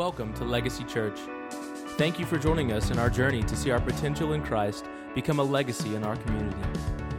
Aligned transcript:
Welcome 0.00 0.32
to 0.36 0.44
Legacy 0.44 0.84
Church. 0.84 1.18
Thank 1.98 2.18
you 2.18 2.24
for 2.24 2.38
joining 2.38 2.72
us 2.72 2.90
in 2.90 2.98
our 2.98 3.10
journey 3.10 3.42
to 3.42 3.54
see 3.54 3.70
our 3.70 3.82
potential 3.82 4.32
in 4.32 4.42
Christ 4.42 4.86
become 5.14 5.40
a 5.40 5.42
legacy 5.42 5.94
in 5.94 6.04
our 6.04 6.16
community. 6.16 6.56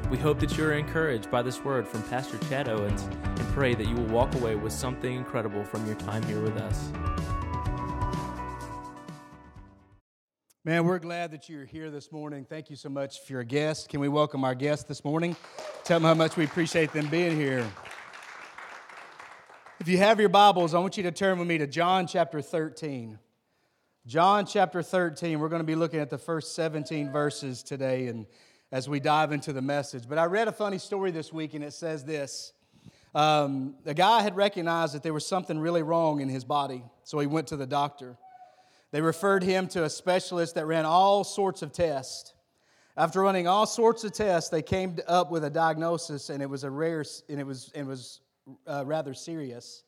We 0.10 0.18
hope 0.18 0.40
that 0.40 0.58
you 0.58 0.66
are 0.66 0.74
encouraged 0.74 1.30
by 1.30 1.44
this 1.44 1.64
word 1.64 1.88
from 1.88 2.02
Pastor 2.02 2.40
Chad 2.50 2.68
Owens 2.68 3.04
and 3.04 3.48
pray 3.54 3.76
that 3.76 3.88
you 3.88 3.94
will 3.94 4.08
walk 4.08 4.34
away 4.34 4.56
with 4.56 4.74
something 4.74 5.14
incredible 5.14 5.64
from 5.64 5.86
your 5.86 5.94
time 5.94 6.24
here 6.24 6.42
with 6.42 6.58
us. 6.58 6.90
Man, 10.66 10.84
we're 10.84 10.98
glad 10.98 11.30
that 11.34 11.48
you're 11.48 11.66
here 11.66 11.92
this 11.92 12.12
morning. 12.12 12.48
Thank 12.50 12.72
you 12.72 12.76
so 12.76 12.90
much 12.90 13.20
for 13.28 13.34
your 13.34 13.44
guest. 13.44 13.90
Can 13.90 14.00
we 14.00 14.10
welcome 14.10 14.44
our 14.44 14.56
guest 14.56 14.88
this 14.88 15.06
morning? 15.06 15.36
Tell 15.84 16.00
them 16.00 16.08
how 16.08 16.16
much 16.16 16.36
we 16.36 16.46
appreciate 16.46 16.92
them 16.94 17.08
being 17.10 17.36
here. 17.36 17.64
If 19.82 19.88
you 19.88 19.98
have 19.98 20.20
your 20.20 20.30
Bibles, 20.30 20.76
I 20.76 20.80
want 20.80 20.96
you 20.96 21.02
to 21.02 21.12
turn 21.12 21.40
with 21.40 21.48
me 21.48 21.58
to 21.58 21.66
John 21.66 22.06
chapter 22.06 22.40
13. 22.40 23.18
John 24.06 24.46
chapter 24.46 24.84
13, 24.84 25.40
we're 25.40 25.50
going 25.50 25.64
to 25.64 25.66
be 25.66 25.74
looking 25.74 26.00
at 26.00 26.12
the 26.12 26.20
first 26.20 26.54
17 26.54 27.12
verses 27.12 27.64
today 27.64 28.06
and 28.06 28.28
as 28.72 28.88
we 28.88 29.00
dive 29.00 29.32
into 29.32 29.52
the 29.52 29.62
message. 29.64 30.04
But 30.08 30.20
I 30.20 30.26
read 30.26 30.48
a 30.48 30.52
funny 30.52 30.78
story 30.78 31.10
this 31.10 31.34
week 31.34 31.56
and 31.56 31.64
it 31.64 31.74
says 31.74 32.06
this. 32.06 32.54
Um, 33.16 33.74
the 33.84 33.96
guy 33.96 34.22
had 34.22 34.36
recognized 34.36 34.94
that 34.94 35.02
there 35.02 35.16
was 35.16 35.26
something 35.26 35.58
really 35.58 35.82
wrong 35.82 36.22
in 36.22 36.30
his 36.30 36.44
body, 36.44 36.84
so 37.04 37.18
he 37.18 37.26
went 37.26 37.48
to 37.48 37.58
the 37.58 37.66
doctor. 37.66 38.18
They 38.92 39.02
referred 39.02 39.42
him 39.42 39.68
to 39.70 39.86
a 39.86 39.90
specialist 39.90 40.54
that 40.54 40.68
ran 40.68 40.86
all 40.86 41.24
sorts 41.24 41.64
of 41.64 41.74
tests. 41.74 42.36
After 42.96 43.22
running 43.22 43.48
all 43.48 43.66
sorts 43.66 44.04
of 44.04 44.12
tests, 44.12 44.52
they 44.52 44.62
came 44.62 44.98
up 45.08 45.32
with 45.32 45.44
a 45.44 45.50
diagnosis, 45.50 46.30
and 46.30 46.44
it 46.44 46.50
was 46.52 46.64
a 46.64 46.70
rare, 46.70 47.04
and 47.30 47.40
it 47.40 47.48
was, 47.48 47.72
it 47.74 47.84
was 47.84 48.20
uh, 48.68 48.84
rather 48.86 49.14
serious. 49.14 49.84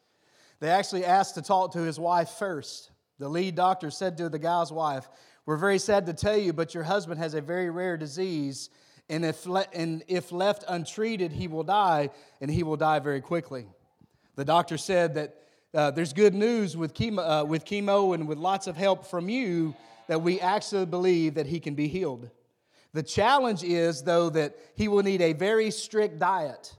They 0.59 0.69
actually 0.69 1.05
asked 1.05 1.35
to 1.35 1.41
talk 1.41 1.73
to 1.73 1.79
his 1.79 1.99
wife 1.99 2.29
first. 2.29 2.91
The 3.19 3.29
lead 3.29 3.55
doctor 3.55 3.91
said 3.91 4.17
to 4.17 4.29
the 4.29 4.39
guy's 4.39 4.71
wife, 4.71 5.07
We're 5.45 5.57
very 5.57 5.79
sad 5.79 6.05
to 6.05 6.13
tell 6.13 6.37
you, 6.37 6.53
but 6.53 6.73
your 6.73 6.83
husband 6.83 7.19
has 7.19 7.33
a 7.33 7.41
very 7.41 7.69
rare 7.69 7.97
disease, 7.97 8.69
and 9.09 9.25
if, 9.25 9.45
le- 9.45 9.67
and 9.73 10.03
if 10.07 10.31
left 10.31 10.63
untreated, 10.67 11.31
he 11.31 11.47
will 11.47 11.63
die, 11.63 12.09
and 12.41 12.49
he 12.49 12.63
will 12.63 12.77
die 12.77 12.99
very 12.99 13.21
quickly. 13.21 13.67
The 14.35 14.45
doctor 14.45 14.77
said 14.77 15.15
that 15.15 15.35
uh, 15.73 15.91
there's 15.91 16.13
good 16.13 16.33
news 16.33 16.77
with 16.77 16.93
chemo, 16.93 17.41
uh, 17.41 17.45
with 17.45 17.65
chemo 17.65 18.13
and 18.13 18.27
with 18.27 18.37
lots 18.37 18.67
of 18.67 18.77
help 18.77 19.05
from 19.05 19.29
you 19.29 19.75
that 20.07 20.21
we 20.21 20.39
actually 20.39 20.85
believe 20.85 21.35
that 21.35 21.47
he 21.47 21.59
can 21.59 21.75
be 21.75 21.87
healed. 21.87 22.29
The 22.93 23.03
challenge 23.03 23.63
is, 23.63 24.03
though, 24.03 24.29
that 24.29 24.55
he 24.75 24.87
will 24.87 25.01
need 25.01 25.21
a 25.21 25.33
very 25.33 25.71
strict 25.71 26.19
diet. 26.19 26.75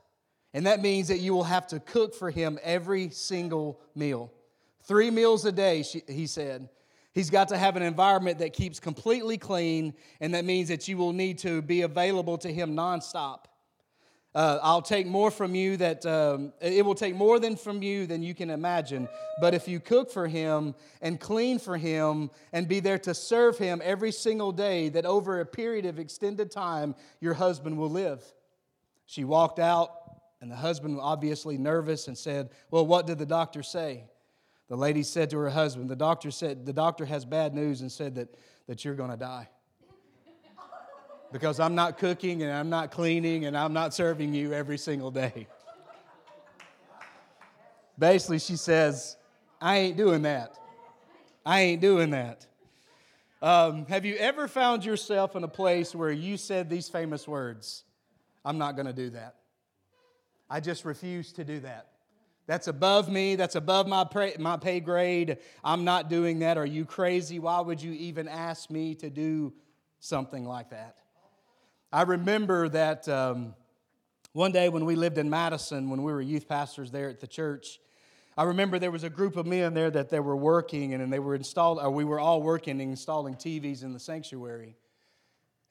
And 0.54 0.66
that 0.66 0.80
means 0.80 1.08
that 1.08 1.18
you 1.18 1.34
will 1.34 1.44
have 1.44 1.66
to 1.68 1.80
cook 1.80 2.14
for 2.14 2.30
him 2.30 2.58
every 2.62 3.10
single 3.10 3.80
meal. 3.94 4.32
Three 4.84 5.10
meals 5.10 5.44
a 5.44 5.52
day, 5.52 5.82
he 6.08 6.26
said. 6.26 6.68
He's 7.12 7.30
got 7.30 7.48
to 7.48 7.58
have 7.58 7.76
an 7.76 7.82
environment 7.82 8.38
that 8.38 8.52
keeps 8.52 8.80
completely 8.80 9.36
clean, 9.36 9.94
and 10.20 10.34
that 10.34 10.44
means 10.44 10.68
that 10.68 10.88
you 10.88 10.96
will 10.96 11.12
need 11.12 11.38
to 11.38 11.60
be 11.60 11.82
available 11.82 12.38
to 12.38 12.52
him 12.52 12.74
nonstop. 12.74 13.44
Uh, 14.34 14.58
I'll 14.62 14.82
take 14.82 15.06
more 15.06 15.30
from 15.30 15.54
you 15.54 15.76
that 15.76 16.04
um, 16.06 16.52
it 16.60 16.84
will 16.84 16.96
take 16.96 17.14
more 17.14 17.38
than 17.38 17.54
from 17.54 17.84
you 17.84 18.06
than 18.06 18.20
you 18.20 18.34
can 18.34 18.50
imagine. 18.50 19.08
But 19.40 19.54
if 19.54 19.68
you 19.68 19.78
cook 19.78 20.10
for 20.10 20.26
him 20.26 20.74
and 21.00 21.20
clean 21.20 21.60
for 21.60 21.76
him 21.76 22.30
and 22.52 22.66
be 22.66 22.80
there 22.80 22.98
to 22.98 23.14
serve 23.14 23.58
him 23.58 23.80
every 23.84 24.10
single 24.10 24.50
day, 24.50 24.88
that 24.88 25.06
over 25.06 25.38
a 25.38 25.46
period 25.46 25.86
of 25.86 26.00
extended 26.00 26.50
time, 26.50 26.96
your 27.20 27.34
husband 27.34 27.78
will 27.78 27.90
live. 27.90 28.24
She 29.06 29.22
walked 29.22 29.60
out, 29.60 30.03
and 30.44 30.52
the 30.52 30.56
husband, 30.56 30.98
obviously 31.00 31.56
nervous, 31.56 32.06
and 32.06 32.18
said, 32.18 32.50
Well, 32.70 32.86
what 32.86 33.06
did 33.06 33.16
the 33.18 33.24
doctor 33.24 33.62
say? 33.62 34.04
The 34.68 34.76
lady 34.76 35.02
said 35.02 35.30
to 35.30 35.38
her 35.38 35.48
husband, 35.48 35.88
The 35.88 35.96
doctor 35.96 36.30
said, 36.30 36.66
The 36.66 36.72
doctor 36.74 37.06
has 37.06 37.24
bad 37.24 37.54
news 37.54 37.80
and 37.80 37.90
said 37.90 38.16
that, 38.16 38.28
that 38.66 38.84
you're 38.84 38.94
going 38.94 39.10
to 39.10 39.16
die. 39.16 39.48
because 41.32 41.60
I'm 41.60 41.74
not 41.74 41.96
cooking 41.96 42.42
and 42.42 42.52
I'm 42.52 42.68
not 42.68 42.90
cleaning 42.90 43.46
and 43.46 43.56
I'm 43.56 43.72
not 43.72 43.94
serving 43.94 44.34
you 44.34 44.52
every 44.52 44.76
single 44.76 45.10
day. 45.10 45.46
Basically, 47.98 48.38
she 48.38 48.56
says, 48.56 49.16
I 49.62 49.78
ain't 49.78 49.96
doing 49.96 50.20
that. 50.22 50.58
I 51.46 51.62
ain't 51.62 51.80
doing 51.80 52.10
that. 52.10 52.46
Um, 53.40 53.86
have 53.86 54.04
you 54.04 54.16
ever 54.16 54.46
found 54.46 54.84
yourself 54.84 55.36
in 55.36 55.42
a 55.42 55.48
place 55.48 55.94
where 55.94 56.12
you 56.12 56.36
said 56.36 56.68
these 56.68 56.90
famous 56.90 57.26
words? 57.26 57.84
I'm 58.44 58.58
not 58.58 58.76
going 58.76 58.86
to 58.86 58.92
do 58.92 59.08
that. 59.10 59.36
I 60.48 60.60
just 60.60 60.84
refuse 60.84 61.32
to 61.34 61.44
do 61.44 61.60
that. 61.60 61.88
That's 62.46 62.68
above 62.68 63.08
me. 63.08 63.36
That's 63.36 63.54
above 63.54 63.86
my, 63.86 64.04
pay, 64.04 64.34
my 64.38 64.56
pay 64.56 64.80
grade. 64.80 65.38
I'm 65.62 65.84
not 65.84 66.10
doing 66.10 66.40
that. 66.40 66.58
Are 66.58 66.66
you 66.66 66.84
crazy? 66.84 67.38
Why 67.38 67.60
would 67.60 67.80
you 67.80 67.92
even 67.92 68.28
ask 68.28 68.70
me 68.70 68.94
to 68.96 69.08
do 69.08 69.54
something 70.00 70.44
like 70.44 70.70
that? 70.70 70.96
I 71.90 72.02
remember 72.02 72.68
that 72.68 73.08
um, 73.08 73.54
one 74.32 74.52
day 74.52 74.68
when 74.68 74.84
we 74.84 74.94
lived 74.94 75.16
in 75.16 75.30
Madison, 75.30 75.88
when 75.88 76.02
we 76.02 76.12
were 76.12 76.20
youth 76.20 76.46
pastors 76.48 76.90
there 76.90 77.08
at 77.08 77.20
the 77.20 77.26
church, 77.26 77.78
I 78.36 78.42
remember 78.44 78.78
there 78.78 78.90
was 78.90 79.04
a 79.04 79.10
group 79.10 79.36
of 79.36 79.46
men 79.46 79.74
there 79.74 79.90
that 79.90 80.10
they 80.10 80.18
were 80.18 80.36
working 80.36 80.92
and 80.92 81.02
and 81.02 81.12
they 81.12 81.20
were 81.20 81.36
installed, 81.36 81.78
or 81.78 81.90
we 81.90 82.04
were 82.04 82.18
all 82.18 82.42
working 82.42 82.80
and 82.80 82.90
installing 82.90 83.36
TVs 83.36 83.84
in 83.84 83.92
the 83.92 84.00
sanctuary. 84.00 84.76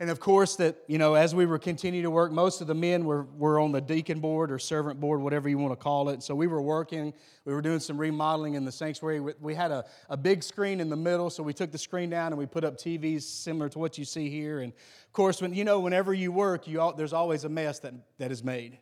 And 0.04 0.12
of 0.12 0.20
course, 0.20 0.58
that, 0.58 0.76
you 0.88 0.98
know, 0.98 1.14
as 1.14 1.34
we 1.34 1.46
were 1.46 1.58
continuing 1.58 2.04
to 2.04 2.12
work, 2.12 2.30
most 2.34 2.60
of 2.60 2.68
the 2.68 2.76
men 2.76 3.06
were, 3.06 3.24
were 3.38 3.58
on 3.58 3.72
the 3.72 3.80
deacon 3.80 4.20
board 4.20 4.52
or 4.52 4.60
servant 4.60 5.00
board, 5.00 5.22
whatever 5.22 5.48
you 5.48 5.58
want 5.58 5.72
to 5.72 5.82
call 5.82 6.10
it. 6.10 6.22
So 6.22 6.36
we 6.36 6.46
were 6.46 6.62
working, 6.62 7.14
we 7.46 7.54
were 7.54 7.62
doing 7.62 7.80
some 7.80 7.98
remodeling 7.98 8.56
in 8.56 8.66
the 8.66 8.72
sanctuary. 8.74 9.22
We 9.22 9.56
had 9.56 9.72
a, 9.72 9.86
a 10.10 10.18
big 10.18 10.44
screen 10.44 10.82
in 10.82 10.90
the 10.90 10.98
middle, 10.98 11.30
so 11.30 11.42
we 11.42 11.54
took 11.54 11.72
the 11.72 11.78
screen 11.78 12.10
down 12.10 12.34
and 12.34 12.38
we 12.38 12.46
put 12.46 12.66
up 12.66 12.78
TVs 12.78 13.22
similar 13.22 13.70
to 13.70 13.80
what 13.80 13.98
you 13.98 14.04
see 14.04 14.30
here. 14.30 14.60
And 14.60 14.74
of 14.74 15.14
course, 15.14 15.42
when, 15.42 15.54
you 15.54 15.64
know, 15.64 15.80
whenever 15.80 16.14
you 16.14 16.34
work, 16.34 16.68
you 16.68 16.82
all, 16.82 16.92
there's 16.92 17.14
always 17.14 17.46
a 17.46 17.50
mess 17.50 17.80
that, 17.80 17.94
that 18.18 18.30
is 18.30 18.44
made. 18.44 18.80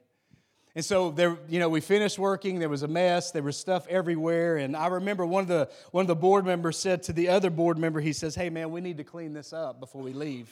And 0.74 0.84
so 0.84 1.12
there, 1.12 1.38
you 1.48 1.59
know, 1.59 1.70
we 1.70 1.82
finished 1.82 2.18
working. 2.18 2.58
There 2.58 2.68
was 2.68 2.82
a 2.82 2.88
mess. 2.88 3.30
There 3.30 3.44
was 3.44 3.58
stuff 3.58 3.86
everywhere. 3.90 4.58
And 4.58 4.76
I 4.76 4.88
remember 4.88 5.24
one 5.24 5.44
of 5.44 5.50
the 5.50 5.70
one 5.92 6.02
of 6.02 6.08
the 6.08 6.16
board 6.16 6.48
members 6.48 6.80
said 6.80 7.03
to 7.03 7.14
the 7.14 7.30
other 7.30 7.52
board 7.52 7.78
member, 7.78 8.00
he 8.00 8.12
says, 8.12 8.34
"Hey, 8.34 8.50
man, 8.50 8.72
we 8.72 8.82
need 8.82 8.98
to 8.98 9.03
clean 9.03 9.34
this 9.34 9.53
up 9.53 9.80
before 9.80 10.02
we 10.02 10.14
leave." 10.14 10.52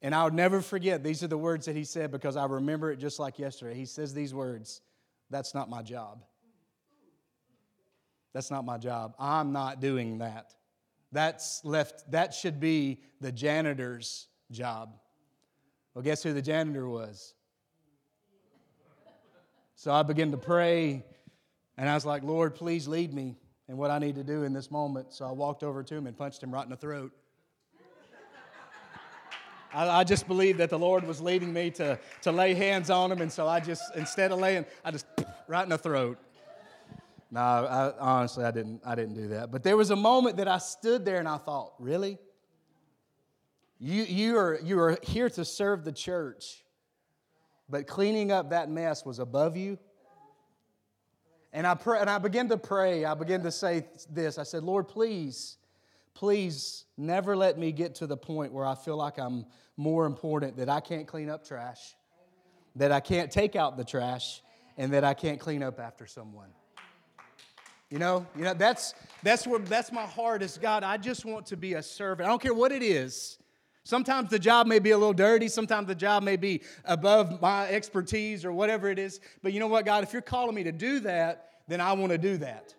And 0.00 0.14
I'll 0.14 0.30
never 0.30 0.60
forget, 0.60 1.02
these 1.02 1.22
are 1.22 1.28
the 1.28 1.38
words 1.38 1.66
that 1.66 1.74
he 1.74 1.84
said 1.84 2.12
because 2.12 2.36
I 2.36 2.44
remember 2.46 2.92
it 2.92 2.98
just 2.98 3.18
like 3.18 3.38
yesterday. 3.38 3.74
He 3.74 3.84
says 3.84 4.14
these 4.14 4.32
words 4.32 4.80
That's 5.30 5.54
not 5.54 5.68
my 5.68 5.82
job. 5.82 6.24
That's 8.32 8.50
not 8.50 8.64
my 8.64 8.78
job. 8.78 9.14
I'm 9.18 9.52
not 9.52 9.80
doing 9.80 10.18
that. 10.18 10.54
That's 11.10 11.64
left, 11.64 12.10
that 12.10 12.34
should 12.34 12.60
be 12.60 13.00
the 13.20 13.32
janitor's 13.32 14.28
job. 14.50 14.94
Well, 15.94 16.02
guess 16.02 16.22
who 16.22 16.32
the 16.32 16.42
janitor 16.42 16.88
was? 16.88 17.34
So 19.74 19.92
I 19.92 20.02
began 20.02 20.30
to 20.32 20.36
pray, 20.36 21.04
and 21.76 21.88
I 21.88 21.94
was 21.94 22.04
like, 22.04 22.22
Lord, 22.22 22.54
please 22.54 22.86
lead 22.86 23.14
me 23.14 23.36
in 23.68 23.76
what 23.76 23.90
I 23.90 23.98
need 23.98 24.16
to 24.16 24.24
do 24.24 24.42
in 24.42 24.52
this 24.52 24.70
moment. 24.70 25.12
So 25.12 25.24
I 25.24 25.30
walked 25.30 25.62
over 25.62 25.82
to 25.82 25.94
him 25.94 26.06
and 26.06 26.16
punched 26.16 26.42
him 26.42 26.52
right 26.52 26.64
in 26.64 26.70
the 26.70 26.76
throat. 26.76 27.12
I, 29.72 30.00
I, 30.00 30.04
just 30.04 30.26
believed 30.26 30.58
that 30.58 30.70
the 30.70 30.78
Lord 30.78 31.06
was 31.06 31.20
leading 31.20 31.52
me 31.52 31.70
to, 31.72 31.98
to 32.22 32.32
lay 32.32 32.54
hands 32.54 32.90
on 32.90 33.12
him, 33.12 33.20
and 33.20 33.30
so 33.30 33.46
I 33.46 33.60
just, 33.60 33.82
instead 33.94 34.32
of 34.32 34.38
laying, 34.38 34.64
I 34.84 34.90
just 34.90 35.06
right 35.46 35.62
in 35.62 35.68
the 35.68 35.78
throat. 35.78 36.18
No, 37.30 37.40
I, 37.40 37.92
honestly, 37.98 38.44
I 38.44 38.50
didn't, 38.50 38.80
I 38.86 38.94
didn't 38.94 39.14
do 39.14 39.28
that. 39.28 39.50
But 39.50 39.62
there 39.62 39.76
was 39.76 39.90
a 39.90 39.96
moment 39.96 40.38
that 40.38 40.48
I 40.48 40.58
stood 40.58 41.04
there 41.04 41.18
and 41.18 41.28
I 41.28 41.36
thought, 41.36 41.74
really? 41.78 42.18
You, 43.78 44.02
you, 44.04 44.38
are, 44.38 44.58
you 44.62 44.80
are 44.80 44.98
here 45.02 45.28
to 45.30 45.44
serve 45.44 45.84
the 45.84 45.92
church, 45.92 46.64
but 47.68 47.86
cleaning 47.86 48.32
up 48.32 48.50
that 48.50 48.70
mess 48.70 49.04
was 49.04 49.18
above 49.18 49.56
you? 49.56 49.78
And 51.52 51.66
I, 51.66 51.74
pray, 51.74 52.00
and 52.00 52.08
I 52.08 52.18
began 52.18 52.48
to 52.48 52.56
pray. 52.56 53.04
I 53.04 53.14
began 53.14 53.42
to 53.42 53.50
say 53.50 53.86
this 54.10 54.38
I 54.38 54.42
said, 54.42 54.64
Lord, 54.64 54.88
please 54.88 55.58
please 56.18 56.84
never 56.96 57.36
let 57.36 57.56
me 57.56 57.70
get 57.70 57.94
to 57.94 58.04
the 58.04 58.16
point 58.16 58.52
where 58.52 58.66
I 58.66 58.74
feel 58.74 58.96
like 58.96 59.18
I'm 59.18 59.46
more 59.76 60.04
important, 60.04 60.56
that 60.56 60.68
I 60.68 60.80
can't 60.80 61.06
clean 61.06 61.30
up 61.30 61.46
trash, 61.46 61.94
that 62.74 62.90
I 62.90 62.98
can't 62.98 63.30
take 63.30 63.54
out 63.54 63.76
the 63.76 63.84
trash, 63.84 64.42
and 64.76 64.92
that 64.94 65.04
I 65.04 65.14
can't 65.14 65.38
clean 65.38 65.62
up 65.62 65.78
after 65.78 66.08
someone. 66.08 66.48
You 67.88 68.00
know, 68.00 68.26
you 68.36 68.42
know 68.42 68.52
that's 68.52 68.94
that's 69.22 69.46
where 69.46 69.60
that's 69.60 69.92
my 69.92 70.06
heart 70.06 70.42
is 70.42 70.58
God. 70.58 70.82
I 70.82 70.96
just 70.96 71.24
want 71.24 71.46
to 71.46 71.56
be 71.56 71.74
a 71.74 71.82
servant. 71.84 72.26
I 72.26 72.30
don't 72.30 72.42
care 72.42 72.52
what 72.52 72.72
it 72.72 72.82
is. 72.82 73.38
Sometimes 73.84 74.28
the 74.28 74.40
job 74.40 74.66
may 74.66 74.80
be 74.80 74.90
a 74.90 74.98
little 74.98 75.14
dirty. 75.14 75.46
Sometimes 75.46 75.86
the 75.86 75.94
job 75.94 76.24
may 76.24 76.36
be 76.36 76.62
above 76.84 77.40
my 77.40 77.68
expertise 77.68 78.44
or 78.44 78.52
whatever 78.52 78.90
it 78.90 78.98
is. 78.98 79.20
But 79.40 79.52
you 79.52 79.60
know 79.60 79.68
what, 79.68 79.84
God? 79.84 80.02
If 80.02 80.12
you're 80.12 80.20
calling 80.20 80.56
me 80.56 80.64
to 80.64 80.72
do 80.72 80.98
that, 81.00 81.50
then 81.68 81.80
I 81.80 81.92
want 81.92 82.10
to 82.10 82.18
do 82.18 82.38
that. 82.38 82.74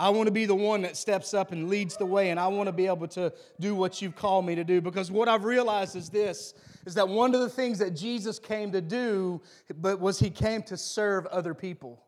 I 0.00 0.08
want 0.08 0.28
to 0.28 0.32
be 0.32 0.46
the 0.46 0.54
one 0.54 0.80
that 0.82 0.96
steps 0.96 1.34
up 1.34 1.52
and 1.52 1.68
leads 1.68 1.98
the 1.98 2.06
way, 2.06 2.30
and 2.30 2.40
I 2.40 2.48
want 2.48 2.68
to 2.68 2.72
be 2.72 2.86
able 2.86 3.06
to 3.08 3.30
do 3.60 3.74
what 3.74 4.00
you've 4.00 4.16
called 4.16 4.46
me 4.46 4.54
to 4.54 4.64
do. 4.64 4.80
Because 4.80 5.10
what 5.10 5.28
I've 5.28 5.44
realized 5.44 5.94
is 5.94 6.08
this 6.08 6.54
is 6.86 6.94
that 6.94 7.06
one 7.06 7.34
of 7.34 7.42
the 7.42 7.50
things 7.50 7.78
that 7.80 7.94
Jesus 7.94 8.38
came 8.38 8.72
to 8.72 8.80
do 8.80 9.42
but 9.76 10.00
was 10.00 10.18
he 10.18 10.30
came 10.30 10.62
to 10.62 10.78
serve 10.78 11.26
other 11.26 11.52
people. 11.52 12.02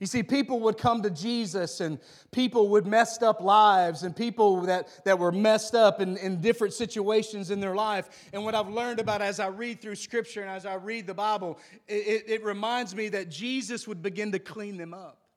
You 0.00 0.08
see, 0.08 0.24
people 0.24 0.58
would 0.60 0.76
come 0.76 1.02
to 1.02 1.10
Jesus 1.10 1.80
and 1.80 2.00
people 2.32 2.68
would 2.70 2.84
messed 2.84 3.22
up 3.22 3.40
lives 3.40 4.02
and 4.02 4.14
people 4.14 4.62
that, 4.62 4.88
that 5.04 5.20
were 5.20 5.30
messed 5.30 5.76
up 5.76 6.00
in, 6.00 6.16
in 6.16 6.40
different 6.40 6.74
situations 6.74 7.52
in 7.52 7.60
their 7.60 7.76
life. 7.76 8.08
And 8.32 8.44
what 8.44 8.56
I've 8.56 8.68
learned 8.68 8.98
about 8.98 9.22
as 9.22 9.38
I 9.38 9.46
read 9.46 9.80
through 9.80 9.94
Scripture 9.94 10.40
and 10.40 10.50
as 10.50 10.66
I 10.66 10.74
read 10.74 11.06
the 11.06 11.14
Bible, 11.14 11.60
it, 11.86 12.24
it 12.26 12.44
reminds 12.44 12.96
me 12.96 13.08
that 13.10 13.28
Jesus 13.28 13.86
would 13.86 14.02
begin 14.02 14.32
to 14.32 14.40
clean 14.40 14.76
them 14.76 14.92
up. 14.92 15.27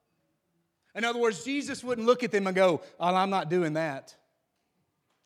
In 0.95 1.05
other 1.05 1.19
words, 1.19 1.43
Jesus 1.43 1.83
wouldn't 1.83 2.05
look 2.05 2.23
at 2.23 2.31
them 2.31 2.47
and 2.47 2.55
go, 2.55 2.81
Oh, 2.99 3.15
I'm 3.15 3.29
not 3.29 3.49
doing 3.49 3.73
that. 3.73 4.15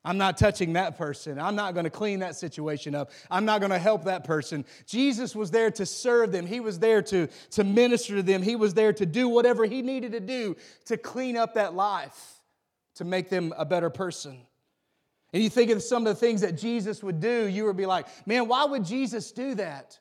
I'm 0.06 0.19
not 0.19 0.38
touching 0.38 0.73
that 0.73 0.97
person. 0.97 1.39
I'm 1.39 1.56
not 1.56 1.73
going 1.73 1.85
to 1.85 1.89
clean 1.89 2.19
that 2.19 2.35
situation 2.35 2.94
up. 2.94 3.09
I'm 3.29 3.44
not 3.44 3.59
going 3.59 3.71
to 3.71 3.79
help 3.79 4.03
that 4.03 4.23
person. 4.23 4.63
Jesus 4.85 5.35
was 5.35 5.50
there 5.50 5.71
to 5.71 5.85
serve 5.85 6.31
them. 6.31 6.45
He 6.45 6.59
was 6.59 6.77
there 6.77 7.01
to, 7.01 7.27
to 7.51 7.63
minister 7.63 8.17
to 8.17 8.23
them. 8.23 8.44
He 8.44 8.56
was 8.56 8.75
there 8.75 8.94
to 8.94 9.06
do 9.06 9.27
whatever 9.27 9.65
he 9.65 9.81
needed 9.81 10.12
to 10.12 10.19
do 10.19 10.56
to 10.85 10.97
clean 10.97 11.35
up 11.35 11.56
that 11.56 11.73
life, 11.73 12.39
to 12.95 13.03
make 13.03 13.29
them 13.29 13.51
a 13.57 13.65
better 13.65 13.89
person. 13.89 14.38
And 15.33 15.44
you 15.44 15.50
think 15.50 15.71
of 15.71 15.81
some 15.81 16.06
of 16.06 16.13
the 16.13 16.19
things 16.19 16.41
that 16.41 16.56
Jesus 16.56 17.01
would 17.01 17.19
do, 17.19 17.47
you 17.47 17.65
would 17.65 17.75
be 17.75 17.88
like, 17.88 18.06
man, 18.27 18.47
why 18.47 18.63
would 18.63 18.85
Jesus 18.85 19.31
do 19.31 19.56
that? 19.56 19.97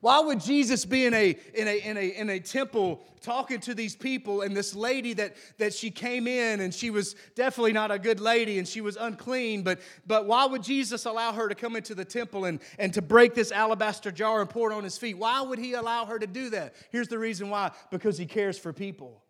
Why 0.00 0.20
would 0.20 0.40
Jesus 0.40 0.84
be 0.84 1.06
in 1.06 1.14
a, 1.14 1.36
in 1.54 1.66
a, 1.66 1.80
in 1.80 1.96
a, 1.96 2.08
in 2.08 2.30
a 2.30 2.40
temple 2.40 3.02
talking 3.20 3.58
to 3.60 3.74
these 3.74 3.96
people 3.96 4.42
and 4.42 4.56
this 4.56 4.74
lady 4.74 5.12
that, 5.14 5.34
that 5.58 5.74
she 5.74 5.90
came 5.90 6.26
in 6.26 6.60
and 6.60 6.72
she 6.72 6.90
was 6.90 7.16
definitely 7.34 7.72
not 7.72 7.90
a 7.90 7.98
good 7.98 8.20
lady 8.20 8.58
and 8.58 8.68
she 8.68 8.80
was 8.80 8.96
unclean, 8.96 9.62
but, 9.62 9.80
but 10.06 10.26
why 10.26 10.44
would 10.44 10.62
Jesus 10.62 11.04
allow 11.04 11.32
her 11.32 11.48
to 11.48 11.54
come 11.54 11.74
into 11.74 11.94
the 11.94 12.04
temple 12.04 12.44
and, 12.44 12.60
and 12.78 12.94
to 12.94 13.02
break 13.02 13.34
this 13.34 13.50
alabaster 13.50 14.12
jar 14.12 14.40
and 14.40 14.50
pour 14.50 14.70
it 14.70 14.74
on 14.74 14.84
his 14.84 14.98
feet? 14.98 15.18
Why 15.18 15.40
would 15.40 15.58
he 15.58 15.72
allow 15.72 16.04
her 16.06 16.18
to 16.18 16.26
do 16.26 16.50
that? 16.50 16.74
Here's 16.90 17.08
the 17.08 17.18
reason 17.18 17.50
why 17.50 17.72
because 17.90 18.18
he 18.18 18.26
cares 18.26 18.58
for 18.58 18.72
people, 18.72 19.22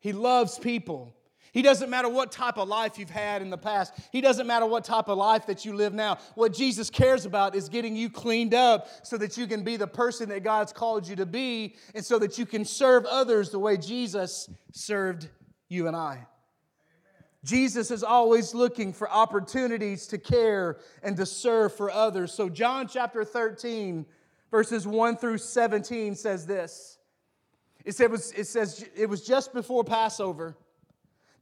he 0.00 0.12
loves 0.12 0.58
people. 0.58 1.14
He 1.54 1.62
doesn't 1.62 1.88
matter 1.88 2.08
what 2.08 2.32
type 2.32 2.58
of 2.58 2.66
life 2.66 2.98
you've 2.98 3.08
had 3.08 3.40
in 3.40 3.48
the 3.48 3.56
past. 3.56 3.94
He 4.10 4.20
doesn't 4.20 4.48
matter 4.48 4.66
what 4.66 4.84
type 4.84 5.08
of 5.08 5.16
life 5.16 5.46
that 5.46 5.64
you 5.64 5.76
live 5.76 5.94
now. 5.94 6.18
What 6.34 6.52
Jesus 6.52 6.90
cares 6.90 7.26
about 7.26 7.54
is 7.54 7.68
getting 7.68 7.94
you 7.94 8.10
cleaned 8.10 8.54
up 8.54 8.88
so 9.04 9.16
that 9.18 9.36
you 9.36 9.46
can 9.46 9.62
be 9.62 9.76
the 9.76 9.86
person 9.86 10.28
that 10.30 10.42
God's 10.42 10.72
called 10.72 11.06
you 11.06 11.14
to 11.14 11.26
be 11.26 11.76
and 11.94 12.04
so 12.04 12.18
that 12.18 12.38
you 12.38 12.44
can 12.44 12.64
serve 12.64 13.06
others 13.06 13.50
the 13.50 13.60
way 13.60 13.76
Jesus 13.76 14.50
served 14.72 15.28
you 15.68 15.86
and 15.86 15.94
I. 15.94 16.26
Jesus 17.44 17.92
is 17.92 18.02
always 18.02 18.52
looking 18.52 18.92
for 18.92 19.08
opportunities 19.08 20.08
to 20.08 20.18
care 20.18 20.78
and 21.04 21.16
to 21.16 21.24
serve 21.24 21.72
for 21.76 21.88
others. 21.88 22.32
So, 22.32 22.48
John 22.48 22.88
chapter 22.88 23.24
13, 23.24 24.06
verses 24.50 24.88
1 24.88 25.18
through 25.18 25.38
17 25.38 26.16
says 26.16 26.46
this. 26.46 26.98
It, 27.84 27.94
said, 27.94 28.12
it 28.12 28.46
says, 28.46 28.84
It 28.96 29.08
was 29.08 29.24
just 29.24 29.52
before 29.52 29.84
Passover. 29.84 30.56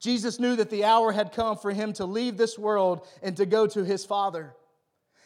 Jesus 0.03 0.41
knew 0.41 0.57
that 0.57 0.69
the 0.69 0.85
hour 0.85 1.13
had 1.13 1.31
come 1.31 1.57
for 1.57 1.71
him 1.71 1.93
to 1.93 2.05
leave 2.05 2.37
this 2.37 2.59
world 2.59 3.07
and 3.23 3.37
to 3.37 3.47
go 3.47 3.69
to 3.69 3.85
his 3.85 4.05
Father. 4.05 4.53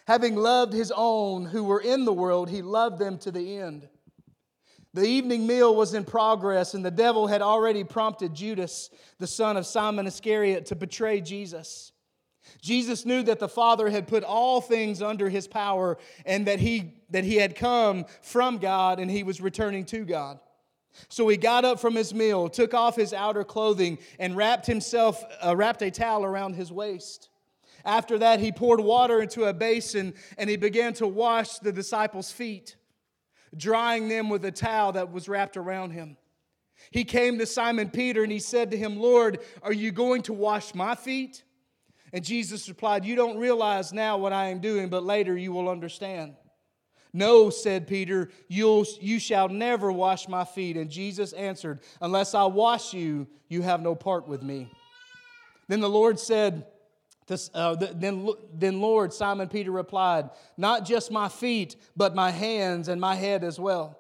Having 0.07 0.37
loved 0.37 0.75
his 0.75 0.93
own 0.95 1.47
who 1.47 1.65
were 1.65 1.81
in 1.81 2.05
the 2.05 2.13
world, 2.13 2.51
he 2.51 2.61
loved 2.61 2.99
them 2.99 3.17
to 3.19 3.31
the 3.31 3.57
end. 3.57 3.89
The 4.93 5.07
evening 5.07 5.47
meal 5.47 5.75
was 5.75 5.95
in 5.95 6.05
progress, 6.05 6.75
and 6.75 6.85
the 6.85 6.91
devil 6.91 7.27
had 7.27 7.41
already 7.41 7.85
prompted 7.85 8.35
Judas, 8.35 8.91
the 9.19 9.27
son 9.27 9.57
of 9.57 9.67
Simon 9.67 10.07
Iscariot, 10.07 10.67
to 10.67 10.77
betray 10.77 11.23
Jesus. 11.23 11.93
Jesus 12.61 13.07
knew 13.07 13.23
that 13.23 13.39
the 13.39 13.49
Father 13.49 13.89
had 13.89 14.07
put 14.07 14.25
all 14.25 14.61
things 14.61 15.01
under 15.01 15.31
his 15.31 15.49
power 15.49 15.97
and 16.27 16.47
that 16.47 16.61
he, 16.61 17.03
that 17.11 17.25
he 17.25 17.37
had 17.37 17.57
come 17.57 18.05
from 18.21 18.59
God 18.59 19.01
and 19.01 19.11
he 19.11 19.23
was 19.23 19.41
returning 19.41 19.87
to 19.87 20.05
God. 20.05 20.39
So 21.09 21.29
he 21.29 21.37
got 21.37 21.65
up 21.65 21.81
from 21.81 21.95
his 21.95 22.15
meal, 22.15 22.49
took 22.49 22.75
off 22.75 22.97
his 22.97 23.13
outer 23.13 23.45
clothing, 23.45 23.99
and 24.19 24.37
wrapped 24.37 24.67
himself, 24.67 25.23
uh, 25.45 25.57
wrapped 25.57 25.83
a 25.83 25.91
towel 25.91 26.25
around 26.25 26.55
his 26.55 26.73
waist. 26.73 27.29
After 27.85 28.19
that, 28.19 28.41
he 28.41 28.51
poured 28.51 28.81
water 28.81 29.23
into 29.23 29.45
a 29.45 29.55
basin 29.55 30.15
and 30.37 30.51
he 30.51 30.57
began 30.57 30.93
to 30.95 31.07
wash 31.07 31.61
the 31.61 31.73
disciples' 31.73 32.33
feet, 32.33 32.77
drying 33.57 34.09
them 34.09 34.29
with 34.29 34.45
a 34.45 34.51
towel 34.51 34.93
that 34.93 35.13
was 35.13 35.29
wrapped 35.29 35.57
around 35.57 35.93
him. 35.93 36.17
He 36.91 37.05
came 37.05 37.39
to 37.39 37.47
Simon 37.47 37.91
Peter 37.91 38.23
and 38.23 38.33
he 38.33 38.41
said 38.41 38.73
to 38.73 38.77
him, 38.77 38.99
Lord, 38.99 39.39
are 39.63 39.73
you 39.73 39.93
going 39.93 40.23
to 40.23 40.33
wash 40.33 40.75
my 40.75 40.95
feet? 40.95 41.45
And 42.13 42.25
Jesus 42.25 42.69
replied, 42.69 43.05
You 43.05 43.17
don't 43.17 43.39
realize 43.39 43.93
now 43.93 44.17
what 44.17 44.33
I 44.33 44.49
am 44.49 44.61
doing, 44.61 44.89
but 44.89 45.05
later 45.05 45.37
you 45.37 45.53
will 45.53 45.69
understand. 45.69 46.35
No, 47.13 47.51
said 47.51 47.87
Peter, 47.87 48.31
You'll, 48.49 48.87
you 49.01 49.19
shall 49.19 49.49
never 49.49 49.91
wash 49.91 50.29
my 50.29 50.45
feet. 50.45 50.77
And 50.77 50.91
Jesus 50.91 51.33
answered, 51.33 51.81
Unless 52.01 52.35
I 52.35 52.45
wash 52.45 52.93
you, 52.93 53.27
you 53.49 53.63
have 53.63 53.81
no 53.81 53.95
part 53.95 54.29
with 54.29 54.43
me. 54.43 54.71
Then 55.69 55.81
the 55.81 55.89
Lord 55.89 56.19
said, 56.19 56.67
uh, 57.55 57.75
then, 57.75 58.29
then 58.55 58.81
Lord, 58.81 59.13
Simon 59.13 59.49
Peter 59.49 59.73
replied, 59.73 60.31
Not 60.57 60.85
just 60.85 61.11
my 61.11 61.29
feet, 61.29 61.77
but 61.97 62.15
my 62.15 62.31
hands 62.31 62.89
and 62.89 63.01
my 63.01 63.17
head 63.17 63.43
as 63.43 63.59
well. 63.59 63.99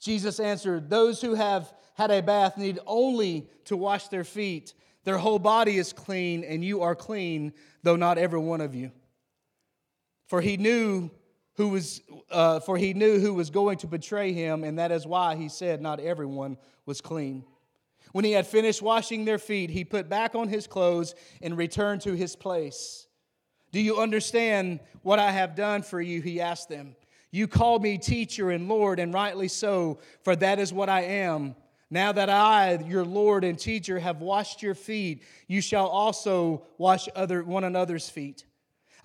Jesus 0.00 0.40
answered, 0.40 0.90
Those 0.90 1.20
who 1.20 1.34
have 1.34 1.72
had 1.94 2.10
a 2.10 2.22
bath 2.22 2.58
need 2.58 2.80
only 2.86 3.48
to 3.66 3.76
wash 3.76 4.08
their 4.08 4.24
feet. 4.24 4.74
Their 5.04 5.18
whole 5.18 5.38
body 5.38 5.78
is 5.78 5.92
clean, 5.92 6.42
and 6.42 6.64
you 6.64 6.82
are 6.82 6.96
clean, 6.96 7.52
though 7.84 7.96
not 7.96 8.18
every 8.18 8.40
one 8.40 8.60
of 8.60 8.74
you. 8.74 8.90
For 10.26 10.40
he 10.40 10.56
knew 10.56 11.10
who 11.56 11.68
was, 11.68 12.02
uh, 12.30 12.60
for 12.60 12.76
he 12.76 12.94
knew 12.94 13.18
who 13.18 13.34
was 13.34 13.50
going 13.50 13.78
to 13.78 13.86
betray 13.86 14.32
him, 14.32 14.64
and 14.64 14.78
that 14.78 14.92
is 14.92 15.06
why 15.06 15.36
he 15.36 15.48
said 15.48 15.80
not 15.80 16.00
everyone 16.00 16.58
was 16.84 17.00
clean. 17.00 17.44
When 18.12 18.24
he 18.24 18.32
had 18.32 18.46
finished 18.46 18.82
washing 18.82 19.24
their 19.24 19.38
feet, 19.38 19.70
he 19.70 19.84
put 19.84 20.08
back 20.08 20.34
on 20.34 20.48
his 20.48 20.66
clothes 20.66 21.14
and 21.42 21.56
returned 21.56 22.02
to 22.02 22.14
his 22.14 22.36
place. 22.36 23.06
Do 23.72 23.80
you 23.80 23.98
understand 23.98 24.80
what 25.02 25.18
I 25.18 25.30
have 25.30 25.54
done 25.54 25.82
for 25.82 26.00
you? 26.00 26.22
He 26.22 26.40
asked 26.40 26.68
them. 26.68 26.96
You 27.30 27.48
call 27.48 27.78
me 27.78 27.98
teacher 27.98 28.50
and 28.50 28.68
Lord, 28.68 28.98
and 28.98 29.12
rightly 29.12 29.48
so, 29.48 29.98
for 30.22 30.36
that 30.36 30.58
is 30.58 30.72
what 30.72 30.88
I 30.88 31.02
am. 31.02 31.56
Now 31.90 32.12
that 32.12 32.30
I, 32.30 32.78
your 32.86 33.04
Lord 33.04 33.44
and 33.44 33.58
teacher, 33.58 33.98
have 33.98 34.20
washed 34.20 34.62
your 34.62 34.74
feet, 34.74 35.22
you 35.46 35.60
shall 35.60 35.86
also 35.86 36.64
wash 36.78 37.08
other, 37.14 37.42
one 37.42 37.64
another's 37.64 38.08
feet. 38.08 38.44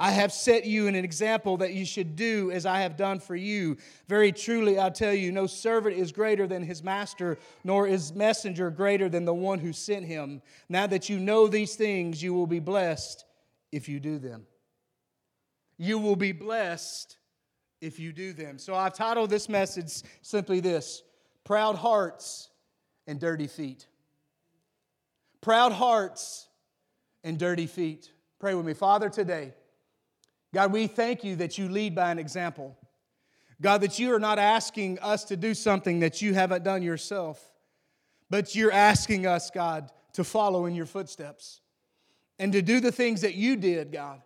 I 0.02 0.10
have 0.10 0.34
set 0.34 0.66
you 0.66 0.88
an 0.88 0.96
example 0.96 1.58
that 1.58 1.74
you 1.74 1.86
should 1.86 2.16
do 2.16 2.50
as 2.50 2.66
I 2.66 2.82
have 2.82 2.98
done 2.98 3.20
for 3.20 3.36
you. 3.36 3.78
Very 4.08 4.32
truly, 4.32 4.80
I 4.80 4.90
tell 4.90 5.14
you, 5.14 5.32
no 5.32 5.46
servant 5.46 5.96
is 5.96 6.12
greater 6.12 6.48
than 6.48 6.64
his 6.64 6.82
master, 6.82 7.38
nor 7.64 7.86
is 7.86 8.12
messenger 8.12 8.72
greater 8.72 9.10
than 9.10 9.26
the 9.26 9.34
one 9.36 9.60
who 9.60 9.72
sent 9.72 10.06
him. 10.06 10.42
Now 10.70 10.88
that 10.88 11.08
you 11.08 11.20
know 11.20 11.48
these 11.48 11.76
things, 11.76 12.24
you 12.24 12.34
will 12.34 12.48
be 12.48 12.58
blessed 12.58 13.26
if 13.72 13.88
you 13.88 14.00
do 14.00 14.18
them. 14.18 14.48
You 15.78 16.00
will 16.00 16.16
be 16.16 16.32
blessed 16.32 17.18
if 17.80 18.00
you 18.00 18.12
do 18.12 18.34
them. 18.34 18.58
So 18.58 18.74
I've 18.74 18.96
titled 18.96 19.30
this 19.30 19.48
message 19.48 20.02
simply 20.24 20.62
this 20.62 21.04
Proud 21.44 21.76
Hearts 21.76 22.50
and 23.06 23.20
Dirty 23.20 23.46
Feet. 23.46 23.86
Proud 25.42 25.74
hearts 25.74 26.48
and 27.24 27.38
dirty 27.38 27.68
feet. 27.68 28.12
Pray 28.40 28.56
with 28.56 28.66
me. 28.66 28.74
Father, 28.74 29.10
today, 29.10 29.54
God, 30.54 30.72
we 30.72 30.88
thank 30.88 31.24
you 31.24 31.36
that 31.38 31.58
you 31.58 31.70
lead 31.70 31.96
by 31.96 32.12
an 32.12 32.20
example. 32.20 32.78
God, 33.62 33.82
that 33.82 34.00
you 34.00 34.14
are 34.14 34.20
not 34.20 34.40
asking 34.40 35.00
us 35.00 35.24
to 35.26 35.38
do 35.38 35.54
something 35.54 36.00
that 36.00 36.22
you 36.22 36.34
haven't 36.34 36.64
done 36.64 36.82
yourself, 36.82 37.40
but 38.30 38.56
you're 38.56 38.72
asking 38.72 39.28
us, 39.28 39.52
God, 39.52 39.92
to 40.14 40.24
follow 40.24 40.66
in 40.66 40.76
your 40.76 40.88
footsteps 40.88 41.62
and 42.40 42.52
to 42.54 42.62
do 42.62 42.80
the 42.80 42.92
things 42.92 43.22
that 43.22 43.36
you 43.36 43.56
did, 43.56 43.92
God, 43.92 44.22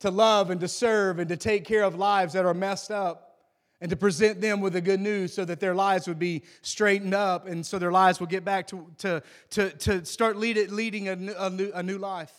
to 0.00 0.10
love 0.10 0.50
and 0.50 0.60
to 0.60 0.68
serve 0.68 1.18
and 1.18 1.28
to 1.30 1.36
take 1.36 1.64
care 1.64 1.82
of 1.82 1.94
lives 1.94 2.34
that 2.34 2.44
are 2.44 2.54
messed 2.54 2.90
up 2.90 3.38
and 3.80 3.90
to 3.90 3.96
present 3.96 4.40
them 4.40 4.60
with 4.60 4.74
the 4.74 4.80
good 4.80 5.00
news 5.00 5.32
so 5.32 5.44
that 5.44 5.58
their 5.58 5.74
lives 5.74 6.06
would 6.06 6.18
be 6.18 6.42
straightened 6.62 7.14
up 7.14 7.46
and 7.46 7.64
so 7.64 7.78
their 7.78 7.92
lives 7.92 8.20
will 8.20 8.26
get 8.26 8.44
back 8.44 8.66
to, 8.66 8.86
to, 8.98 9.22
to, 9.50 9.70
to 9.70 10.04
start 10.04 10.36
lead, 10.36 10.70
leading 10.70 11.08
a, 11.08 11.12
a, 11.38 11.50
new, 11.50 11.70
a 11.74 11.82
new 11.82 11.98
life. 11.98 12.32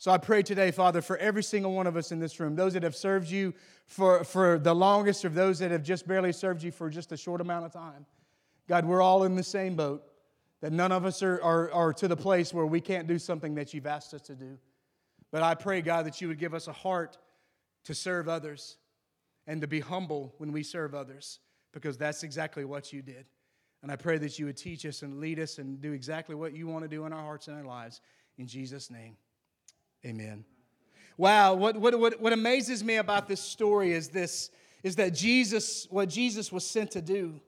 So 0.00 0.10
I 0.10 0.16
pray 0.16 0.42
today, 0.42 0.70
Father, 0.70 1.02
for 1.02 1.18
every 1.18 1.42
single 1.42 1.74
one 1.74 1.86
of 1.86 1.94
us 1.94 2.10
in 2.10 2.20
this 2.20 2.40
room, 2.40 2.56
those 2.56 2.72
that 2.72 2.84
have 2.84 2.96
served 2.96 3.28
you 3.28 3.52
for, 3.84 4.24
for 4.24 4.58
the 4.58 4.74
longest, 4.74 5.26
or 5.26 5.28
those 5.28 5.58
that 5.58 5.70
have 5.70 5.82
just 5.82 6.08
barely 6.08 6.32
served 6.32 6.62
you 6.62 6.72
for 6.72 6.88
just 6.88 7.12
a 7.12 7.18
short 7.18 7.42
amount 7.42 7.66
of 7.66 7.72
time. 7.74 8.06
God, 8.66 8.86
we're 8.86 9.02
all 9.02 9.24
in 9.24 9.36
the 9.36 9.42
same 9.42 9.76
boat, 9.76 10.02
that 10.62 10.72
none 10.72 10.90
of 10.90 11.04
us 11.04 11.22
are, 11.22 11.38
are, 11.42 11.70
are 11.72 11.92
to 11.92 12.08
the 12.08 12.16
place 12.16 12.54
where 12.54 12.64
we 12.64 12.80
can't 12.80 13.06
do 13.06 13.18
something 13.18 13.54
that 13.56 13.74
you've 13.74 13.86
asked 13.86 14.14
us 14.14 14.22
to 14.22 14.34
do. 14.34 14.56
But 15.30 15.42
I 15.42 15.54
pray, 15.54 15.82
God, 15.82 16.06
that 16.06 16.18
you 16.22 16.28
would 16.28 16.38
give 16.38 16.54
us 16.54 16.66
a 16.66 16.72
heart 16.72 17.18
to 17.84 17.92
serve 17.92 18.26
others 18.26 18.78
and 19.46 19.60
to 19.60 19.66
be 19.66 19.80
humble 19.80 20.34
when 20.38 20.50
we 20.50 20.62
serve 20.62 20.94
others, 20.94 21.40
because 21.74 21.98
that's 21.98 22.22
exactly 22.22 22.64
what 22.64 22.90
you 22.90 23.02
did. 23.02 23.26
And 23.82 23.92
I 23.92 23.96
pray 23.96 24.16
that 24.16 24.38
you 24.38 24.46
would 24.46 24.56
teach 24.56 24.86
us 24.86 25.02
and 25.02 25.20
lead 25.20 25.38
us 25.38 25.58
and 25.58 25.78
do 25.78 25.92
exactly 25.92 26.34
what 26.34 26.56
you 26.56 26.68
want 26.68 26.84
to 26.84 26.88
do 26.88 27.04
in 27.04 27.12
our 27.12 27.22
hearts 27.22 27.48
and 27.48 27.58
our 27.58 27.66
lives. 27.66 28.00
In 28.38 28.46
Jesus' 28.46 28.90
name. 28.90 29.18
Amen. 30.04 30.44
Wow, 31.16 31.54
what, 31.54 31.76
what, 31.76 31.98
what, 31.98 32.20
what 32.20 32.32
amazes 32.32 32.82
me 32.82 32.96
about 32.96 33.28
this 33.28 33.40
story 33.40 33.92
is 33.92 34.08
this 34.08 34.50
is 34.82 34.96
that 34.96 35.12
Jesus, 35.12 35.86
what 35.90 36.08
Jesus 36.08 36.50
was 36.50 36.66
sent 36.66 36.92
to 36.92 37.02
do, 37.02 37.38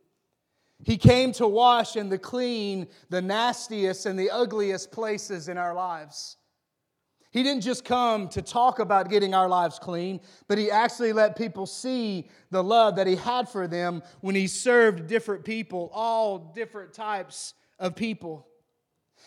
He 0.85 0.99
came 0.99 1.33
to 1.33 1.49
wash 1.49 1.97
and 1.97 2.11
to 2.11 2.19
clean 2.19 2.89
the 3.09 3.23
nastiest 3.23 4.05
and 4.05 4.19
the 4.19 4.31
ugliest 4.31 4.93
places 4.93 5.49
in 5.49 5.57
our 5.57 5.75
lives. 5.75 6.37
He 7.31 7.43
didn't 7.43 7.63
just 7.63 7.87
come 7.87 8.29
to 8.29 8.43
talk 8.43 8.79
about 8.79 9.09
getting 9.09 9.33
our 9.33 9.49
lives 9.49 9.79
clean, 9.79 10.21
but 10.49 10.59
he 10.59 10.71
actually 10.71 11.15
let 11.15 11.35
people 11.35 11.65
see 11.65 12.29
the 12.51 12.63
love 12.63 12.97
that 12.97 13.07
he 13.07 13.17
had 13.17 13.49
for 13.49 13.67
them 13.67 14.03
when 14.21 14.35
he 14.35 14.47
served 14.47 15.07
different 15.07 15.43
people, 15.43 15.91
all 15.95 16.53
different 16.55 16.93
types 16.93 17.55
of 17.79 17.97
people. 17.97 18.47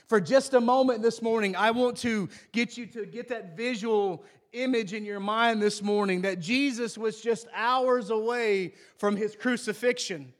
For 0.07 0.21
just 0.21 0.53
a 0.53 0.61
moment 0.61 1.01
this 1.01 1.21
morning, 1.21 1.55
I 1.55 1.71
want 1.71 1.97
to 1.97 2.29
get 2.51 2.77
you 2.77 2.85
to 2.87 3.05
get 3.05 3.29
that 3.29 3.57
visual 3.57 4.23
image 4.53 4.93
in 4.93 5.05
your 5.05 5.19
mind 5.19 5.61
this 5.61 5.81
morning 5.81 6.21
that 6.21 6.39
Jesus 6.39 6.97
was 6.97 7.21
just 7.21 7.47
hours 7.53 8.09
away 8.09 8.73
from 8.97 9.15
his 9.15 9.35
crucifixion. 9.35 10.33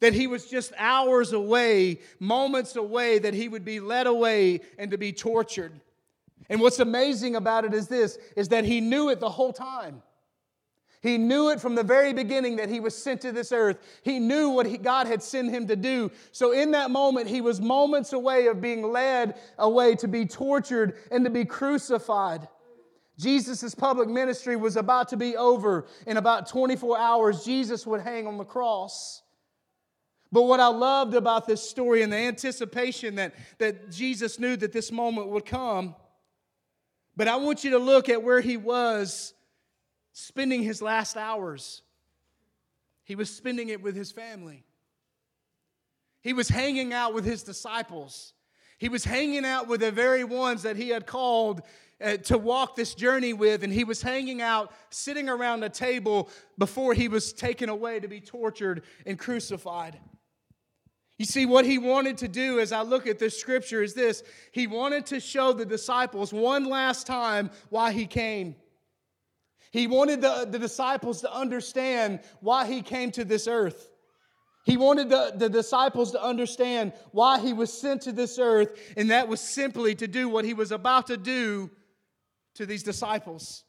That 0.00 0.12
he 0.12 0.26
was 0.26 0.46
just 0.46 0.72
hours 0.76 1.32
away, 1.32 2.00
moments 2.18 2.76
away, 2.76 3.18
that 3.20 3.32
he 3.32 3.48
would 3.48 3.64
be 3.64 3.80
led 3.80 4.06
away 4.06 4.60
and 4.78 4.90
to 4.90 4.98
be 4.98 5.12
tortured. 5.12 5.80
And 6.50 6.60
what's 6.60 6.80
amazing 6.80 7.36
about 7.36 7.64
it 7.64 7.72
is 7.72 7.88
this 7.88 8.18
is 8.36 8.48
that 8.48 8.64
he 8.64 8.80
knew 8.80 9.08
it 9.08 9.20
the 9.20 9.30
whole 9.30 9.52
time. 9.52 10.02
He 11.04 11.18
knew 11.18 11.50
it 11.50 11.60
from 11.60 11.74
the 11.74 11.82
very 11.82 12.14
beginning 12.14 12.56
that 12.56 12.70
he 12.70 12.80
was 12.80 12.96
sent 12.96 13.20
to 13.20 13.30
this 13.30 13.52
earth. 13.52 13.76
He 14.02 14.18
knew 14.18 14.48
what 14.48 14.64
he, 14.64 14.78
God 14.78 15.06
had 15.06 15.22
sent 15.22 15.50
him 15.50 15.66
to 15.66 15.76
do. 15.76 16.10
So, 16.32 16.52
in 16.52 16.70
that 16.70 16.90
moment, 16.90 17.28
he 17.28 17.42
was 17.42 17.60
moments 17.60 18.14
away 18.14 18.46
of 18.46 18.62
being 18.62 18.90
led 18.90 19.38
away 19.58 19.96
to 19.96 20.08
be 20.08 20.24
tortured 20.24 20.96
and 21.10 21.22
to 21.26 21.30
be 21.30 21.44
crucified. 21.44 22.48
Jesus' 23.18 23.74
public 23.74 24.08
ministry 24.08 24.56
was 24.56 24.78
about 24.78 25.10
to 25.10 25.18
be 25.18 25.36
over. 25.36 25.84
In 26.06 26.16
about 26.16 26.48
24 26.48 26.98
hours, 26.98 27.44
Jesus 27.44 27.86
would 27.86 28.00
hang 28.00 28.26
on 28.26 28.38
the 28.38 28.44
cross. 28.44 29.20
But 30.32 30.44
what 30.44 30.58
I 30.58 30.68
loved 30.68 31.12
about 31.12 31.46
this 31.46 31.60
story 31.68 32.00
and 32.00 32.10
the 32.10 32.16
anticipation 32.16 33.16
that, 33.16 33.34
that 33.58 33.90
Jesus 33.92 34.38
knew 34.38 34.56
that 34.56 34.72
this 34.72 34.90
moment 34.90 35.28
would 35.28 35.44
come, 35.44 35.96
but 37.14 37.28
I 37.28 37.36
want 37.36 37.62
you 37.62 37.72
to 37.72 37.78
look 37.78 38.08
at 38.08 38.22
where 38.22 38.40
he 38.40 38.56
was 38.56 39.34
spending 40.14 40.62
his 40.62 40.80
last 40.80 41.16
hours. 41.18 41.82
He 43.02 43.16
was 43.16 43.28
spending 43.28 43.68
it 43.68 43.82
with 43.82 43.94
his 43.94 44.10
family. 44.10 44.64
He 46.22 46.32
was 46.32 46.48
hanging 46.48 46.94
out 46.94 47.12
with 47.12 47.26
his 47.26 47.42
disciples. 47.42 48.32
He 48.78 48.88
was 48.88 49.04
hanging 49.04 49.44
out 49.44 49.68
with 49.68 49.80
the 49.80 49.90
very 49.90 50.24
ones 50.24 50.62
that 50.62 50.76
he 50.76 50.88
had 50.88 51.06
called 51.06 51.60
uh, 52.02 52.16
to 52.18 52.38
walk 52.38 52.76
this 52.76 52.94
journey 52.94 53.32
with, 53.32 53.62
and 53.62 53.72
he 53.72 53.84
was 53.84 54.00
hanging 54.00 54.40
out, 54.40 54.72
sitting 54.90 55.28
around 55.28 55.62
a 55.64 55.68
table 55.68 56.30
before 56.58 56.94
he 56.94 57.08
was 57.08 57.32
taken 57.32 57.68
away 57.68 58.00
to 58.00 58.08
be 58.08 58.20
tortured 58.20 58.82
and 59.04 59.18
crucified. 59.18 59.98
You 61.18 61.24
see, 61.24 61.46
what 61.46 61.64
he 61.64 61.78
wanted 61.78 62.18
to 62.18 62.28
do 62.28 62.58
as 62.58 62.72
I 62.72 62.82
look 62.82 63.06
at 63.06 63.18
this 63.18 63.38
scripture 63.38 63.82
is 63.82 63.94
this 63.94 64.22
he 64.52 64.66
wanted 64.66 65.06
to 65.06 65.20
show 65.20 65.52
the 65.52 65.66
disciples 65.66 66.32
one 66.32 66.64
last 66.64 67.06
time 67.06 67.50
why 67.68 67.92
he 67.92 68.06
came. 68.06 68.56
He 69.74 69.88
wanted 69.88 70.20
the, 70.20 70.46
the 70.48 70.60
disciples 70.60 71.22
to 71.22 71.34
understand 71.34 72.20
why 72.38 72.64
he 72.64 72.80
came 72.80 73.10
to 73.10 73.24
this 73.24 73.48
earth. 73.48 73.90
He 74.64 74.76
wanted 74.76 75.08
the, 75.08 75.32
the 75.34 75.48
disciples 75.48 76.12
to 76.12 76.22
understand 76.22 76.92
why 77.10 77.40
he 77.40 77.52
was 77.52 77.72
sent 77.72 78.02
to 78.02 78.12
this 78.12 78.38
earth, 78.38 78.78
and 78.96 79.10
that 79.10 79.26
was 79.26 79.40
simply 79.40 79.96
to 79.96 80.06
do 80.06 80.28
what 80.28 80.44
he 80.44 80.54
was 80.54 80.70
about 80.70 81.08
to 81.08 81.16
do 81.16 81.72
to 82.54 82.66
these 82.66 82.84
disciples. 82.84 83.64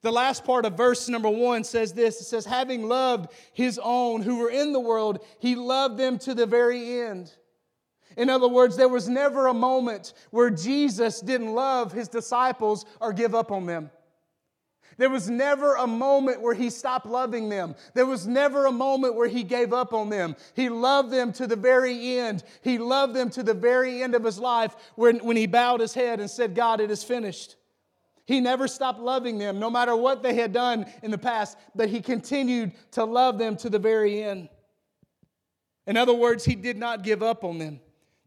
The 0.00 0.10
last 0.10 0.46
part 0.46 0.64
of 0.64 0.78
verse 0.78 1.10
number 1.10 1.28
one 1.28 1.62
says 1.62 1.92
this 1.92 2.22
it 2.22 2.24
says, 2.24 2.46
Having 2.46 2.88
loved 2.88 3.30
his 3.52 3.78
own 3.82 4.22
who 4.22 4.38
were 4.38 4.50
in 4.50 4.72
the 4.72 4.80
world, 4.80 5.22
he 5.40 5.56
loved 5.56 5.98
them 5.98 6.18
to 6.20 6.32
the 6.32 6.46
very 6.46 7.02
end. 7.02 7.30
In 8.16 8.30
other 8.30 8.48
words, 8.48 8.78
there 8.78 8.88
was 8.88 9.10
never 9.10 9.48
a 9.48 9.54
moment 9.54 10.14
where 10.30 10.48
Jesus 10.48 11.20
didn't 11.20 11.52
love 11.52 11.92
his 11.92 12.08
disciples 12.08 12.86
or 12.98 13.12
give 13.12 13.34
up 13.34 13.52
on 13.52 13.66
them. 13.66 13.90
There 14.96 15.10
was 15.10 15.28
never 15.28 15.74
a 15.74 15.86
moment 15.86 16.40
where 16.40 16.54
he 16.54 16.70
stopped 16.70 17.06
loving 17.06 17.48
them. 17.48 17.74
There 17.94 18.06
was 18.06 18.26
never 18.26 18.66
a 18.66 18.72
moment 18.72 19.14
where 19.14 19.28
he 19.28 19.42
gave 19.42 19.72
up 19.72 19.92
on 19.92 20.08
them. 20.08 20.36
He 20.54 20.68
loved 20.68 21.10
them 21.10 21.32
to 21.34 21.46
the 21.46 21.56
very 21.56 22.18
end. 22.18 22.44
He 22.62 22.78
loved 22.78 23.14
them 23.14 23.30
to 23.30 23.42
the 23.42 23.54
very 23.54 24.02
end 24.02 24.14
of 24.14 24.24
his 24.24 24.38
life 24.38 24.74
when, 24.94 25.18
when 25.18 25.36
he 25.36 25.46
bowed 25.46 25.80
his 25.80 25.94
head 25.94 26.20
and 26.20 26.30
said, 26.30 26.54
God, 26.54 26.80
it 26.80 26.90
is 26.90 27.02
finished. 27.02 27.56
He 28.26 28.40
never 28.40 28.68
stopped 28.68 29.00
loving 29.00 29.38
them, 29.38 29.58
no 29.58 29.68
matter 29.68 29.94
what 29.94 30.22
they 30.22 30.34
had 30.34 30.52
done 30.52 30.86
in 31.02 31.10
the 31.10 31.18
past, 31.18 31.58
but 31.74 31.90
he 31.90 32.00
continued 32.00 32.72
to 32.92 33.04
love 33.04 33.38
them 33.38 33.56
to 33.58 33.68
the 33.68 33.78
very 33.78 34.22
end. 34.22 34.48
In 35.86 35.96
other 35.98 36.14
words, 36.14 36.44
he 36.44 36.54
did 36.54 36.78
not 36.78 37.02
give 37.02 37.22
up 37.22 37.44
on 37.44 37.58
them, 37.58 37.80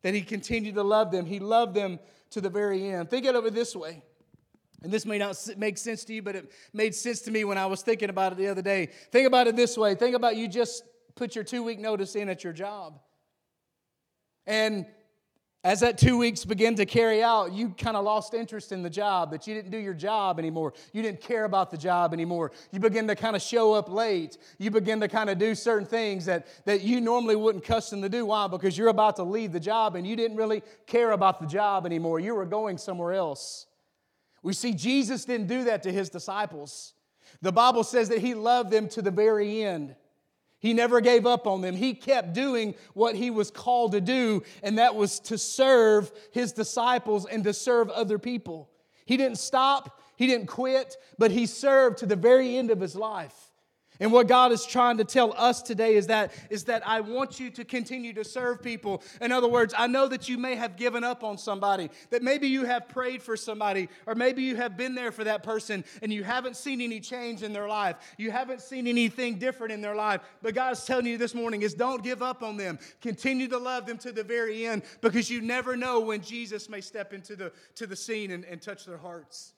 that 0.04 0.14
he 0.14 0.22
continued 0.22 0.76
to 0.76 0.84
love 0.84 1.12
them. 1.12 1.26
He 1.26 1.40
loved 1.40 1.74
them 1.74 2.00
to 2.30 2.42
the 2.42 2.50
very 2.50 2.90
end. 2.90 3.10
Think 3.10 3.26
of 3.26 3.46
it 3.46 3.54
this 3.56 3.76
way 3.76 4.04
and 4.84 4.92
this 4.92 5.06
may 5.06 5.18
not 5.18 5.38
make 5.58 5.78
sense 5.78 6.04
to 6.06 6.14
you, 6.14 6.22
but 6.22 6.36
it 6.36 6.52
made 6.74 6.94
sense 6.94 7.22
to 7.22 7.32
me 7.32 7.44
when 7.44 7.58
I 7.58 7.66
was 7.66 7.82
thinking 7.82 8.10
about 8.10 8.34
it 8.34 8.38
the 8.38 8.48
other 8.48 8.62
day. 8.62 8.90
Think 9.12 9.28
about 9.28 9.48
it 9.48 9.56
this 9.56 9.78
way 9.78 9.96
think 9.96 10.16
about 10.16 10.36
you 10.36 10.48
just 10.48 10.84
put 11.16 11.36
your 11.36 11.44
two 11.44 11.64
week 11.64 11.80
notice 11.80 12.16
in 12.16 12.30
at 12.30 12.44
your 12.44 12.54
job. 12.54 13.00
And 14.46 14.86
as 15.64 15.82
that 15.82 15.98
two 15.98 16.18
weeks 16.18 16.46
began 16.46 16.76
to 16.76 16.86
carry 16.86 17.22
out, 17.22 17.52
you 17.52 17.70
kind 17.70 17.98
of 17.98 18.06
lost 18.06 18.34
interest 18.34 18.72
in 18.72 18.84
the 18.84 18.90
job, 18.90 19.32
that 19.32 19.48
you 19.48 19.54
didn't 19.54 19.72
do 19.72 19.78
your 19.78 19.94
job 19.94 20.40
anymore. 20.40 20.74
You 20.94 21.02
didn't 21.02 21.20
care 21.20 21.44
about 21.44 21.72
the 21.72 21.78
job 21.78 22.14
anymore. 22.14 22.54
You 22.72 22.80
begin 22.80 23.08
to 23.08 23.16
kind 23.16 23.36
of 23.36 23.42
show 23.42 23.74
up 23.74 23.90
late. 23.90 24.38
You 24.60 24.72
begin 24.72 25.02
to 25.02 25.10
kind 25.10 25.30
of 25.30 25.38
do 25.38 25.56
certain 25.56 25.86
things 25.86 26.26
that, 26.26 26.48
that 26.64 26.84
you 26.84 27.02
normally 27.02 27.36
wouldn't 27.36 27.66
custom 27.66 28.02
to 28.04 28.08
do. 28.08 28.28
Why? 28.28 28.48
Because 28.48 28.78
you're 28.78 28.88
about 28.88 29.18
to 29.18 29.24
leave 29.24 29.52
the 29.52 29.60
job 29.60 29.98
and 29.98 30.08
you 30.08 30.16
didn't 30.16 30.38
really 30.38 30.64
care 30.86 31.12
about 31.12 31.42
the 31.42 31.48
job 31.48 31.86
anymore. 31.86 32.22
You 32.22 32.36
were 32.36 32.46
going 32.46 32.78
somewhere 32.78 33.14
else. 33.14 33.67
We 34.44 34.54
see 34.54 34.74
Jesus 34.74 35.26
didn't 35.26 35.48
do 35.48 35.66
that 35.66 35.84
to 35.84 35.92
his 35.92 36.10
disciples. 36.10 36.94
The 37.42 37.52
Bible 37.52 37.84
says 37.84 38.10
that 38.10 38.20
he 38.20 38.34
loved 38.34 38.72
them 38.72 38.88
to 38.90 39.02
the 39.02 39.12
very 39.12 39.64
end. 39.64 39.96
He 40.60 40.74
never 40.74 41.02
gave 41.02 41.26
up 41.26 41.46
on 41.46 41.62
them. 41.62 41.76
He 41.76 41.94
kept 41.94 42.34
doing 42.34 42.74
what 42.94 43.16
he 43.16 43.30
was 43.30 43.52
called 43.52 43.92
to 43.92 44.02
do, 44.02 44.44
and 44.64 44.80
that 44.80 44.96
was 44.96 45.20
to 45.22 45.38
serve 45.38 46.12
his 46.32 46.52
disciples 46.52 47.26
and 47.26 47.44
to 47.44 47.54
serve 47.54 47.90
other 47.90 48.18
people. 48.18 48.70
He 49.06 49.18
didn't 49.18 49.38
stop, 49.38 50.02
he 50.16 50.26
didn't 50.26 50.48
quit, 50.48 50.98
but 51.18 51.32
he 51.32 51.46
served 51.46 52.00
to 52.00 52.06
the 52.06 52.16
very 52.16 52.58
end 52.58 52.72
of 52.72 52.80
his 52.80 52.96
life. 52.96 53.47
And 54.00 54.12
what 54.12 54.28
God 54.28 54.52
is 54.52 54.66
trying 54.66 54.98
to 54.98 55.04
tell 55.04 55.34
us 55.38 55.62
today 55.62 55.96
is 55.96 56.08
that, 56.08 56.32
is 56.50 56.66
that 56.66 56.88
I 56.88 57.02
want 57.02 57.40
you 57.40 57.50
to 57.52 57.66
continue 57.66 58.14
to 58.14 58.24
serve 58.24 58.62
people. 58.62 59.02
In 59.22 59.32
other 59.32 59.48
words, 59.48 59.74
I 59.78 59.88
know 59.88 60.08
that 60.08 60.30
you 60.30 60.38
may 60.38 60.56
have 60.56 60.78
given 60.78 61.04
up 61.04 61.24
on 61.24 61.38
somebody, 61.38 61.90
that 62.12 62.22
maybe 62.22 62.48
you 62.48 62.66
have 62.66 62.88
prayed 62.88 63.24
for 63.24 63.36
somebody, 63.36 63.90
or 64.06 64.16
maybe 64.16 64.44
you 64.44 64.56
have 64.56 64.78
been 64.78 64.96
there 64.96 65.12
for 65.12 65.24
that 65.24 65.44
person 65.44 65.84
and 66.02 66.14
you 66.14 66.24
haven't 66.24 66.56
seen 66.56 66.82
any 66.82 67.00
change 67.00 67.44
in 67.44 67.54
their 67.54 67.68
life. 67.68 67.96
You 68.18 68.32
haven't 68.32 68.62
seen 68.62 68.88
anything 68.88 69.40
different 69.40 69.74
in 69.74 69.82
their 69.82 69.96
life. 69.96 70.22
But 70.42 70.54
God 70.54 70.74
is 70.74 70.86
telling 70.86 71.08
you 71.08 71.18
this 71.18 71.34
morning 71.34 71.64
is 71.64 71.74
don't 71.74 72.04
give 72.04 72.22
up 72.22 72.44
on 72.44 72.58
them. 72.58 72.80
Continue 73.02 73.48
to 73.48 73.58
love 73.58 73.86
them 73.86 73.98
to 74.00 74.12
the 74.12 74.24
very 74.24 74.68
end 74.68 74.84
because 75.02 75.30
you 75.30 75.42
never 75.42 75.76
know 75.76 76.00
when 76.00 76.22
Jesus 76.22 76.70
may 76.70 76.82
step 76.82 77.14
into 77.14 77.36
the, 77.36 77.52
to 77.76 77.88
the 77.88 77.96
scene 77.96 78.32
and, 78.32 78.46
and 78.46 78.62
touch 78.62 78.86
their 78.86 78.98
hearts. 78.98 79.54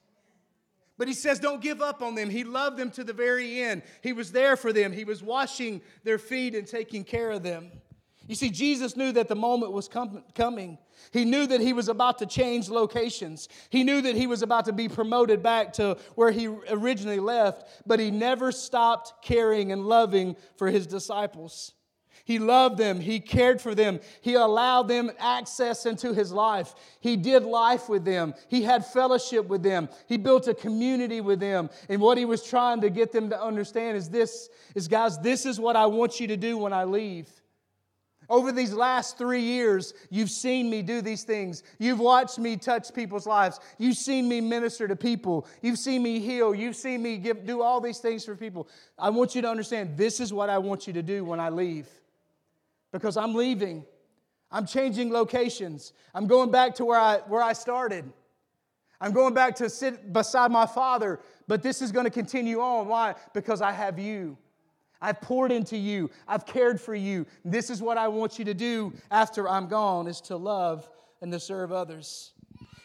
But 0.99 1.07
he 1.07 1.13
says, 1.13 1.39
don't 1.39 1.61
give 1.61 1.81
up 1.81 2.01
on 2.01 2.13
them. 2.13 2.29
He 2.29 2.43
loved 2.43 2.75
them 2.75 2.91
to 2.91 3.05
the 3.05 3.13
very 3.13 3.61
end. 3.61 3.83
He 4.03 4.11
was 4.11 4.33
there 4.33 4.57
for 4.57 4.73
them. 4.73 4.91
He 4.91 5.05
was 5.05 5.23
washing 5.23 5.81
their 6.03 6.19
feet 6.19 6.53
and 6.53 6.67
taking 6.67 7.05
care 7.05 7.31
of 7.31 7.41
them. 7.41 7.71
You 8.27 8.35
see, 8.35 8.49
Jesus 8.49 8.97
knew 8.97 9.13
that 9.13 9.29
the 9.29 9.35
moment 9.35 9.71
was 9.71 9.87
com- 9.87 10.23
coming. 10.35 10.77
He 11.13 11.23
knew 11.23 11.47
that 11.47 11.61
he 11.61 11.71
was 11.71 11.87
about 11.87 12.19
to 12.19 12.25
change 12.25 12.69
locations. 12.69 13.47
He 13.69 13.85
knew 13.85 14.01
that 14.01 14.13
he 14.13 14.27
was 14.27 14.41
about 14.41 14.65
to 14.65 14.73
be 14.73 14.89
promoted 14.89 15.41
back 15.41 15.71
to 15.73 15.97
where 16.15 16.31
he 16.31 16.47
originally 16.47 17.21
left, 17.21 17.81
but 17.87 18.01
he 18.01 18.11
never 18.11 18.51
stopped 18.51 19.23
caring 19.23 19.71
and 19.71 19.85
loving 19.85 20.35
for 20.57 20.69
his 20.69 20.85
disciples. 20.85 21.73
He 22.29 22.37
loved 22.37 22.77
them. 22.77 22.99
He 22.99 23.19
cared 23.19 23.59
for 23.59 23.73
them. 23.73 23.99
He 24.21 24.35
allowed 24.35 24.87
them 24.87 25.09
access 25.17 25.87
into 25.87 26.13
his 26.13 26.31
life. 26.31 26.75
He 26.99 27.17
did 27.17 27.41
life 27.41 27.89
with 27.89 28.05
them. 28.05 28.35
He 28.49 28.61
had 28.61 28.85
fellowship 28.85 29.47
with 29.47 29.63
them. 29.63 29.89
He 30.05 30.17
built 30.17 30.47
a 30.47 30.53
community 30.53 31.21
with 31.21 31.39
them. 31.39 31.71
And 31.89 31.99
what 31.99 32.19
he 32.19 32.25
was 32.25 32.43
trying 32.43 32.81
to 32.81 32.91
get 32.91 33.11
them 33.11 33.31
to 33.31 33.41
understand 33.41 33.97
is 33.97 34.09
this 34.09 34.47
is 34.75 34.87
guys, 34.87 35.17
this 35.17 35.47
is 35.47 35.59
what 35.59 35.75
I 35.75 35.87
want 35.87 36.19
you 36.19 36.27
to 36.27 36.37
do 36.37 36.55
when 36.55 36.71
I 36.71 36.83
leave. 36.83 37.27
Over 38.29 38.51
these 38.51 38.73
last 38.73 39.17
three 39.17 39.41
years, 39.41 39.95
you've 40.11 40.29
seen 40.29 40.69
me 40.69 40.83
do 40.83 41.01
these 41.01 41.23
things. 41.23 41.63
You've 41.79 41.99
watched 41.99 42.37
me 42.37 42.57
touch 42.57 42.93
people's 42.93 43.25
lives. 43.25 43.59
You've 43.79 43.97
seen 43.97 44.29
me 44.29 44.39
minister 44.39 44.87
to 44.87 44.95
people. 44.95 45.47
You've 45.63 45.79
seen 45.79 46.03
me 46.03 46.19
heal. 46.19 46.53
You've 46.53 46.75
seen 46.75 47.01
me 47.01 47.17
give, 47.17 47.47
do 47.47 47.63
all 47.63 47.81
these 47.81 47.97
things 47.97 48.23
for 48.23 48.35
people. 48.35 48.67
I 48.99 49.09
want 49.09 49.33
you 49.33 49.41
to 49.41 49.49
understand 49.49 49.97
this 49.97 50.19
is 50.19 50.31
what 50.31 50.51
I 50.51 50.59
want 50.59 50.85
you 50.85 50.93
to 50.93 51.01
do 51.01 51.25
when 51.25 51.39
I 51.39 51.49
leave 51.49 51.87
because 52.91 53.17
I'm 53.17 53.33
leaving. 53.33 53.85
I'm 54.51 54.65
changing 54.65 55.11
locations. 55.11 55.93
I'm 56.13 56.27
going 56.27 56.51
back 56.51 56.75
to 56.75 56.85
where 56.85 56.99
I, 56.99 57.17
where 57.27 57.41
I 57.41 57.53
started. 57.53 58.11
I'm 59.01 59.11
going 59.13 59.33
back 59.33 59.55
to 59.57 59.69
sit 59.69 60.11
beside 60.11 60.51
my 60.51 60.65
father, 60.65 61.19
but 61.47 61.63
this 61.63 61.81
is 61.81 61.91
going 61.91 62.05
to 62.05 62.11
continue 62.11 62.59
on. 62.59 62.87
Why? 62.87 63.15
Because 63.33 63.61
I 63.61 63.71
have 63.71 63.97
you. 63.99 64.37
I've 65.01 65.21
poured 65.21 65.51
into 65.51 65.77
you. 65.77 66.09
I've 66.27 66.45
cared 66.45 66.81
for 66.81 66.93
you. 66.93 67.25
This 67.45 67.69
is 67.69 67.81
what 67.81 67.97
I 67.97 68.09
want 68.09 68.37
you 68.37 68.45
to 68.45 68.53
do 68.53 68.93
after 69.09 69.47
I'm 69.47 69.67
gone 69.67 70.07
is 70.07 70.19
to 70.21 70.35
love 70.35 70.89
and 71.21 71.31
to 71.31 71.39
serve 71.39 71.71
others. 71.71 72.33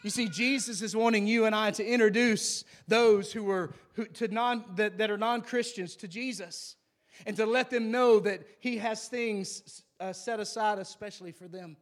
You 0.04 0.10
see, 0.10 0.28
Jesus 0.28 0.82
is 0.82 0.94
wanting 0.94 1.26
you 1.26 1.46
and 1.46 1.54
I 1.54 1.70
to 1.72 1.84
introduce 1.84 2.64
those 2.86 3.32
who 3.32 3.50
are 3.50 3.74
who, 3.94 4.04
to 4.06 4.28
non, 4.28 4.64
that, 4.76 4.98
that 4.98 5.10
are 5.10 5.16
non-Christians 5.16 5.96
to 5.96 6.08
Jesus 6.08 6.76
and 7.26 7.36
to 7.36 7.46
let 7.46 7.70
them 7.70 7.90
know 7.90 8.20
that 8.20 8.42
He 8.60 8.78
has 8.78 9.08
things 9.08 9.82
uh, 10.00 10.12
set 10.12 10.40
aside 10.40 10.78
especially 10.78 11.32
for 11.32 11.48
them. 11.48 11.76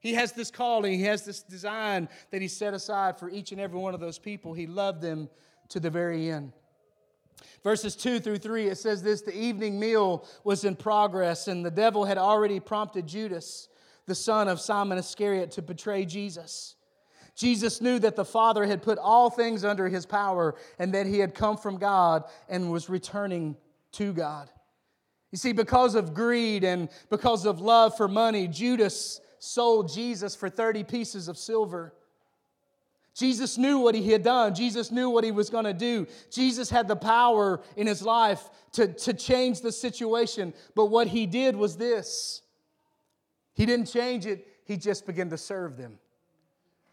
He 0.00 0.14
has 0.14 0.32
this 0.32 0.50
calling, 0.50 0.98
He 0.98 1.04
has 1.04 1.24
this 1.24 1.42
design 1.42 2.08
that 2.30 2.42
He 2.42 2.48
set 2.48 2.74
aside 2.74 3.18
for 3.18 3.30
each 3.30 3.52
and 3.52 3.60
every 3.60 3.78
one 3.78 3.94
of 3.94 4.00
those 4.00 4.18
people. 4.18 4.52
He 4.52 4.66
loved 4.66 5.00
them 5.00 5.28
to 5.68 5.80
the 5.80 5.90
very 5.90 6.30
end. 6.30 6.52
Verses 7.62 7.94
2 7.96 8.20
through 8.20 8.38
3, 8.38 8.68
it 8.68 8.78
says 8.78 9.02
this 9.02 9.22
The 9.22 9.36
evening 9.36 9.78
meal 9.78 10.26
was 10.44 10.64
in 10.64 10.76
progress, 10.76 11.48
and 11.48 11.64
the 11.64 11.70
devil 11.70 12.04
had 12.04 12.18
already 12.18 12.60
prompted 12.60 13.06
Judas, 13.06 13.68
the 14.06 14.14
son 14.14 14.48
of 14.48 14.60
Simon 14.60 14.98
Iscariot, 14.98 15.52
to 15.52 15.62
betray 15.62 16.04
Jesus. 16.04 16.74
Jesus 17.34 17.80
knew 17.80 17.98
that 18.00 18.16
the 18.16 18.24
Father 18.24 18.66
had 18.66 18.82
put 18.82 18.98
all 18.98 19.30
things 19.30 19.64
under 19.64 19.88
his 19.88 20.04
power 20.04 20.54
and 20.78 20.92
that 20.92 21.06
he 21.06 21.18
had 21.18 21.34
come 21.34 21.56
from 21.56 21.78
God 21.78 22.24
and 22.48 22.70
was 22.70 22.90
returning 22.90 23.56
to 23.92 24.12
God. 24.12 24.50
You 25.32 25.38
see, 25.38 25.52
because 25.52 25.94
of 25.94 26.14
greed 26.14 26.62
and 26.62 26.88
because 27.10 27.46
of 27.46 27.60
love 27.60 27.96
for 27.96 28.06
money, 28.06 28.46
Judas 28.46 29.20
sold 29.38 29.92
Jesus 29.92 30.36
for 30.36 30.48
30 30.48 30.84
pieces 30.84 31.26
of 31.26 31.36
silver. 31.36 31.94
Jesus 33.14 33.58
knew 33.58 33.78
what 33.78 33.94
he 33.94 34.12
had 34.12 34.22
done. 34.22 34.54
Jesus 34.54 34.90
knew 34.90 35.10
what 35.10 35.24
he 35.24 35.32
was 35.32 35.50
going 35.50 35.64
to 35.64 35.74
do. 35.74 36.06
Jesus 36.30 36.70
had 36.70 36.86
the 36.86 36.96
power 36.96 37.60
in 37.76 37.86
his 37.86 38.02
life 38.02 38.48
to, 38.72 38.88
to 38.88 39.12
change 39.12 39.60
the 39.60 39.72
situation. 39.72 40.54
But 40.74 40.86
what 40.86 41.08
he 41.08 41.26
did 41.26 41.56
was 41.56 41.76
this 41.76 42.42
he 43.54 43.66
didn't 43.66 43.86
change 43.86 44.26
it, 44.26 44.46
he 44.64 44.76
just 44.76 45.06
began 45.06 45.28
to 45.30 45.38
serve 45.38 45.76
them. 45.76 45.98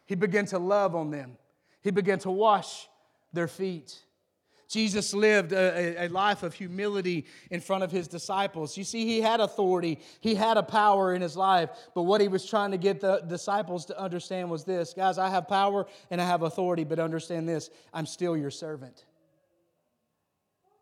He 0.06 0.16
began 0.16 0.46
to 0.48 0.60
love 0.60 0.96
on 0.96 1.12
them, 1.12 1.38
he 1.82 1.92
began 1.92 2.20
to 2.20 2.32
wash 2.32 2.88
their 3.32 3.48
feet. 3.48 3.98
Jesus 4.70 5.16
lived 5.16 5.52
a, 5.52 6.06
a, 6.06 6.08
life 6.10 6.44
of 6.44 6.54
humility 6.54 7.26
in 7.50 7.60
front 7.60 7.84
of 7.84 7.92
his 7.92 8.08
disciples. 8.08 8.78
You 8.78 8.84
see, 8.84 9.04
he 9.04 9.20
had 9.20 9.40
authority, 9.40 10.00
he 10.22 10.36
had 10.36 10.58
a 10.58 10.64
power 10.64 11.16
in 11.16 11.24
his 11.24 11.36
life, 11.36 11.72
but 11.96 12.04
what 12.04 12.22
he 12.22 12.28
was 12.28 12.46
trying 12.46 12.70
to 12.70 12.78
get 12.78 13.02
the 13.02 13.18
disciples 13.28 13.86
to 13.86 14.00
understand 14.00 14.52
was 14.52 14.64
this 14.64 14.94
guys, 14.94 15.18
I 15.18 15.30
have 15.30 15.48
power 15.48 15.88
and 16.12 16.22
I 16.22 16.26
have 16.26 16.44
authority, 16.44 16.84
but 16.84 17.00
understand 17.00 17.50
this 17.50 17.72
I'm 17.92 18.06
still 18.06 18.38
your 18.38 18.52
servant. 18.52 19.06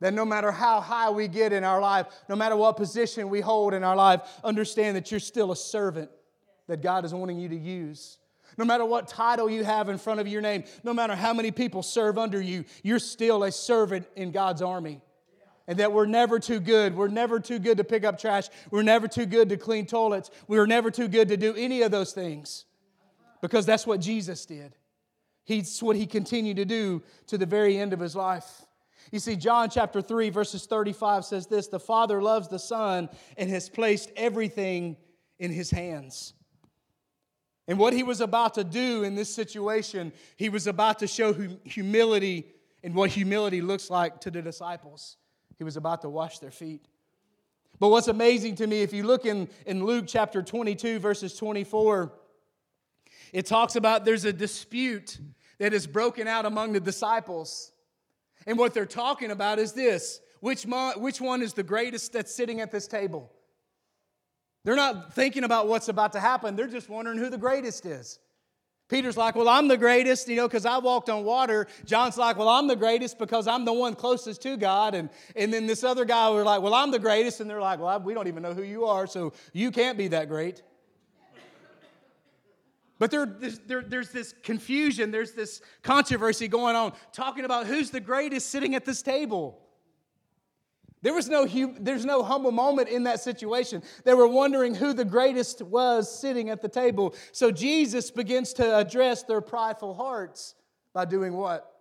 That 0.01 0.13
no 0.13 0.25
matter 0.25 0.51
how 0.51 0.81
high 0.81 1.09
we 1.09 1.29
get 1.29 1.53
in 1.53 1.63
our 1.63 1.79
life, 1.79 2.07
no 2.27 2.35
matter 2.35 2.57
what 2.57 2.75
position 2.75 3.29
we 3.29 3.39
hold 3.39 3.73
in 3.73 3.85
our 3.85 3.95
life, 3.95 4.21
understand 4.43 4.97
that 4.97 5.11
you're 5.11 5.21
still 5.21 5.53
a 5.53 5.55
servant 5.55 6.11
that 6.67 6.81
God 6.81 7.05
is 7.05 7.13
wanting 7.13 7.39
you 7.39 7.47
to 7.47 7.57
use. 7.57 8.17
No 8.57 8.65
matter 8.65 8.83
what 8.83 9.07
title 9.07 9.49
you 9.49 9.63
have 9.63 9.87
in 9.87 9.97
front 9.97 10.19
of 10.19 10.27
your 10.27 10.41
name, 10.41 10.63
no 10.83 10.93
matter 10.93 11.15
how 11.15 11.33
many 11.33 11.51
people 11.51 11.83
serve 11.83 12.17
under 12.17 12.41
you, 12.41 12.65
you're 12.83 12.99
still 12.99 13.43
a 13.43 13.51
servant 13.51 14.07
in 14.15 14.31
God's 14.31 14.61
army. 14.61 15.01
And 15.67 15.79
that 15.79 15.91
we're 15.91 16.05
never 16.05 16.39
too 16.39 16.59
good. 16.59 16.95
We're 16.95 17.09
never 17.09 17.39
too 17.39 17.59
good 17.59 17.77
to 17.77 17.83
pick 17.83 18.03
up 18.03 18.19
trash. 18.19 18.47
We're 18.71 18.83
never 18.83 19.07
too 19.07 19.25
good 19.25 19.49
to 19.49 19.57
clean 19.57 19.85
toilets. 19.85 20.31
We're 20.47 20.65
never 20.65 20.89
too 20.89 21.07
good 21.07 21.27
to 21.27 21.37
do 21.37 21.53
any 21.55 21.81
of 21.81 21.91
those 21.91 22.13
things 22.13 22.65
because 23.41 23.65
that's 23.65 23.85
what 23.85 23.99
Jesus 23.99 24.45
did. 24.45 24.75
He's 25.43 25.81
what 25.81 25.95
he 25.95 26.05
continued 26.05 26.57
to 26.57 26.65
do 26.65 27.03
to 27.27 27.37
the 27.37 27.45
very 27.45 27.77
end 27.77 27.93
of 27.93 27.99
his 27.99 28.15
life. 28.15 28.65
You 29.11 29.19
see, 29.19 29.35
John 29.35 29.69
chapter 29.69 30.01
3, 30.01 30.29
verses 30.29 30.65
35 30.65 31.25
says 31.25 31.47
this 31.47 31.67
The 31.67 31.79
Father 31.79 32.21
loves 32.21 32.47
the 32.47 32.59
Son 32.59 33.09
and 33.37 33.49
has 33.49 33.69
placed 33.69 34.11
everything 34.15 34.97
in 35.39 35.51
his 35.51 35.69
hands. 35.71 36.33
And 37.67 37.77
what 37.77 37.93
he 37.93 38.03
was 38.03 38.21
about 38.21 38.53
to 38.53 38.63
do 38.63 39.03
in 39.03 39.15
this 39.15 39.33
situation, 39.33 40.13
he 40.37 40.49
was 40.49 40.67
about 40.67 40.99
to 40.99 41.07
show 41.07 41.33
humility 41.63 42.47
and 42.83 42.95
what 42.95 43.09
humility 43.09 43.61
looks 43.61 43.89
like 43.89 44.21
to 44.21 44.31
the 44.31 44.41
disciples. 44.41 45.17
He 45.57 45.63
was 45.63 45.75
about 45.75 46.01
to 46.03 46.09
wash 46.09 46.39
their 46.39 46.51
feet. 46.51 46.87
But 47.79 47.89
what's 47.89 48.07
amazing 48.07 48.55
to 48.55 48.67
me, 48.67 48.81
if 48.81 48.93
you 48.93 49.03
look 49.03 49.25
in, 49.25 49.49
in 49.65 49.83
Luke 49.83 50.05
chapter 50.07 50.41
22, 50.41 50.99
verses 50.99 51.35
24, 51.35 52.13
it 53.33 53.45
talks 53.45 53.75
about 53.75 54.05
there's 54.05 54.25
a 54.25 54.33
dispute 54.33 55.19
that 55.59 55.73
is 55.73 55.85
broken 55.85 56.27
out 56.27 56.45
among 56.45 56.73
the 56.73 56.79
disciples. 56.79 57.71
And 58.45 58.57
what 58.57 58.73
they're 58.73 58.85
talking 58.85 59.31
about 59.31 59.59
is 59.59 59.73
this 59.73 60.21
which, 60.39 60.65
which 60.97 61.19
one 61.19 61.41
is 61.41 61.53
the 61.53 61.63
greatest 61.63 62.13
that's 62.13 62.33
sitting 62.33 62.61
at 62.61 62.71
this 62.71 62.87
table? 62.87 63.31
They're 64.63 64.75
not 64.75 65.13
thinking 65.13 65.43
about 65.43 65.67
what's 65.67 65.87
about 65.87 66.13
to 66.13 66.19
happen. 66.19 66.55
They're 66.55 66.67
just 66.67 66.89
wondering 66.89 67.17
who 67.17 67.29
the 67.29 67.37
greatest 67.37 67.85
is. 67.85 68.19
Peter's 68.89 69.17
like, 69.17 69.35
Well, 69.35 69.49
I'm 69.49 69.67
the 69.67 69.77
greatest, 69.77 70.27
you 70.27 70.37
know, 70.37 70.47
because 70.47 70.65
I 70.65 70.77
walked 70.77 71.09
on 71.09 71.23
water. 71.23 71.67
John's 71.85 72.17
like, 72.17 72.37
Well, 72.37 72.49
I'm 72.49 72.67
the 72.67 72.75
greatest 72.75 73.19
because 73.19 73.47
I'm 73.47 73.65
the 73.65 73.73
one 73.73 73.95
closest 73.95 74.41
to 74.43 74.55
God. 74.55 74.95
And, 74.95 75.09
and 75.35 75.53
then 75.53 75.67
this 75.67 75.83
other 75.83 76.05
guy 76.05 76.29
were 76.29 76.43
like, 76.43 76.61
Well, 76.61 76.73
I'm 76.73 76.91
the 76.91 76.99
greatest. 76.99 77.41
And 77.41 77.49
they're 77.49 77.61
like, 77.61 77.79
Well, 77.79 77.99
we 77.99 78.13
don't 78.13 78.27
even 78.27 78.43
know 78.43 78.53
who 78.53 78.63
you 78.63 78.85
are, 78.85 79.05
so 79.05 79.33
you 79.51 79.71
can't 79.71 79.97
be 79.97 80.07
that 80.09 80.29
great. 80.29 80.63
But 82.99 83.11
there, 83.11 83.25
there, 83.25 83.83
there's 83.83 84.09
this 84.09 84.33
confusion, 84.41 85.11
there's 85.11 85.33
this 85.33 85.61
controversy 85.83 86.47
going 86.47 86.75
on, 86.75 86.93
talking 87.13 87.45
about 87.45 87.67
who's 87.67 87.91
the 87.91 87.99
greatest 87.99 88.49
sitting 88.49 88.73
at 88.73 88.85
this 88.85 89.03
table. 89.03 89.59
There 91.07 91.13
was 91.13 91.29
no, 91.29 91.47
there's 91.79 92.03
no 92.03 92.21
humble 92.21 92.51
moment 92.51 92.89
in 92.89 93.03
that 93.03 93.21
situation. 93.21 93.81
They 94.03 94.13
were 94.13 94.27
wondering 94.27 94.75
who 94.75 94.91
the 94.91 95.05
greatest 95.05 95.61
was 95.61 96.13
sitting 96.13 96.49
at 96.49 96.61
the 96.61 96.67
table. 96.67 97.15
So 97.31 97.49
Jesus 97.49 98.11
begins 98.11 98.51
to 98.55 98.77
address 98.77 99.23
their 99.23 99.39
prideful 99.39 99.93
hearts 99.93 100.53
by 100.91 101.05
doing 101.05 101.31
what? 101.31 101.71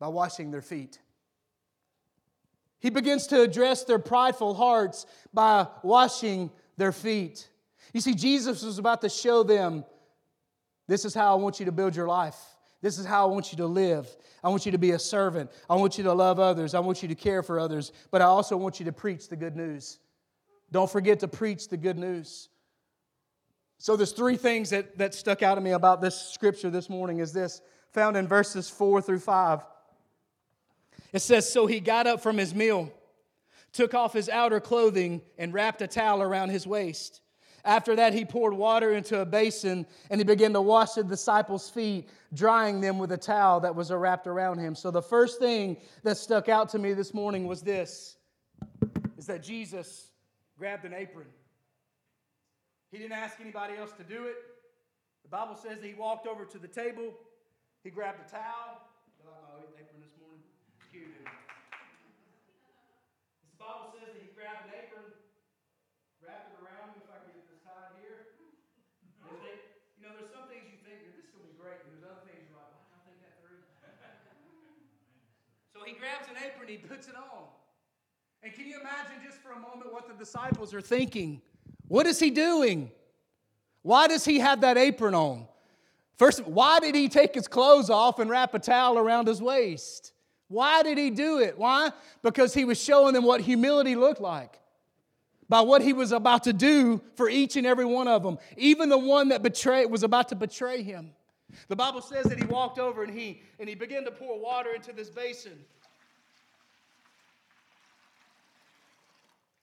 By 0.00 0.08
washing 0.08 0.50
their 0.50 0.62
feet. 0.62 0.98
He 2.80 2.90
begins 2.90 3.28
to 3.28 3.40
address 3.40 3.84
their 3.84 4.00
prideful 4.00 4.54
hearts 4.54 5.06
by 5.32 5.68
washing 5.84 6.50
their 6.76 6.90
feet. 6.90 7.48
You 7.92 8.00
see, 8.00 8.14
Jesus 8.14 8.64
was 8.64 8.78
about 8.80 9.02
to 9.02 9.08
show 9.08 9.44
them 9.44 9.84
this 10.88 11.04
is 11.04 11.14
how 11.14 11.38
I 11.38 11.40
want 11.40 11.60
you 11.60 11.66
to 11.66 11.72
build 11.72 11.94
your 11.94 12.08
life. 12.08 12.49
This 12.82 12.98
is 12.98 13.04
how 13.04 13.28
I 13.28 13.32
want 13.32 13.52
you 13.52 13.58
to 13.58 13.66
live. 13.66 14.08
I 14.42 14.48
want 14.48 14.64
you 14.64 14.72
to 14.72 14.78
be 14.78 14.92
a 14.92 14.98
servant. 14.98 15.50
I 15.68 15.74
want 15.74 15.98
you 15.98 16.04
to 16.04 16.12
love 16.12 16.38
others. 16.38 16.74
I 16.74 16.80
want 16.80 17.02
you 17.02 17.08
to 17.08 17.14
care 17.14 17.42
for 17.42 17.58
others. 17.58 17.92
But 18.10 18.22
I 18.22 18.26
also 18.26 18.56
want 18.56 18.80
you 18.80 18.86
to 18.86 18.92
preach 18.92 19.28
the 19.28 19.36
good 19.36 19.54
news. 19.54 19.98
Don't 20.72 20.90
forget 20.90 21.20
to 21.20 21.28
preach 21.28 21.68
the 21.68 21.76
good 21.76 21.98
news. 21.98 22.48
So 23.78 23.96
there's 23.96 24.12
three 24.12 24.36
things 24.36 24.70
that, 24.70 24.96
that 24.98 25.14
stuck 25.14 25.42
out 25.42 25.56
to 25.56 25.60
me 25.60 25.72
about 25.72 26.00
this 26.00 26.20
scripture 26.20 26.70
this 26.70 26.88
morning 26.88 27.18
is 27.18 27.32
this, 27.32 27.60
found 27.92 28.16
in 28.16 28.28
verses 28.28 28.70
four 28.70 29.02
through 29.02 29.20
five. 29.20 29.60
It 31.12 31.20
says, 31.20 31.50
So 31.50 31.66
he 31.66 31.80
got 31.80 32.06
up 32.06 32.22
from 32.22 32.38
his 32.38 32.54
meal, 32.54 32.92
took 33.72 33.94
off 33.94 34.12
his 34.12 34.28
outer 34.28 34.60
clothing, 34.60 35.22
and 35.38 35.52
wrapped 35.52 35.82
a 35.82 35.86
towel 35.86 36.22
around 36.22 36.50
his 36.50 36.66
waist. 36.66 37.19
After 37.64 37.94
that, 37.96 38.14
he 38.14 38.24
poured 38.24 38.54
water 38.54 38.92
into 38.92 39.20
a 39.20 39.24
basin 39.24 39.86
and 40.10 40.20
he 40.20 40.24
began 40.24 40.52
to 40.54 40.60
wash 40.60 40.92
the 40.92 41.04
disciples' 41.04 41.68
feet, 41.68 42.08
drying 42.32 42.80
them 42.80 42.98
with 42.98 43.12
a 43.12 43.18
towel 43.18 43.60
that 43.60 43.74
was 43.74 43.90
wrapped 43.92 44.26
around 44.26 44.58
him. 44.58 44.74
So, 44.74 44.90
the 44.90 45.02
first 45.02 45.38
thing 45.38 45.76
that 46.02 46.16
stuck 46.16 46.48
out 46.48 46.70
to 46.70 46.78
me 46.78 46.94
this 46.94 47.12
morning 47.12 47.46
was 47.46 47.62
this 47.62 48.16
is 49.18 49.26
that 49.26 49.42
Jesus 49.42 50.10
grabbed 50.58 50.84
an 50.84 50.94
apron. 50.94 51.26
He 52.90 52.98
didn't 52.98 53.12
ask 53.12 53.38
anybody 53.40 53.76
else 53.76 53.92
to 53.98 54.04
do 54.04 54.24
it. 54.24 54.36
The 55.22 55.28
Bible 55.28 55.54
says 55.54 55.78
that 55.80 55.86
he 55.86 55.94
walked 55.94 56.26
over 56.26 56.44
to 56.44 56.58
the 56.58 56.66
table, 56.66 57.14
he 57.84 57.90
grabbed 57.90 58.18
a 58.18 58.28
towel. 58.28 58.82
my 59.22 59.62
apron 59.78 60.00
this 60.02 60.16
morning? 60.18 60.42
Cute. 60.90 61.06
The 63.54 63.58
Bible 63.62 63.94
says 63.94 64.10
that 64.10 64.18
he 64.18 64.32
grabbed 64.34 64.66
an 64.66 64.74
apron, 64.74 65.06
wrapped 66.18 66.50
it 66.50 66.58
around 66.64 66.98
him, 66.98 67.06
if 67.06 67.10
I 67.14 67.22
could 67.22 67.40
here. 68.02 68.34
They, 69.46 69.56
you 69.96 70.02
know, 70.02 70.12
there's 70.18 70.34
some 70.34 70.50
things 70.50 70.66
you 70.66 70.82
think, 70.82 71.06
this 71.06 71.14
is 71.14 71.30
going 71.30 71.46
to 71.46 71.50
be 71.54 71.56
great, 71.56 71.78
and 71.86 71.94
there's 71.94 72.04
other 72.10 72.26
things 72.26 72.42
you're 72.50 72.58
like, 72.58 72.74
why 72.74 72.82
did 72.90 72.98
I 72.98 73.00
think 73.06 73.18
that 73.22 73.38
through? 73.38 73.62
so 75.70 75.78
he 75.86 75.89
grabs 76.00 76.28
an 76.28 76.36
apron, 76.44 76.68
he 76.68 76.76
puts 76.76 77.06
it 77.08 77.14
on. 77.14 77.44
And 78.42 78.52
can 78.52 78.66
you 78.66 78.80
imagine 78.80 79.16
just 79.24 79.38
for 79.38 79.52
a 79.52 79.58
moment 79.58 79.92
what 79.92 80.08
the 80.08 80.14
disciples 80.14 80.72
are 80.72 80.80
thinking? 80.80 81.42
What 81.88 82.06
is 82.06 82.18
he 82.18 82.30
doing? 82.30 82.90
Why 83.82 84.08
does 84.08 84.24
he 84.24 84.38
have 84.38 84.62
that 84.62 84.78
apron 84.78 85.14
on? 85.14 85.46
First, 86.16 86.46
why 86.46 86.80
did 86.80 86.94
he 86.94 87.08
take 87.08 87.34
his 87.34 87.48
clothes 87.48 87.90
off 87.90 88.18
and 88.18 88.30
wrap 88.30 88.54
a 88.54 88.58
towel 88.58 88.98
around 88.98 89.28
his 89.28 89.40
waist? 89.40 90.12
Why 90.48 90.82
did 90.82 90.98
he 90.98 91.10
do 91.10 91.38
it? 91.38 91.58
Why? 91.58 91.92
Because 92.22 92.52
he 92.52 92.64
was 92.64 92.82
showing 92.82 93.14
them 93.14 93.24
what 93.24 93.40
humility 93.40 93.94
looked 93.94 94.20
like 94.20 94.58
by 95.48 95.60
what 95.60 95.82
he 95.82 95.92
was 95.92 96.12
about 96.12 96.44
to 96.44 96.52
do 96.52 97.00
for 97.16 97.28
each 97.28 97.56
and 97.56 97.66
every 97.66 97.84
one 97.84 98.08
of 98.08 98.22
them, 98.22 98.38
even 98.56 98.88
the 98.88 98.98
one 98.98 99.28
that 99.30 99.42
betrayed, 99.42 99.90
was 99.90 100.02
about 100.02 100.28
to 100.28 100.34
betray 100.34 100.82
him. 100.82 101.12
The 101.68 101.76
Bible 101.76 102.00
says 102.00 102.26
that 102.26 102.38
he 102.38 102.44
walked 102.44 102.78
over 102.78 103.02
and 103.02 103.12
he, 103.12 103.42
and 103.58 103.68
he 103.68 103.74
began 103.74 104.04
to 104.04 104.10
pour 104.10 104.38
water 104.38 104.70
into 104.74 104.92
this 104.92 105.10
basin. 105.10 105.58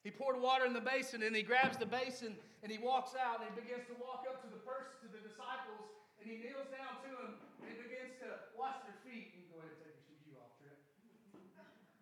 He 0.08 0.15
poured 0.15 0.39
water 0.39 0.63
in 0.63 0.72
the 0.72 0.80
basin 0.80 1.20
and 1.20 1.36
he 1.36 1.43
grabs 1.43 1.76
the 1.76 1.84
basin 1.84 2.32
and 2.63 2.72
he 2.72 2.80
walks 2.80 3.12
out 3.12 3.43
and 3.43 3.52
he 3.52 3.60
begins 3.60 3.84
to 3.91 3.96
walk 4.00 4.24
up 4.24 4.39
to 4.39 4.48
the 4.48 4.63
person, 4.63 4.96
to 5.04 5.12
the 5.12 5.20
disciples, 5.20 5.84
and 6.24 6.32
he 6.32 6.39
kneels 6.39 6.72
down 6.72 7.04
to 7.04 7.12
them 7.12 7.32
and 7.67 7.76
begins 7.76 8.15
to 8.24 8.48
wash 8.56 8.80
their 8.88 8.96
feet. 9.04 9.36
Can 9.36 9.43
go 9.52 9.60
ahead 9.60 9.76
and 9.76 9.84
take 9.84 10.00
your 10.08 10.15
shoe 10.24 10.39
off, 10.39 10.56
Trip. 10.63 10.80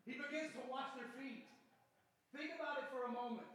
He 0.05 0.21
begins 0.21 0.53
to 0.53 0.61
wash 0.69 0.93
their 0.93 1.09
feet. 1.17 1.49
Think 2.29 2.53
about 2.53 2.85
it 2.85 2.93
for 2.93 3.09
a 3.09 3.11
moment. 3.17 3.49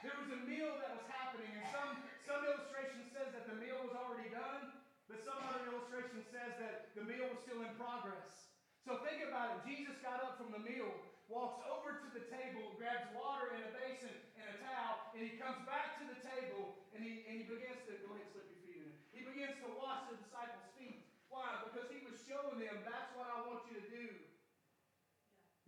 There 0.00 0.16
was 0.16 0.32
a 0.32 0.40
meal 0.48 0.80
that 0.80 0.96
was 0.96 1.04
happening, 1.12 1.52
and 1.52 1.68
some, 1.68 2.00
some 2.24 2.40
illustration 2.40 3.04
says 3.12 3.36
that 3.36 3.52
the 3.52 3.60
meal 3.60 3.84
was 3.84 3.92
already 3.92 4.32
done, 4.32 4.80
but 5.12 5.20
some 5.28 5.36
other 5.44 5.76
illustration 5.76 6.24
says 6.32 6.56
that 6.56 6.88
the 6.96 7.04
meal 7.04 7.28
was 7.28 7.36
still 7.44 7.60
in 7.60 7.76
progress. 7.76 8.48
So 8.80 9.04
think 9.04 9.28
about 9.28 9.60
it. 9.60 9.68
Jesus 9.68 10.00
got 10.00 10.24
up 10.24 10.40
from 10.40 10.56
the 10.56 10.62
meal 10.64 10.88
walks 11.30 11.62
over 11.70 12.02
to 12.02 12.08
the 12.10 12.26
table, 12.26 12.74
grabs 12.74 13.06
water 13.14 13.54
in 13.54 13.62
a 13.62 13.70
basin 13.70 14.10
and 14.34 14.46
a 14.50 14.56
towel, 14.66 15.14
and 15.14 15.22
he 15.22 15.38
comes 15.38 15.62
back 15.62 15.94
to 16.02 16.04
the 16.10 16.18
table 16.26 16.74
and 16.90 17.06
he, 17.06 17.22
and 17.30 17.38
he 17.38 17.44
begins 17.46 17.78
to, 17.86 17.94
go 18.02 18.18
ahead 18.18 18.26
and 18.26 18.34
slip 18.34 18.50
your 18.50 18.60
feet 18.66 18.82
in. 18.82 18.90
He 19.14 19.22
begins 19.22 19.54
to 19.62 19.70
wash 19.78 20.10
the 20.10 20.18
disciples' 20.18 20.66
feet. 20.74 21.06
Why? 21.30 21.46
Because 21.70 21.86
he 21.86 22.02
was 22.02 22.18
showing 22.26 22.58
them 22.58 22.82
that's 22.82 23.14
what 23.14 23.30
I 23.30 23.46
want 23.46 23.62
you 23.70 23.78
to 23.78 23.86
do. 23.86 24.06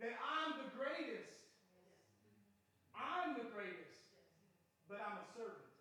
That 0.03 0.19
I'm 0.19 0.59
the 0.59 0.69
greatest. 0.75 1.47
I'm 2.91 3.39
the 3.39 3.47
greatest. 3.47 4.03
But 4.91 4.99
I'm 4.99 5.23
a 5.23 5.25
servant. 5.31 5.71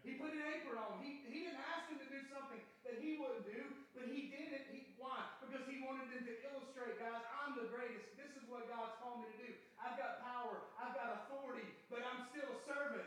He 0.00 0.16
put 0.16 0.32
an 0.32 0.40
apron 0.48 0.80
on. 0.80 1.04
He, 1.04 1.20
he 1.28 1.44
didn't 1.44 1.60
ask 1.76 1.92
them 1.92 2.00
to 2.00 2.08
do 2.08 2.24
something 2.32 2.64
that 2.88 2.96
he 3.04 3.20
wouldn't 3.20 3.44
do, 3.44 3.60
but 3.92 4.08
he 4.08 4.32
did 4.32 4.56
it. 4.56 4.72
He, 4.72 4.96
why? 4.96 5.28
Because 5.44 5.68
he 5.68 5.84
wanted 5.84 6.08
them 6.08 6.24
to 6.24 6.34
illustrate, 6.48 6.96
guys, 6.96 7.20
I'm 7.44 7.52
the 7.60 7.68
greatest 7.68 8.08
what 8.48 8.64
God's 8.66 8.96
called 8.98 9.22
me 9.22 9.28
to 9.28 9.38
do. 9.44 9.50
I've 9.76 9.94
got 10.00 10.24
power, 10.24 10.66
I've 10.80 10.96
got 10.96 11.22
authority, 11.22 11.68
but 11.92 12.00
I'm 12.02 12.26
still 12.32 12.48
a 12.48 12.58
servant. 12.64 13.06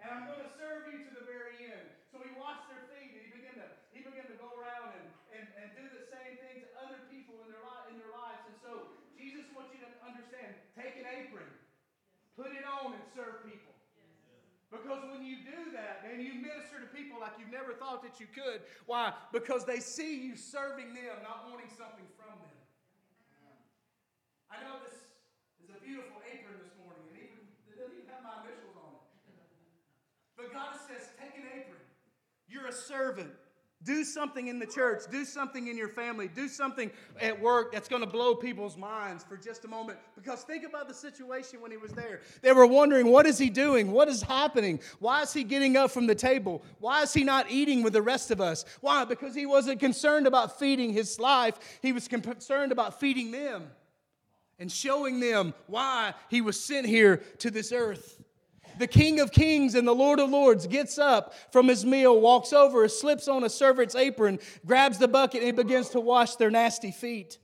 And 0.00 0.08
I'm 0.08 0.24
going 0.26 0.40
to 0.40 0.52
serve 0.56 0.88
you 0.88 1.04
to 1.06 1.10
the 1.12 1.24
very 1.28 1.60
end. 1.60 1.86
So 2.08 2.24
he 2.24 2.32
washed 2.34 2.66
their 2.72 2.88
feet 2.88 3.14
and 3.14 3.20
he 3.20 3.30
began 3.30 3.54
to, 3.60 3.68
he 3.92 4.00
began 4.00 4.26
to 4.26 4.36
go 4.40 4.48
around 4.56 4.96
and, 4.96 5.06
and, 5.36 5.44
and 5.60 5.66
do 5.76 5.84
the 5.92 6.08
same 6.08 6.40
thing 6.40 6.64
to 6.64 6.68
other 6.80 6.98
people 7.12 7.36
in 7.44 7.52
their, 7.52 7.60
li- 7.62 7.86
in 7.92 7.96
their 8.00 8.10
lives. 8.10 8.42
And 8.48 8.56
so 8.64 8.72
Jesus 9.12 9.44
wants 9.52 9.76
you 9.76 9.84
to 9.84 9.90
understand 10.02 10.56
take 10.72 10.96
an 10.96 11.06
apron, 11.06 11.46
put 12.40 12.56
it 12.56 12.64
on, 12.64 12.96
and 12.96 13.04
serve 13.12 13.44
people. 13.44 13.76
Because 14.72 15.04
when 15.12 15.20
you 15.20 15.44
do 15.44 15.74
that 15.76 16.06
and 16.08 16.22
you 16.22 16.40
minister 16.40 16.80
to 16.80 16.88
people 16.94 17.20
like 17.20 17.36
you've 17.36 17.52
never 17.52 17.76
thought 17.76 18.00
that 18.06 18.16
you 18.16 18.30
could, 18.30 18.64
why? 18.86 19.12
Because 19.28 19.66
they 19.68 19.82
see 19.82 20.24
you 20.24 20.38
serving 20.38 20.94
them, 20.96 21.20
not 21.20 21.50
wanting 21.50 21.68
something 21.76 22.06
from 22.16 22.38
them. 22.38 22.56
I 24.48 24.62
know 24.64 24.80
this 24.86 24.96
is 25.60 25.68
a 25.74 25.78
beautiful 25.84 26.22
apron 26.22 26.54
this 26.62 26.72
morning, 26.80 27.02
and 27.12 27.18
even, 27.18 27.44
it 27.68 27.76
doesn't 27.76 27.98
even 27.98 28.08
have 28.14 28.22
my 28.24 28.46
initials 28.46 28.78
on 28.78 28.94
it. 28.94 29.04
But 30.38 30.54
God 30.54 30.78
says, 30.88 31.12
take 31.18 31.34
an 31.36 31.50
apron. 31.50 31.82
You're 32.48 32.70
a 32.70 32.72
servant. 32.72 33.34
Do 33.82 34.04
something 34.04 34.48
in 34.48 34.58
the 34.58 34.66
church. 34.66 35.04
Do 35.10 35.24
something 35.24 35.68
in 35.68 35.76
your 35.76 35.88
family. 35.88 36.28
Do 36.28 36.48
something 36.48 36.90
at 37.18 37.40
work 37.40 37.72
that's 37.72 37.88
going 37.88 38.02
to 38.02 38.08
blow 38.08 38.34
people's 38.34 38.76
minds 38.76 39.24
for 39.24 39.38
just 39.38 39.64
a 39.64 39.68
moment. 39.68 39.98
Because 40.14 40.42
think 40.42 40.64
about 40.64 40.86
the 40.86 40.92
situation 40.92 41.62
when 41.62 41.70
he 41.70 41.78
was 41.78 41.92
there. 41.92 42.20
They 42.42 42.52
were 42.52 42.66
wondering, 42.66 43.06
what 43.06 43.24
is 43.24 43.38
he 43.38 43.48
doing? 43.48 43.90
What 43.90 44.08
is 44.08 44.20
happening? 44.20 44.80
Why 44.98 45.22
is 45.22 45.32
he 45.32 45.44
getting 45.44 45.78
up 45.78 45.90
from 45.90 46.06
the 46.06 46.14
table? 46.14 46.62
Why 46.78 47.02
is 47.02 47.14
he 47.14 47.24
not 47.24 47.50
eating 47.50 47.82
with 47.82 47.94
the 47.94 48.02
rest 48.02 48.30
of 48.30 48.38
us? 48.38 48.66
Why? 48.82 49.06
Because 49.06 49.34
he 49.34 49.46
wasn't 49.46 49.80
concerned 49.80 50.26
about 50.26 50.58
feeding 50.58 50.92
his 50.92 51.18
life, 51.18 51.58
he 51.80 51.92
was 51.92 52.06
concerned 52.06 52.72
about 52.72 53.00
feeding 53.00 53.30
them 53.30 53.70
and 54.58 54.70
showing 54.70 55.20
them 55.20 55.54
why 55.66 56.12
he 56.28 56.42
was 56.42 56.62
sent 56.62 56.86
here 56.86 57.22
to 57.38 57.50
this 57.50 57.72
earth. 57.72 58.22
The 58.78 58.86
King 58.86 59.20
of 59.20 59.32
Kings 59.32 59.74
and 59.74 59.86
the 59.86 59.94
Lord 59.94 60.20
of 60.20 60.30
Lords 60.30 60.66
gets 60.66 60.98
up 60.98 61.34
from 61.52 61.68
his 61.68 61.84
meal, 61.84 62.20
walks 62.20 62.52
over, 62.52 62.86
slips 62.88 63.28
on 63.28 63.44
a 63.44 63.50
servant's 63.50 63.94
apron, 63.94 64.38
grabs 64.64 64.98
the 64.98 65.08
bucket, 65.08 65.42
and 65.42 65.56
begins 65.56 65.90
to 65.90 66.00
wash 66.00 66.36
their 66.36 66.50
nasty 66.50 66.90
feet. 66.90 67.38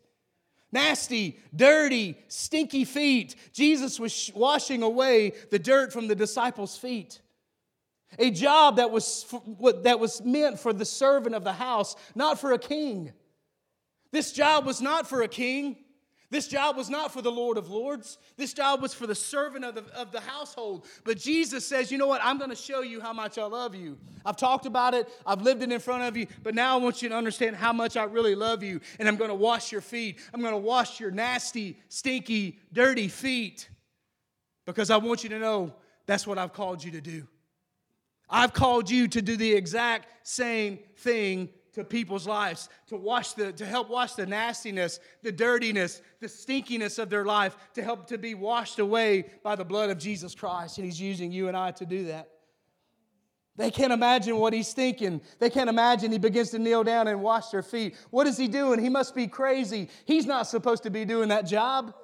Nasty, 0.72 1.38
dirty, 1.54 2.18
stinky 2.28 2.84
feet. 2.84 3.36
Jesus 3.52 4.00
was 4.00 4.30
washing 4.34 4.82
away 4.82 5.32
the 5.50 5.58
dirt 5.58 5.92
from 5.92 6.08
the 6.08 6.14
disciples' 6.14 6.76
feet. 6.76 7.20
A 8.18 8.30
job 8.30 8.76
that 8.76 8.90
was, 8.90 9.26
that 9.82 10.00
was 10.00 10.22
meant 10.22 10.58
for 10.58 10.72
the 10.72 10.84
servant 10.84 11.34
of 11.34 11.44
the 11.44 11.52
house, 11.52 11.96
not 12.14 12.40
for 12.40 12.52
a 12.52 12.58
king. 12.58 13.12
This 14.12 14.32
job 14.32 14.64
was 14.64 14.80
not 14.80 15.08
for 15.08 15.22
a 15.22 15.28
king. 15.28 15.76
This 16.28 16.48
job 16.48 16.76
was 16.76 16.90
not 16.90 17.12
for 17.12 17.22
the 17.22 17.30
Lord 17.30 17.56
of 17.56 17.70
Lords. 17.70 18.18
This 18.36 18.52
job 18.52 18.82
was 18.82 18.92
for 18.92 19.06
the 19.06 19.14
servant 19.14 19.64
of 19.64 19.76
the, 19.76 19.84
of 19.94 20.10
the 20.10 20.20
household. 20.20 20.86
But 21.04 21.18
Jesus 21.18 21.64
says, 21.64 21.92
You 21.92 21.98
know 21.98 22.08
what? 22.08 22.20
I'm 22.22 22.38
going 22.38 22.50
to 22.50 22.56
show 22.56 22.80
you 22.80 23.00
how 23.00 23.12
much 23.12 23.38
I 23.38 23.44
love 23.44 23.74
you. 23.74 23.96
I've 24.24 24.36
talked 24.36 24.66
about 24.66 24.94
it, 24.94 25.08
I've 25.24 25.42
lived 25.42 25.62
it 25.62 25.70
in 25.70 25.78
front 25.78 26.02
of 26.02 26.16
you, 26.16 26.26
but 26.42 26.54
now 26.54 26.76
I 26.76 26.82
want 26.82 27.00
you 27.00 27.08
to 27.08 27.14
understand 27.14 27.54
how 27.54 27.72
much 27.72 27.96
I 27.96 28.04
really 28.04 28.34
love 28.34 28.62
you. 28.62 28.80
And 28.98 29.08
I'm 29.08 29.16
going 29.16 29.30
to 29.30 29.36
wash 29.36 29.70
your 29.70 29.80
feet. 29.80 30.18
I'm 30.34 30.40
going 30.40 30.52
to 30.52 30.58
wash 30.58 30.98
your 30.98 31.12
nasty, 31.12 31.78
stinky, 31.88 32.58
dirty 32.72 33.06
feet 33.06 33.68
because 34.64 34.90
I 34.90 34.96
want 34.96 35.22
you 35.22 35.30
to 35.30 35.38
know 35.38 35.72
that's 36.06 36.26
what 36.26 36.38
I've 36.38 36.52
called 36.52 36.82
you 36.82 36.90
to 36.92 37.00
do. 37.00 37.26
I've 38.28 38.52
called 38.52 38.90
you 38.90 39.06
to 39.08 39.22
do 39.22 39.36
the 39.36 39.52
exact 39.52 40.26
same 40.26 40.80
thing 40.96 41.50
to 41.76 41.84
people's 41.84 42.26
lives 42.26 42.70
to 42.86 42.96
wash 42.96 43.32
the 43.32 43.52
to 43.52 43.66
help 43.66 43.90
wash 43.90 44.14
the 44.14 44.24
nastiness 44.24 44.98
the 45.22 45.30
dirtiness 45.30 46.00
the 46.20 46.26
stinkiness 46.26 46.98
of 46.98 47.10
their 47.10 47.26
life 47.26 47.54
to 47.74 47.82
help 47.82 48.06
to 48.06 48.16
be 48.16 48.32
washed 48.32 48.78
away 48.78 49.26
by 49.44 49.54
the 49.54 49.64
blood 49.64 49.90
of 49.90 49.98
jesus 49.98 50.34
christ 50.34 50.78
and 50.78 50.86
he's 50.86 50.98
using 50.98 51.30
you 51.30 51.48
and 51.48 51.56
i 51.56 51.70
to 51.70 51.84
do 51.84 52.06
that 52.06 52.30
they 53.56 53.70
can't 53.70 53.92
imagine 53.92 54.36
what 54.36 54.52
he's 54.52 54.74
thinking. 54.74 55.22
They 55.38 55.48
can't 55.48 55.70
imagine 55.70 56.12
he 56.12 56.18
begins 56.18 56.50
to 56.50 56.58
kneel 56.58 56.84
down 56.84 57.08
and 57.08 57.22
wash 57.22 57.48
their 57.48 57.62
feet. 57.62 57.96
What 58.10 58.26
is 58.26 58.36
he 58.36 58.48
doing? 58.48 58.78
He 58.78 58.90
must 58.90 59.14
be 59.14 59.26
crazy. 59.26 59.88
He's 60.04 60.26
not 60.26 60.46
supposed 60.46 60.82
to 60.82 60.90
be 60.90 61.06
doing 61.06 61.30
that 61.30 61.46
job. 61.46 61.94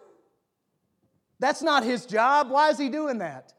That's 1.40 1.60
not 1.60 1.84
his 1.84 2.06
job. 2.06 2.48
Why 2.50 2.70
is 2.70 2.78
he 2.78 2.88
doing 2.88 3.18
that? 3.18 3.52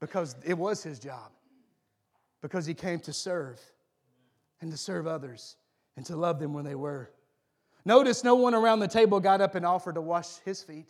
Because 0.00 0.34
it 0.42 0.56
was 0.56 0.82
his 0.82 0.98
job. 0.98 1.32
Because 2.40 2.64
he 2.64 2.72
came 2.72 2.98
to 3.00 3.12
serve 3.12 3.60
and 4.62 4.70
to 4.70 4.78
serve 4.78 5.06
others 5.06 5.56
and 5.96 6.06
to 6.06 6.16
love 6.16 6.38
them 6.38 6.54
when 6.54 6.64
they 6.64 6.74
were. 6.74 7.10
Notice 7.84 8.24
no 8.24 8.36
one 8.36 8.54
around 8.54 8.78
the 8.78 8.88
table 8.88 9.20
got 9.20 9.40
up 9.40 9.54
and 9.54 9.66
offered 9.66 9.96
to 9.96 10.00
wash 10.00 10.38
his 10.44 10.62
feet. 10.62 10.86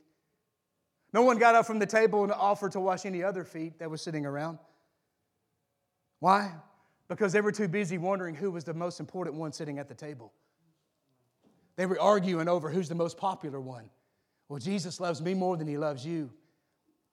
No 1.13 1.23
one 1.23 1.39
got 1.39 1.55
up 1.55 1.67
from 1.67 1.79
the 1.79 1.87
table 1.87 2.23
and 2.23 2.33
offered 2.33 2.73
to 2.73 2.81
wash 2.81 3.05
any 3.05 3.23
other 3.23 3.45
feet 3.45 3.79
that 3.79 3.91
was 3.91 4.01
sitting 4.01 4.25
around. 4.25 4.59
Why? 6.21 6.53
Because 7.09 7.33
they 7.33 7.41
were 7.41 7.53
too 7.53 7.69
busy 7.69 7.99
wondering 7.99 8.35
who 8.35 8.51
was 8.51 8.65
the 8.65 8.75
most 8.75 9.01
important 9.01 9.37
one 9.37 9.53
sitting 9.53 9.79
at 9.79 9.89
the 9.89 9.95
table. 9.95 10.33
They 11.77 11.87
were 11.87 12.01
arguing 12.01 12.49
over 12.49 12.71
who's 12.71 12.89
the 12.89 12.95
most 12.95 13.17
popular 13.17 13.61
one. 13.61 13.91
Well, 14.49 14.59
Jesus 14.59 15.01
loves 15.01 15.21
me 15.21 15.35
more 15.35 15.57
than 15.57 15.67
he 15.67 15.79
loves 15.79 16.05
you. 16.05 16.31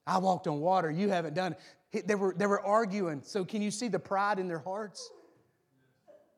I 0.05 0.17
walked 0.17 0.47
on 0.47 0.59
water, 0.59 0.91
you 0.91 1.09
haven't 1.09 1.33
done 1.33 1.55
it. 1.91 2.07
They 2.07 2.15
were, 2.15 2.33
they 2.37 2.47
were 2.47 2.61
arguing. 2.61 3.21
So, 3.23 3.45
can 3.45 3.61
you 3.61 3.71
see 3.71 3.87
the 3.87 3.99
pride 3.99 4.39
in 4.39 4.47
their 4.47 4.59
hearts? 4.59 5.09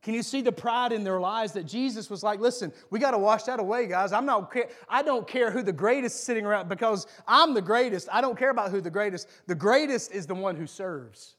Can 0.02 0.16
you 0.16 0.24
see 0.24 0.42
the 0.42 0.52
pride 0.52 0.92
in 0.92 1.04
their 1.04 1.20
lives 1.20 1.52
that 1.54 1.66
Jesus 1.66 2.10
was 2.10 2.24
like, 2.24 2.40
listen, 2.40 2.74
we 2.90 2.98
got 2.98 3.12
to 3.12 3.20
wash 3.20 3.44
that 3.44 3.60
away, 3.60 3.86
guys. 3.86 4.12
I'm 4.12 4.26
not, 4.26 4.52
I 4.90 5.04
don't 5.04 5.28
care 5.28 5.52
who 5.52 5.62
the 5.62 5.72
greatest 5.72 6.24
sitting 6.24 6.44
around 6.44 6.70
because 6.70 7.06
I'm 7.28 7.54
the 7.54 7.62
greatest. 7.62 8.10
I 8.12 8.20
don't 8.20 8.38
care 8.38 8.50
about 8.50 8.72
who 8.72 8.82
the 8.82 8.90
greatest. 8.90 9.28
The 9.46 9.54
greatest 9.54 10.12
is 10.12 10.26
the 10.26 10.34
one 10.34 10.56
who 10.56 10.66
serves. 10.66 11.36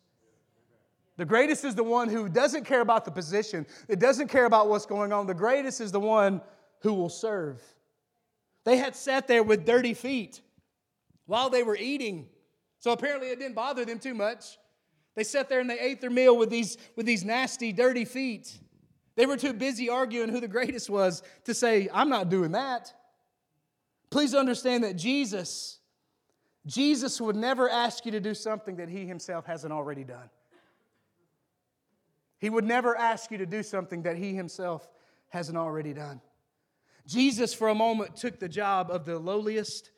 The 1.16 1.24
greatest 1.24 1.64
is 1.64 1.74
the 1.74 1.82
one 1.82 2.08
who 2.08 2.28
doesn't 2.28 2.64
care 2.64 2.80
about 2.80 3.04
the 3.04 3.10
position, 3.10 3.66
it 3.88 3.98
doesn't 3.98 4.28
care 4.28 4.44
about 4.44 4.68
what's 4.68 4.86
going 4.86 5.12
on. 5.12 5.26
The 5.26 5.34
greatest 5.34 5.80
is 5.80 5.90
the 5.90 6.00
one 6.00 6.40
who 6.80 6.94
will 6.94 7.08
serve. 7.08 7.60
They 8.64 8.76
had 8.76 8.94
sat 8.94 9.26
there 9.26 9.42
with 9.42 9.66
dirty 9.66 9.94
feet 9.94 10.40
while 11.26 11.50
they 11.50 11.64
were 11.64 11.76
eating. 11.76 12.28
So 12.78 12.92
apparently 12.92 13.28
it 13.28 13.38
didn't 13.38 13.54
bother 13.54 13.84
them 13.84 13.98
too 13.98 14.14
much. 14.14 14.58
They 15.14 15.24
sat 15.24 15.48
there 15.48 15.60
and 15.60 15.68
they 15.68 15.78
ate 15.78 16.00
their 16.00 16.10
meal 16.10 16.36
with 16.36 16.50
these, 16.50 16.78
with 16.96 17.06
these 17.06 17.24
nasty, 17.24 17.72
dirty 17.72 18.04
feet. 18.04 18.58
They 19.14 19.26
were 19.26 19.36
too 19.36 19.52
busy 19.52 19.90
arguing 19.90 20.30
who 20.30 20.40
the 20.40 20.48
greatest 20.48 20.88
was 20.88 21.22
to 21.44 21.52
say, 21.52 21.88
I'm 21.92 22.08
not 22.08 22.30
doing 22.30 22.52
that. 22.52 22.92
Please 24.10 24.34
understand 24.34 24.84
that 24.84 24.96
Jesus, 24.96 25.78
Jesus 26.66 27.20
would 27.20 27.36
never 27.36 27.68
ask 27.68 28.06
you 28.06 28.12
to 28.12 28.20
do 28.20 28.34
something 28.34 28.76
that 28.76 28.88
he 28.88 29.06
himself 29.06 29.46
hasn't 29.46 29.72
already 29.72 30.04
done. 30.04 30.30
He 32.38 32.50
would 32.50 32.64
never 32.64 32.96
ask 32.96 33.30
you 33.30 33.38
to 33.38 33.46
do 33.46 33.62
something 33.62 34.02
that 34.02 34.16
he 34.16 34.34
himself 34.34 34.88
hasn't 35.28 35.56
already 35.56 35.92
done. 35.92 36.20
Jesus, 37.06 37.54
for 37.54 37.68
a 37.68 37.74
moment, 37.74 38.16
took 38.16 38.38
the 38.38 38.48
job 38.48 38.90
of 38.90 39.04
the 39.04 39.18
lowliest 39.18 39.90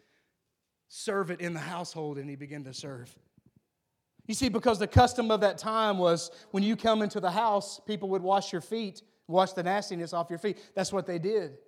servant 0.88 1.40
in 1.40 1.54
the 1.54 1.60
household 1.60 2.18
and 2.18 2.28
he 2.28 2.36
began 2.36 2.64
to 2.64 2.74
serve. 2.74 3.14
You 4.26 4.34
see, 4.34 4.48
because 4.48 4.78
the 4.78 4.86
custom 4.86 5.30
of 5.30 5.40
that 5.40 5.58
time 5.58 5.98
was 5.98 6.30
when 6.50 6.62
you 6.62 6.76
come 6.76 7.02
into 7.02 7.20
the 7.20 7.30
house, 7.30 7.80
people 7.86 8.08
would 8.10 8.22
wash 8.22 8.52
your 8.52 8.62
feet, 8.62 9.02
wash 9.28 9.52
the 9.52 9.62
nastiness 9.62 10.12
off 10.12 10.30
your 10.30 10.38
feet. 10.38 10.58
That's 10.74 10.92
what 10.92 11.06
they 11.06 11.18
did. 11.18 11.58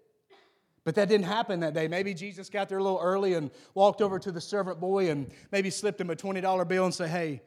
But 0.84 0.94
that 0.94 1.08
didn't 1.08 1.26
happen 1.26 1.60
that 1.60 1.74
day. 1.74 1.88
Maybe 1.88 2.14
Jesus 2.14 2.48
got 2.48 2.68
there 2.68 2.78
a 2.78 2.82
little 2.82 3.00
early 3.02 3.34
and 3.34 3.50
walked 3.74 4.00
over 4.00 4.18
to 4.20 4.30
the 4.30 4.40
servant 4.40 4.80
boy 4.80 5.10
and 5.10 5.30
maybe 5.50 5.68
slipped 5.68 6.00
him 6.00 6.10
a 6.10 6.16
$20 6.16 6.68
bill 6.68 6.84
and 6.84 6.94
said, 6.94 7.10
Hey, 7.10 7.42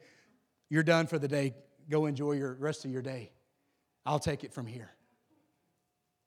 you're 0.68 0.82
done 0.82 1.06
for 1.06 1.18
the 1.18 1.26
day. 1.26 1.54
Go 1.88 2.06
enjoy 2.06 2.32
your 2.32 2.54
rest 2.54 2.84
of 2.84 2.90
your 2.90 3.02
day. 3.02 3.32
I'll 4.04 4.18
take 4.18 4.44
it 4.44 4.52
from 4.52 4.66
here. 4.66 4.90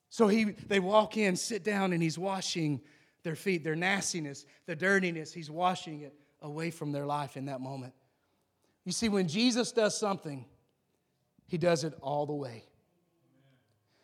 So 0.10 0.28
he, 0.28 0.44
they 0.44 0.80
walk 0.80 1.18
in, 1.18 1.36
sit 1.36 1.64
down, 1.64 1.94
and 1.94 2.02
he's 2.04 2.18
washing 2.18 2.82
their 3.24 3.36
feet, 3.36 3.64
their 3.64 3.76
nastiness, 3.76 4.46
the 4.66 4.76
dirtiness. 4.76 5.34
He's 5.34 5.50
washing 5.50 6.02
it 6.02 6.14
away 6.42 6.72
from 6.72 6.92
their 6.92 7.06
life 7.06 7.38
in 7.38 7.46
that 7.46 7.62
moment. 7.62 7.94
You 8.86 8.92
see, 8.92 9.10
when 9.10 9.28
Jesus 9.28 9.72
does 9.72 9.98
something, 9.98 10.46
he 11.48 11.58
does 11.58 11.84
it 11.84 11.94
all 12.02 12.26
the 12.26 12.34
way. 12.34 12.64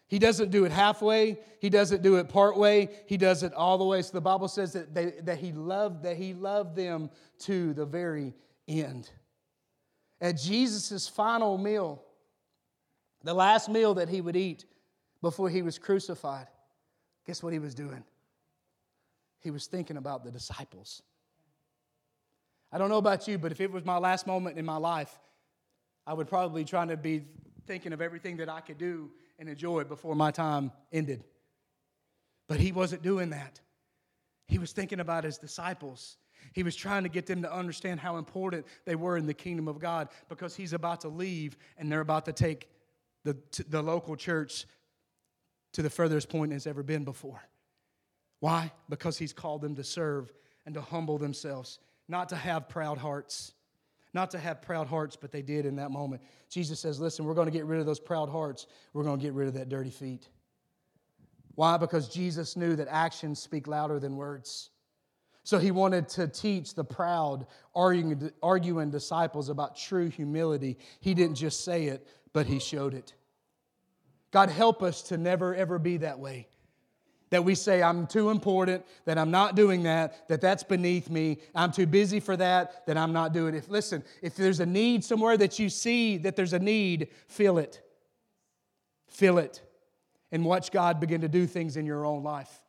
He 0.08 0.18
doesn't 0.18 0.50
do 0.50 0.66
it 0.66 0.72
halfway. 0.72 1.38
He 1.60 1.70
doesn't 1.70 2.02
do 2.02 2.16
it 2.16 2.30
part 2.30 2.58
way. 2.58 2.90
He 3.06 3.16
does 3.16 3.44
it 3.44 3.54
all 3.54 3.78
the 3.78 3.86
way. 3.86 4.02
So 4.02 4.14
the 4.14 4.22
Bible 4.22 4.48
says 4.48 4.74
that, 4.74 4.94
they, 4.94 5.14
that 5.22 5.38
he 5.38 5.52
loved 5.52 6.04
that 6.04 6.18
he 6.18 6.34
loved 6.34 6.76
them 6.76 7.12
to 7.40 7.74
the 7.74 7.86
very 7.86 8.34
end. 8.68 9.10
At 10.20 10.38
Jesus' 10.38 11.08
final 11.08 11.58
meal, 11.58 12.04
the 13.24 13.34
last 13.34 13.70
meal 13.70 13.94
that 13.96 14.10
he 14.10 14.20
would 14.20 14.36
eat 14.36 14.66
before 15.22 15.50
he 15.50 15.62
was 15.62 15.78
crucified, 15.78 16.48
guess 17.28 17.44
what 17.44 17.54
he 17.54 17.60
was 17.60 17.76
doing? 17.76 18.04
He 19.42 19.52
was 19.52 19.68
thinking 19.68 19.98
about 19.98 20.24
the 20.24 20.32
disciples. 20.32 21.04
I 22.72 22.78
don't 22.78 22.90
know 22.90 22.98
about 22.98 23.28
you, 23.28 23.38
but 23.38 23.52
if 23.52 23.62
it 23.62 23.72
was 23.72 23.86
my 23.86 23.98
last 23.98 24.28
moment 24.28 24.58
in 24.58 24.66
my 24.66 24.78
life, 24.78 25.18
I 26.06 26.14
would 26.14 26.28
probably 26.28 26.64
try 26.66 26.86
to 26.86 26.98
be 26.98 27.24
thinking 27.66 27.94
of 27.94 28.02
everything 28.02 28.38
that 28.38 28.50
I 28.50 28.62
could 28.62 28.78
do 28.78 29.12
and 29.38 29.48
enjoy 29.50 29.84
before 29.84 30.16
my 30.16 30.32
time 30.32 30.72
ended. 30.92 31.24
But 32.48 32.60
he 32.60 32.72
wasn't 32.72 33.02
doing 33.02 33.30
that. 33.30 33.60
He 34.48 34.58
was 34.58 34.72
thinking 34.72 35.00
about 35.00 35.24
his 35.24 35.38
disciples. 35.38 36.18
He 36.54 36.64
was 36.64 36.76
trying 36.76 37.04
to 37.04 37.10
get 37.10 37.28
them 37.28 37.44
to 37.44 37.54
understand 37.54 38.00
how 38.00 38.18
important 38.18 38.66
they 38.86 38.96
were 38.96 39.18
in 39.18 39.28
the 39.28 39.34
kingdom 39.34 39.68
of 39.68 39.80
God 39.80 40.10
because 40.28 40.56
he's 40.56 40.74
about 40.74 41.02
to 41.02 41.10
leave 41.10 41.58
and 41.78 41.92
they're 41.92 42.02
about 42.02 42.26
to 42.26 42.34
take 42.34 42.70
the, 43.24 43.38
the 43.68 43.82
local 43.82 44.16
church 44.16 44.66
to 45.74 45.82
the 45.82 45.90
furthest 45.90 46.30
point 46.30 46.54
it's 46.54 46.66
ever 46.66 46.82
been 46.82 47.04
before. 47.04 47.42
Why? 48.40 48.72
Because 48.90 49.18
he's 49.18 49.34
called 49.34 49.62
them 49.62 49.76
to 49.76 49.84
serve 49.84 50.32
and 50.66 50.74
to 50.76 50.82
humble 50.82 51.18
themselves, 51.18 51.80
not 52.10 52.30
to 52.30 52.36
have 52.36 52.68
proud 52.68 52.98
hearts 52.98 53.54
not 54.14 54.32
to 54.32 54.40
have 54.40 54.62
proud 54.62 54.88
hearts, 54.88 55.16
but 55.16 55.32
they 55.32 55.42
did 55.42 55.66
in 55.66 55.76
that 55.76 55.92
moment. 55.92 56.22
Jesus 56.50 56.80
says, 56.80 57.00
Listen, 57.00 57.26
we're 57.26 57.34
going 57.34 57.48
to 57.48 57.52
get 57.52 57.66
rid 57.66 57.80
of 57.80 57.86
those 57.86 58.00
proud 58.00 58.30
hearts. 58.30 58.68
We're 58.94 59.04
going 59.04 59.20
to 59.20 59.24
get 59.24 59.34
rid 59.34 59.48
of 59.48 59.54
that 59.56 59.70
dirty 59.70 59.92
feet. 59.92 60.28
Why? 61.56 61.78
Because 61.78 62.08
Jesus 62.08 62.56
knew 62.56 62.76
that 62.76 62.88
actions 62.90 63.40
speak 63.40 63.68
louder 63.68 64.00
than 64.00 64.16
words. 64.16 64.72
So 65.44 65.58
he 65.58 65.72
wanted 65.72 66.08
to 66.10 66.28
teach 66.28 66.74
the 66.74 66.84
proud, 66.84 67.48
arguing, 67.74 68.32
arguing 68.42 68.92
disciples 68.92 69.50
about 69.50 69.76
true 69.76 70.10
humility. 70.10 70.78
He 71.00 71.14
didn't 71.14 71.36
just 71.36 71.64
say 71.64 71.86
it, 71.86 72.08
but 72.34 72.46
he 72.46 72.60
showed 72.60 72.94
it. 72.94 73.14
God, 74.32 74.50
help 74.50 74.84
us 74.84 75.02
to 75.04 75.18
never, 75.18 75.56
ever 75.56 75.80
be 75.80 75.98
that 75.98 76.20
way 76.20 76.48
that 77.30 77.44
we 77.44 77.56
say 77.56 77.82
i'm 77.82 78.08
too 78.08 78.30
important 78.30 78.86
that 79.06 79.18
i'm 79.18 79.32
not 79.32 79.56
doing 79.56 79.84
that 79.84 80.28
that 80.28 80.42
that's 80.42 80.64
beneath 80.64 81.10
me. 81.10 81.40
I'm 81.54 81.72
too 81.72 81.86
busy 81.86 82.20
for 82.20 82.38
that 82.38 82.86
that 82.86 82.98
i'm 82.98 83.14
not 83.14 83.34
doing 83.34 83.56
it. 83.56 83.58
If 83.58 83.70
listen 83.70 84.04
if 84.22 84.36
there's 84.36 84.60
a 84.60 84.66
need 84.66 85.04
somewhere 85.04 85.38
that 85.38 85.60
you 85.60 85.70
see 85.70 86.18
that 86.20 86.36
there's 86.36 86.54
a 86.54 86.60
need 86.60 87.10
fill 87.28 87.58
it. 87.58 87.82
Fill 89.08 89.38
it. 89.38 89.62
And 90.32 90.46
watch 90.46 90.72
god 90.72 91.00
begin 91.00 91.22
to 91.22 91.28
do 91.28 91.46
things 91.48 91.78
in 91.78 91.86
your 91.86 92.06
own 92.06 92.24
life. 92.24 92.62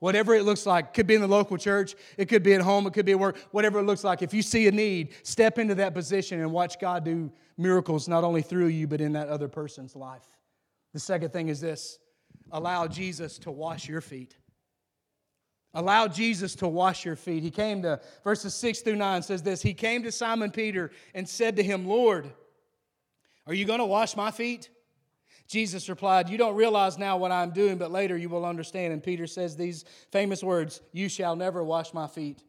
Whatever 0.00 0.34
it 0.34 0.44
looks 0.44 0.66
like 0.66 0.92
could 0.92 1.06
be 1.06 1.14
in 1.14 1.20
the 1.20 1.28
local 1.28 1.56
church 1.56 1.94
it 2.18 2.28
could 2.28 2.42
be 2.42 2.54
at 2.54 2.60
home 2.60 2.86
it 2.86 2.92
could 2.92 3.06
be 3.06 3.12
at 3.12 3.18
work 3.18 3.38
whatever 3.52 3.78
it 3.78 3.84
looks 3.84 4.04
like 4.04 4.20
if 4.22 4.34
you 4.34 4.42
see 4.42 4.66
a 4.66 4.72
need 4.72 5.14
step 5.22 5.58
into 5.58 5.74
that 5.76 5.94
position 5.94 6.40
and 6.40 6.52
watch 6.52 6.78
god 6.78 7.04
do 7.04 7.32
miracles 7.56 8.08
not 8.08 8.24
only 8.24 8.42
through 8.42 8.66
you 8.66 8.86
but 8.86 9.00
in 9.00 9.12
that 9.12 9.28
other 9.28 9.48
person's 9.48 9.96
life. 9.96 10.26
The 10.92 11.00
second 11.00 11.32
thing 11.32 11.48
is 11.48 11.60
this 11.60 11.98
allow 12.54 12.86
Jesus 12.86 13.36
to 13.40 13.50
wash 13.50 13.86
your 13.88 14.00
feet. 14.00 14.36
Allow 15.74 16.06
Jesus 16.06 16.54
to 16.56 16.68
wash 16.68 17.04
your 17.04 17.16
feet. 17.16 17.42
He 17.42 17.50
came 17.50 17.82
to, 17.82 18.00
verses 18.22 18.54
6 18.54 18.80
through 18.80 18.94
9 18.94 19.22
says 19.22 19.42
this 19.42 19.60
He 19.60 19.74
came 19.74 20.04
to 20.04 20.12
Simon 20.12 20.52
Peter 20.52 20.92
and 21.14 21.28
said 21.28 21.56
to 21.56 21.62
him, 21.62 21.86
Lord, 21.86 22.32
are 23.46 23.52
you 23.52 23.66
going 23.66 23.80
to 23.80 23.84
wash 23.84 24.16
my 24.16 24.30
feet? 24.30 24.70
Jesus 25.48 25.88
replied, 25.88 26.30
You 26.30 26.38
don't 26.38 26.54
realize 26.54 26.96
now 26.96 27.16
what 27.16 27.32
I'm 27.32 27.50
doing, 27.50 27.76
but 27.76 27.90
later 27.90 28.16
you 28.16 28.28
will 28.28 28.46
understand. 28.46 28.92
And 28.92 29.02
Peter 29.02 29.26
says 29.26 29.56
these 29.56 29.84
famous 30.12 30.42
words 30.42 30.80
You 30.92 31.08
shall 31.08 31.34
never 31.34 31.62
wash 31.62 31.92
my 31.92 32.06
feet. 32.06 32.42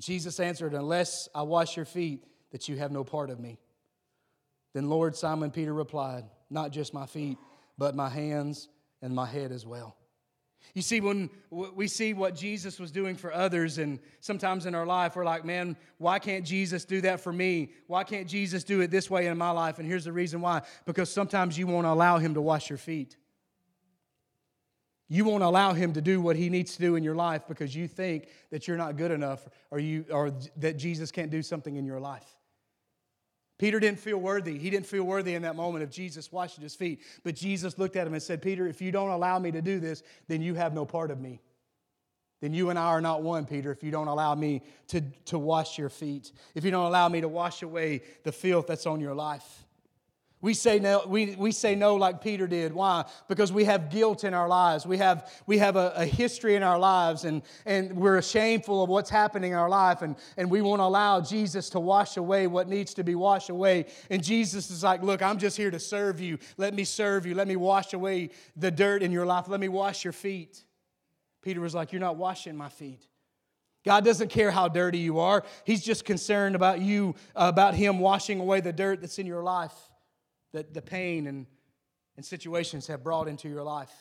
Jesus 0.00 0.40
answered, 0.40 0.74
Unless 0.74 1.28
I 1.34 1.42
wash 1.42 1.76
your 1.76 1.86
feet, 1.86 2.24
that 2.50 2.68
you 2.68 2.76
have 2.78 2.90
no 2.90 3.04
part 3.04 3.30
of 3.30 3.38
me. 3.38 3.58
Then 4.74 4.90
Lord 4.90 5.14
Simon 5.14 5.52
Peter 5.52 5.72
replied, 5.72 6.24
Not 6.50 6.72
just 6.72 6.92
my 6.92 7.06
feet 7.06 7.38
but 7.78 7.94
my 7.96 8.08
hands 8.08 8.68
and 9.02 9.14
my 9.14 9.26
head 9.26 9.52
as 9.52 9.66
well. 9.66 9.96
You 10.74 10.80
see, 10.80 11.00
when 11.00 11.28
we 11.50 11.86
see 11.86 12.14
what 12.14 12.34
Jesus 12.34 12.80
was 12.80 12.90
doing 12.90 13.16
for 13.16 13.32
others, 13.32 13.78
and 13.78 13.98
sometimes 14.20 14.64
in 14.64 14.74
our 14.74 14.86
life, 14.86 15.16
we're 15.16 15.24
like, 15.24 15.44
man, 15.44 15.76
why 15.98 16.18
can't 16.18 16.46
Jesus 16.46 16.84
do 16.84 17.02
that 17.02 17.20
for 17.20 17.32
me? 17.32 17.72
Why 17.88 18.04
can't 18.04 18.26
Jesus 18.26 18.64
do 18.64 18.80
it 18.80 18.90
this 18.90 19.10
way 19.10 19.26
in 19.26 19.36
my 19.36 19.50
life? 19.50 19.78
And 19.78 19.86
here's 19.86 20.04
the 20.04 20.12
reason 20.12 20.40
why 20.40 20.62
because 20.86 21.12
sometimes 21.12 21.58
you 21.58 21.66
won't 21.66 21.86
allow 21.86 22.18
Him 22.18 22.34
to 22.34 22.40
wash 22.40 22.70
your 22.70 22.78
feet. 22.78 23.16
You 25.08 25.26
won't 25.26 25.42
allow 25.42 25.74
Him 25.74 25.92
to 25.92 26.00
do 26.00 26.22
what 26.22 26.36
He 26.36 26.48
needs 26.48 26.76
to 26.76 26.80
do 26.80 26.94
in 26.94 27.04
your 27.04 27.16
life 27.16 27.42
because 27.46 27.76
you 27.76 27.86
think 27.86 28.28
that 28.50 28.66
you're 28.66 28.78
not 28.78 28.96
good 28.96 29.10
enough 29.10 29.46
or, 29.70 29.78
you, 29.78 30.06
or 30.10 30.32
that 30.56 30.78
Jesus 30.78 31.10
can't 31.10 31.30
do 31.30 31.42
something 31.42 31.76
in 31.76 31.84
your 31.84 32.00
life. 32.00 32.36
Peter 33.62 33.78
didn't 33.78 34.00
feel 34.00 34.18
worthy. 34.18 34.58
He 34.58 34.70
didn't 34.70 34.86
feel 34.86 35.04
worthy 35.04 35.36
in 35.36 35.42
that 35.42 35.54
moment 35.54 35.84
of 35.84 35.90
Jesus 35.92 36.32
washing 36.32 36.64
his 36.64 36.74
feet. 36.74 37.00
But 37.22 37.36
Jesus 37.36 37.78
looked 37.78 37.94
at 37.94 38.08
him 38.08 38.12
and 38.12 38.20
said, 38.20 38.42
Peter, 38.42 38.66
if 38.66 38.82
you 38.82 38.90
don't 38.90 39.10
allow 39.10 39.38
me 39.38 39.52
to 39.52 39.62
do 39.62 39.78
this, 39.78 40.02
then 40.26 40.42
you 40.42 40.54
have 40.54 40.74
no 40.74 40.84
part 40.84 41.12
of 41.12 41.20
me. 41.20 41.40
Then 42.40 42.54
you 42.54 42.70
and 42.70 42.78
I 42.78 42.86
are 42.86 43.00
not 43.00 43.22
one, 43.22 43.46
Peter, 43.46 43.70
if 43.70 43.84
you 43.84 43.92
don't 43.92 44.08
allow 44.08 44.34
me 44.34 44.62
to, 44.88 45.00
to 45.26 45.38
wash 45.38 45.78
your 45.78 45.90
feet, 45.90 46.32
if 46.56 46.64
you 46.64 46.72
don't 46.72 46.86
allow 46.86 47.08
me 47.08 47.20
to 47.20 47.28
wash 47.28 47.62
away 47.62 48.02
the 48.24 48.32
filth 48.32 48.66
that's 48.66 48.84
on 48.84 48.98
your 48.98 49.14
life. 49.14 49.64
We 50.42 50.54
say 50.54 50.80
no, 50.80 51.04
we, 51.06 51.36
we 51.36 51.52
say 51.52 51.76
no 51.76 51.94
like 51.94 52.20
Peter 52.20 52.48
did. 52.48 52.72
Why? 52.72 53.04
Because 53.28 53.52
we 53.52 53.64
have 53.64 53.90
guilt 53.90 54.24
in 54.24 54.34
our 54.34 54.48
lives. 54.48 54.84
We 54.84 54.98
have, 54.98 55.30
we 55.46 55.58
have 55.58 55.76
a, 55.76 55.92
a, 55.94 56.04
history 56.04 56.56
in 56.56 56.64
our 56.64 56.80
lives 56.80 57.24
and, 57.24 57.42
and 57.64 57.96
we're 57.96 58.20
shameful 58.22 58.82
of 58.82 58.90
what's 58.90 59.08
happening 59.08 59.52
in 59.52 59.56
our 59.56 59.68
life 59.68 60.02
and, 60.02 60.16
and 60.36 60.50
we 60.50 60.60
won't 60.60 60.80
allow 60.80 61.20
Jesus 61.20 61.70
to 61.70 61.80
wash 61.80 62.16
away 62.16 62.48
what 62.48 62.68
needs 62.68 62.92
to 62.94 63.04
be 63.04 63.14
washed 63.14 63.50
away. 63.50 63.86
And 64.10 64.22
Jesus 64.22 64.68
is 64.68 64.82
like, 64.82 65.04
Look, 65.04 65.22
I'm 65.22 65.38
just 65.38 65.56
here 65.56 65.70
to 65.70 65.78
serve 65.78 66.20
you. 66.20 66.38
Let 66.56 66.74
me 66.74 66.82
serve 66.82 67.24
you. 67.24 67.36
Let 67.36 67.46
me 67.46 67.54
wash 67.54 67.92
away 67.92 68.30
the 68.56 68.72
dirt 68.72 69.04
in 69.04 69.12
your 69.12 69.24
life. 69.24 69.48
Let 69.48 69.60
me 69.60 69.68
wash 69.68 70.02
your 70.02 70.12
feet. 70.12 70.64
Peter 71.40 71.60
was 71.60 71.72
like, 71.72 71.92
You're 71.92 72.00
not 72.00 72.16
washing 72.16 72.56
my 72.56 72.68
feet. 72.68 73.06
God 73.84 74.04
doesn't 74.04 74.28
care 74.28 74.50
how 74.50 74.66
dirty 74.66 74.98
you 74.98 75.20
are. 75.20 75.44
He's 75.64 75.84
just 75.84 76.04
concerned 76.04 76.56
about 76.56 76.80
you, 76.80 77.14
about 77.36 77.74
Him 77.74 78.00
washing 78.00 78.40
away 78.40 78.60
the 78.60 78.72
dirt 78.72 79.00
that's 79.00 79.20
in 79.20 79.26
your 79.26 79.44
life 79.44 79.91
that 80.52 80.74
the 80.74 80.82
pain 80.82 81.26
and, 81.26 81.46
and 82.16 82.24
situations 82.24 82.86
have 82.86 83.02
brought 83.02 83.28
into 83.28 83.48
your 83.48 83.62
life. 83.62 83.92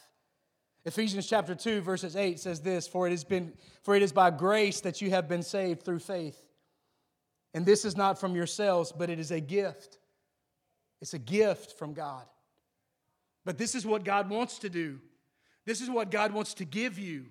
Ephesians 0.84 1.28
chapter 1.28 1.54
2, 1.54 1.82
verses 1.82 2.16
8 2.16 2.40
says 2.40 2.62
this 2.62 2.88
For 2.88 3.08
it, 3.08 3.12
has 3.12 3.24
been, 3.24 3.54
for 3.84 3.96
it 3.96 4.02
is 4.02 4.12
by 4.12 4.32
grace 4.32 4.82
that 4.82 5.02
you 5.02 5.12
have 5.12 5.28
been 5.28 5.44
saved 5.44 5.84
through 5.84 6.00
faith. 6.00 6.42
And 7.54 7.66
this 7.66 7.86
is 7.86 7.98
not 7.98 8.20
from 8.20 8.36
yourselves, 8.36 8.92
but 8.92 9.10
it 9.10 9.20
is 9.20 9.32
a 9.32 9.40
gift. 9.40 10.00
It's 11.02 11.14
a 11.14 11.20
gift 11.20 11.78
from 11.78 11.94
God. 11.94 12.26
But 13.46 13.58
this 13.58 13.76
is 13.76 13.86
what 13.86 14.04
God 14.04 14.30
wants 14.30 14.60
to 14.60 14.70
do. 14.70 15.00
This 15.66 15.82
is 15.82 15.90
what 15.90 16.12
God 16.12 16.32
wants 16.32 16.54
to 16.56 16.66
give 16.66 16.98
you. 16.98 17.26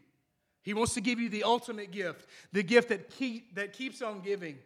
He 0.62 0.74
wants 0.74 0.94
to 0.94 1.00
give 1.00 1.18
you 1.18 1.28
the 1.28 1.44
ultimate 1.44 1.90
gift, 1.90 2.26
the 2.52 2.62
gift 2.62 2.90
that, 2.90 3.10
keep, 3.10 3.54
that 3.54 3.72
keeps 3.72 4.02
on 4.02 4.20
giving. 4.20 4.58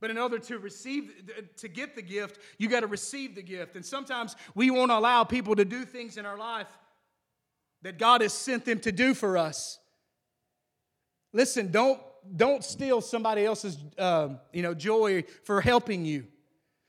But 0.00 0.10
in 0.10 0.18
order 0.18 0.38
to 0.38 0.58
receive, 0.58 1.12
to 1.56 1.68
get 1.68 1.96
the 1.96 2.02
gift, 2.02 2.38
you 2.58 2.68
got 2.68 2.80
to 2.80 2.86
receive 2.86 3.34
the 3.34 3.42
gift. 3.42 3.74
And 3.74 3.84
sometimes 3.84 4.36
we 4.54 4.70
won't 4.70 4.92
allow 4.92 5.24
people 5.24 5.56
to 5.56 5.64
do 5.64 5.84
things 5.84 6.16
in 6.16 6.24
our 6.24 6.38
life 6.38 6.68
that 7.82 7.98
God 7.98 8.20
has 8.20 8.32
sent 8.32 8.64
them 8.64 8.78
to 8.80 8.92
do 8.92 9.14
for 9.14 9.36
us. 9.36 9.78
Listen, 11.32 11.70
don't, 11.70 12.00
don't 12.36 12.64
steal 12.64 13.00
somebody 13.00 13.44
else's 13.44 13.76
uh, 13.98 14.30
you 14.52 14.62
know, 14.62 14.74
joy 14.74 15.24
for 15.44 15.60
helping 15.60 16.04
you 16.04 16.26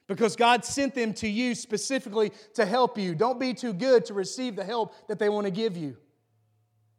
because 0.07 0.35
God 0.35 0.65
sent 0.65 0.95
them 0.95 1.13
to 1.15 1.27
you 1.27 1.55
specifically 1.55 2.31
to 2.55 2.65
help 2.65 2.97
you. 2.97 3.15
Don't 3.15 3.39
be 3.39 3.53
too 3.53 3.73
good 3.73 4.05
to 4.05 4.13
receive 4.13 4.55
the 4.55 4.63
help 4.63 4.93
that 5.07 5.19
they 5.19 5.29
want 5.29 5.45
to 5.45 5.51
give 5.51 5.77
you. 5.77 5.97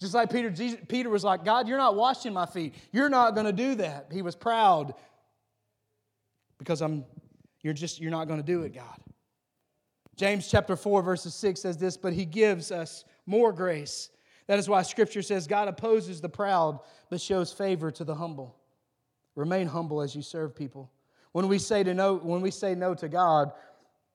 Just 0.01 0.15
like 0.15 0.31
Peter, 0.31 0.51
Jesus, 0.51 0.81
Peter 0.89 1.11
was 1.11 1.25
like, 1.25 1.45
God, 1.45 1.69
you're 1.69 1.77
not 1.77 1.95
washing 1.95 2.33
my 2.33 2.47
feet. 2.47 2.75
You're 2.91 3.11
not 3.11 3.35
going 3.35 3.47
to 3.47 3.53
do 3.53 3.75
that. 3.77 4.07
He 4.11 4.23
was 4.23 4.35
proud 4.35 4.95
because 6.61 6.83
I'm 6.83 7.05
you're 7.63 7.75
just 7.75 8.01
you're 8.01 8.13
not 8.13 8.29
going 8.29 8.39
to 8.39 8.47
do 8.47 8.63
it, 8.63 8.73
God. 8.73 9.01
James 10.15 10.49
chapter 10.49 10.77
4 10.77 11.03
verses 11.03 11.35
6 11.35 11.61
says 11.61 11.79
this, 11.79 11.97
but 11.97 12.13
he 12.13 12.25
gives 12.25 12.71
us 12.71 13.05
more 13.27 13.53
grace. 13.53 14.11
That 14.47 14.59
is 14.59 14.69
why 14.69 14.83
Scripture 14.83 15.23
says 15.23 15.47
God 15.47 15.67
opposes 15.67 16.21
the 16.21 16.29
proud, 16.29 16.79
but 17.09 17.21
shows 17.21 17.53
favor 17.53 17.91
to 17.91 18.05
the 18.05 18.15
humble. 18.15 18.57
Remain 19.35 19.67
humble 19.67 20.03
as 20.03 20.15
you 20.15 20.23
serve 20.23 20.55
people. 20.55 20.93
When 21.33 21.49
we 21.49 21.59
say 21.59 21.83
to 21.83 21.95
no, 21.95 22.17
when 22.17 22.43
we 22.43 22.51
say 22.51 22.75
no 22.75 22.95
to 22.95 23.09
God, 23.09 23.53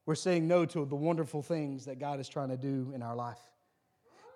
we're 0.06 0.16
saying 0.16 0.48
no 0.48 0.66
to 0.66 0.86
the 0.86 0.96
wonderful 0.96 1.42
things 1.42 1.86
that 1.86 2.00
God 2.00 2.20
is 2.20 2.30
trying 2.30 2.50
to 2.50 2.58
do 2.58 2.92
in 2.94 3.02
our 3.02 3.16
life. 3.16 3.40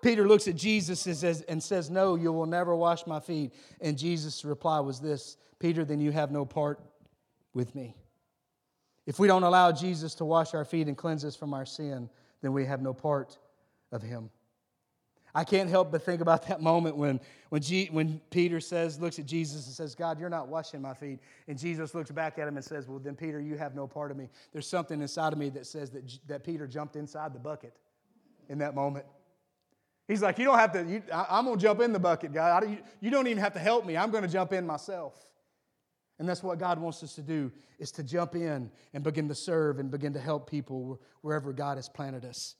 Peter 0.02 0.26
looks 0.26 0.48
at 0.48 0.56
Jesus 0.56 1.06
and 1.06 1.16
says, 1.16 1.42
and 1.42 1.62
says, 1.62 1.90
No, 1.90 2.16
you 2.16 2.32
will 2.32 2.46
never 2.46 2.74
wash 2.74 3.06
my 3.06 3.20
feet. 3.20 3.52
And 3.80 3.96
Jesus' 3.96 4.44
reply 4.44 4.80
was 4.80 4.98
this 4.98 5.36
Peter, 5.60 5.84
then 5.84 6.00
you 6.00 6.10
have 6.10 6.32
no 6.32 6.44
part 6.44 6.80
with 7.54 7.74
me. 7.74 7.96
If 9.06 9.18
we 9.18 9.26
don't 9.26 9.42
allow 9.42 9.72
Jesus 9.72 10.14
to 10.16 10.24
wash 10.24 10.54
our 10.54 10.64
feet 10.64 10.86
and 10.86 10.96
cleanse 10.96 11.24
us 11.24 11.34
from 11.34 11.54
our 11.54 11.66
sin, 11.66 12.08
then 12.42 12.52
we 12.52 12.64
have 12.66 12.80
no 12.80 12.92
part 12.94 13.38
of 13.92 14.02
him. 14.02 14.30
I 15.34 15.44
can't 15.44 15.70
help 15.70 15.92
but 15.92 16.02
think 16.02 16.20
about 16.20 16.48
that 16.48 16.60
moment 16.60 16.96
when, 16.96 17.20
when, 17.50 17.62
G, 17.62 17.88
when 17.92 18.20
Peter 18.30 18.60
says, 18.60 19.00
looks 19.00 19.18
at 19.18 19.26
Jesus 19.26 19.66
and 19.66 19.74
says, 19.74 19.94
God, 19.94 20.18
you're 20.18 20.28
not 20.28 20.48
washing 20.48 20.82
my 20.82 20.94
feet. 20.94 21.20
And 21.46 21.58
Jesus 21.58 21.94
looks 21.94 22.10
back 22.10 22.38
at 22.38 22.48
him 22.48 22.56
and 22.56 22.64
says, 22.64 22.88
Well, 22.88 22.98
then, 22.98 23.14
Peter, 23.14 23.40
you 23.40 23.56
have 23.56 23.74
no 23.74 23.86
part 23.86 24.10
of 24.10 24.16
me. 24.16 24.28
There's 24.52 24.66
something 24.66 25.00
inside 25.00 25.32
of 25.32 25.38
me 25.38 25.48
that 25.50 25.66
says 25.66 25.90
that, 25.90 26.18
that 26.26 26.44
Peter 26.44 26.66
jumped 26.66 26.96
inside 26.96 27.32
the 27.32 27.38
bucket 27.38 27.74
in 28.48 28.58
that 28.58 28.74
moment. 28.74 29.06
He's 30.08 30.22
like, 30.22 30.38
You 30.38 30.46
don't 30.46 30.58
have 30.58 30.72
to, 30.72 30.84
you, 30.84 31.02
I, 31.12 31.38
am 31.38 31.44
going 31.44 31.58
to 31.58 31.62
jump 31.62 31.80
in 31.80 31.92
the 31.92 32.00
bucket, 32.00 32.32
God. 32.32 32.68
you, 32.68 32.78
you 33.00 33.10
don't 33.10 33.28
even 33.28 33.38
have 33.38 33.52
to 33.52 33.60
help 33.60 33.86
me. 33.86 33.96
I'm 33.96 34.10
going 34.10 34.24
to 34.24 34.28
jump 34.28 34.52
in 34.52 34.66
myself. 34.66 35.14
And 36.20 36.28
that's 36.28 36.42
what 36.42 36.58
God 36.58 36.78
wants 36.78 37.02
us 37.02 37.14
to 37.14 37.22
do, 37.22 37.50
is 37.78 37.90
to 37.92 38.02
jump 38.02 38.34
in 38.34 38.70
and 38.92 39.02
begin 39.02 39.26
to 39.28 39.34
serve 39.34 39.78
and 39.78 39.90
begin 39.90 40.12
to 40.12 40.20
help 40.20 40.50
people 40.50 41.00
wherever 41.22 41.50
God 41.50 41.78
has 41.78 41.88
planted 41.88 42.26
us. 42.26 42.56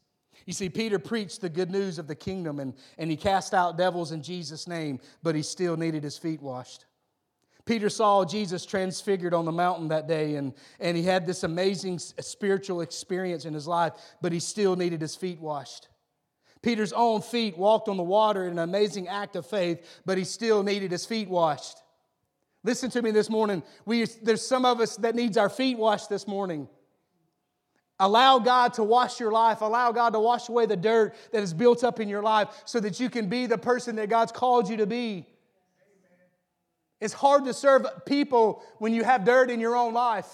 You 0.46 0.54
see, 0.54 0.70
Peter 0.70 0.98
preached 0.98 1.42
the 1.42 1.50
good 1.50 1.70
news 1.70 1.98
of 1.98 2.06
the 2.06 2.14
kingdom 2.14 2.58
and, 2.58 2.72
and 2.96 3.10
he 3.10 3.18
cast 3.18 3.52
out 3.52 3.76
devils 3.76 4.12
in 4.12 4.22
Jesus' 4.22 4.66
name, 4.66 4.98
but 5.22 5.34
he 5.34 5.42
still 5.42 5.76
needed 5.76 6.02
his 6.02 6.16
feet 6.16 6.40
washed. 6.40 6.86
Peter 7.66 7.90
saw 7.90 8.24
Jesus 8.24 8.64
transfigured 8.64 9.34
on 9.34 9.44
the 9.44 9.52
mountain 9.52 9.88
that 9.88 10.08
day, 10.08 10.36
and, 10.36 10.54
and 10.80 10.96
he 10.96 11.02
had 11.02 11.26
this 11.26 11.44
amazing 11.44 11.98
spiritual 11.98 12.80
experience 12.80 13.44
in 13.44 13.52
his 13.52 13.68
life, 13.68 13.92
but 14.22 14.32
he 14.32 14.40
still 14.40 14.74
needed 14.74 15.02
his 15.02 15.14
feet 15.14 15.38
washed. 15.38 15.88
Peter's 16.62 16.94
own 16.94 17.20
feet 17.20 17.58
walked 17.58 17.88
on 17.90 17.98
the 17.98 18.02
water 18.02 18.46
in 18.46 18.52
an 18.52 18.58
amazing 18.58 19.06
act 19.06 19.36
of 19.36 19.46
faith, 19.46 20.00
but 20.06 20.16
he 20.16 20.24
still 20.24 20.62
needed 20.62 20.90
his 20.90 21.04
feet 21.04 21.28
washed. 21.28 21.76
Listen 22.62 22.90
to 22.90 23.02
me 23.02 23.10
this 23.10 23.30
morning. 23.30 23.62
We, 23.86 24.04
there's 24.22 24.46
some 24.46 24.64
of 24.64 24.80
us 24.80 24.96
that 24.96 25.14
needs 25.14 25.36
our 25.36 25.48
feet 25.48 25.78
washed 25.78 26.10
this 26.10 26.26
morning. 26.26 26.68
Allow 27.98 28.38
God 28.38 28.74
to 28.74 28.84
wash 28.84 29.20
your 29.20 29.30
life. 29.30 29.60
Allow 29.60 29.92
God 29.92 30.14
to 30.14 30.20
wash 30.20 30.48
away 30.48 30.66
the 30.66 30.76
dirt 30.76 31.14
that 31.32 31.42
is 31.42 31.52
built 31.52 31.84
up 31.84 32.00
in 32.00 32.08
your 32.08 32.22
life 32.22 32.48
so 32.64 32.80
that 32.80 32.98
you 32.98 33.10
can 33.10 33.28
be 33.28 33.46
the 33.46 33.58
person 33.58 33.96
that 33.96 34.08
God's 34.08 34.32
called 34.32 34.68
you 34.68 34.78
to 34.78 34.86
be. 34.86 35.26
It's 37.00 37.14
hard 37.14 37.46
to 37.46 37.54
serve 37.54 37.86
people 38.04 38.62
when 38.78 38.92
you 38.92 39.04
have 39.04 39.24
dirt 39.24 39.50
in 39.50 39.60
your 39.60 39.76
own 39.76 39.94
life. 39.94 40.28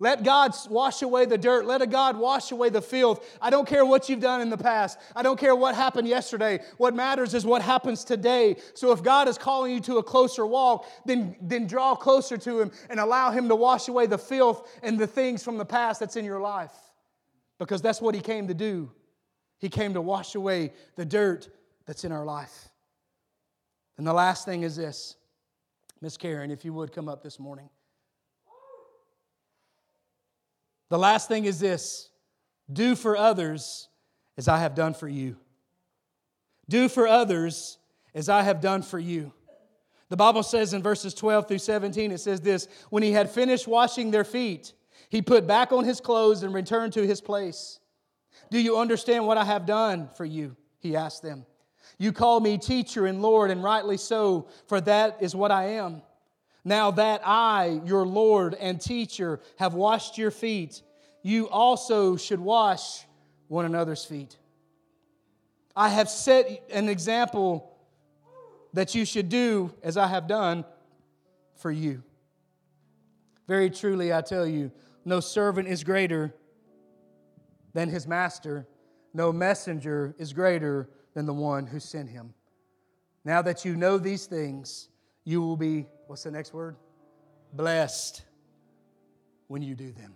Let 0.00 0.24
God 0.24 0.52
wash 0.68 1.02
away 1.02 1.24
the 1.24 1.38
dirt. 1.38 1.66
Let 1.66 1.80
a 1.80 1.86
God 1.86 2.16
wash 2.16 2.50
away 2.50 2.68
the 2.68 2.82
filth. 2.82 3.24
I 3.40 3.50
don't 3.50 3.66
care 3.66 3.86
what 3.86 4.08
you've 4.08 4.20
done 4.20 4.40
in 4.40 4.50
the 4.50 4.58
past. 4.58 4.98
I 5.14 5.22
don't 5.22 5.38
care 5.38 5.54
what 5.54 5.74
happened 5.74 6.08
yesterday. 6.08 6.60
What 6.78 6.94
matters 6.94 7.32
is 7.32 7.46
what 7.46 7.62
happens 7.62 8.02
today. 8.02 8.56
So 8.74 8.90
if 8.92 9.02
God 9.02 9.28
is 9.28 9.38
calling 9.38 9.72
you 9.72 9.80
to 9.80 9.98
a 9.98 10.02
closer 10.02 10.44
walk, 10.46 10.86
then, 11.06 11.36
then 11.40 11.66
draw 11.66 11.94
closer 11.94 12.36
to 12.38 12.60
Him 12.60 12.72
and 12.90 12.98
allow 12.98 13.30
Him 13.30 13.48
to 13.48 13.54
wash 13.54 13.88
away 13.88 14.06
the 14.06 14.18
filth 14.18 14.68
and 14.82 14.98
the 14.98 15.06
things 15.06 15.44
from 15.44 15.58
the 15.58 15.64
past 15.64 16.00
that's 16.00 16.16
in 16.16 16.24
your 16.24 16.40
life. 16.40 16.74
Because 17.58 17.80
that's 17.80 18.00
what 18.00 18.16
He 18.16 18.20
came 18.20 18.48
to 18.48 18.54
do. 18.54 18.90
He 19.58 19.68
came 19.68 19.94
to 19.94 20.02
wash 20.02 20.34
away 20.34 20.72
the 20.96 21.04
dirt 21.04 21.48
that's 21.86 22.04
in 22.04 22.10
our 22.10 22.24
life. 22.24 22.68
And 23.96 24.06
the 24.06 24.12
last 24.12 24.44
thing 24.44 24.64
is 24.64 24.74
this 24.74 25.16
Miss 26.00 26.16
Karen, 26.16 26.50
if 26.50 26.64
you 26.64 26.72
would 26.72 26.92
come 26.92 27.08
up 27.08 27.22
this 27.22 27.38
morning. 27.38 27.70
The 30.94 30.98
last 30.98 31.26
thing 31.26 31.44
is 31.44 31.58
this 31.58 32.08
do 32.72 32.94
for 32.94 33.16
others 33.16 33.88
as 34.36 34.46
I 34.46 34.58
have 34.58 34.76
done 34.76 34.94
for 34.94 35.08
you. 35.08 35.36
Do 36.68 36.88
for 36.88 37.08
others 37.08 37.78
as 38.14 38.28
I 38.28 38.42
have 38.42 38.60
done 38.60 38.82
for 38.82 39.00
you. 39.00 39.32
The 40.08 40.16
Bible 40.16 40.44
says 40.44 40.72
in 40.72 40.84
verses 40.84 41.12
12 41.12 41.48
through 41.48 41.58
17, 41.58 42.12
it 42.12 42.18
says 42.18 42.40
this 42.42 42.68
When 42.90 43.02
he 43.02 43.10
had 43.10 43.28
finished 43.28 43.66
washing 43.66 44.12
their 44.12 44.22
feet, 44.22 44.72
he 45.08 45.20
put 45.20 45.48
back 45.48 45.72
on 45.72 45.82
his 45.82 46.00
clothes 46.00 46.44
and 46.44 46.54
returned 46.54 46.92
to 46.92 47.04
his 47.04 47.20
place. 47.20 47.80
Do 48.52 48.60
you 48.60 48.78
understand 48.78 49.26
what 49.26 49.36
I 49.36 49.44
have 49.44 49.66
done 49.66 50.08
for 50.16 50.24
you? 50.24 50.56
He 50.78 50.94
asked 50.94 51.24
them. 51.24 51.44
You 51.98 52.12
call 52.12 52.38
me 52.38 52.56
teacher 52.56 53.06
and 53.06 53.20
Lord, 53.20 53.50
and 53.50 53.64
rightly 53.64 53.96
so, 53.96 54.46
for 54.68 54.80
that 54.82 55.16
is 55.20 55.34
what 55.34 55.50
I 55.50 55.70
am. 55.70 56.02
Now 56.64 56.92
that 56.92 57.20
I, 57.24 57.80
your 57.84 58.06
Lord 58.06 58.54
and 58.54 58.80
teacher, 58.80 59.40
have 59.58 59.74
washed 59.74 60.16
your 60.16 60.30
feet, 60.30 60.82
you 61.22 61.48
also 61.48 62.16
should 62.16 62.40
wash 62.40 63.04
one 63.48 63.66
another's 63.66 64.04
feet. 64.04 64.38
I 65.76 65.88
have 65.90 66.08
set 66.08 66.62
an 66.70 66.88
example 66.88 67.70
that 68.72 68.94
you 68.94 69.04
should 69.04 69.28
do 69.28 69.74
as 69.82 69.96
I 69.96 70.06
have 70.06 70.26
done 70.26 70.64
for 71.56 71.70
you. 71.70 72.02
Very 73.46 73.68
truly, 73.68 74.12
I 74.12 74.22
tell 74.22 74.46
you, 74.46 74.72
no 75.04 75.20
servant 75.20 75.68
is 75.68 75.84
greater 75.84 76.34
than 77.74 77.88
his 77.90 78.06
master, 78.06 78.66
no 79.12 79.32
messenger 79.32 80.14
is 80.18 80.32
greater 80.32 80.88
than 81.12 81.26
the 81.26 81.34
one 81.34 81.66
who 81.66 81.78
sent 81.78 82.08
him. 82.08 82.34
Now 83.24 83.42
that 83.42 83.64
you 83.64 83.76
know 83.76 83.98
these 83.98 84.26
things, 84.26 84.88
you 85.24 85.40
will 85.40 85.56
be, 85.56 85.86
what's 86.06 86.22
the 86.22 86.30
next 86.30 86.52
word? 86.52 86.76
Blessed 87.52 88.22
when 89.48 89.62
you 89.62 89.74
do 89.74 89.92
them. 89.92 90.14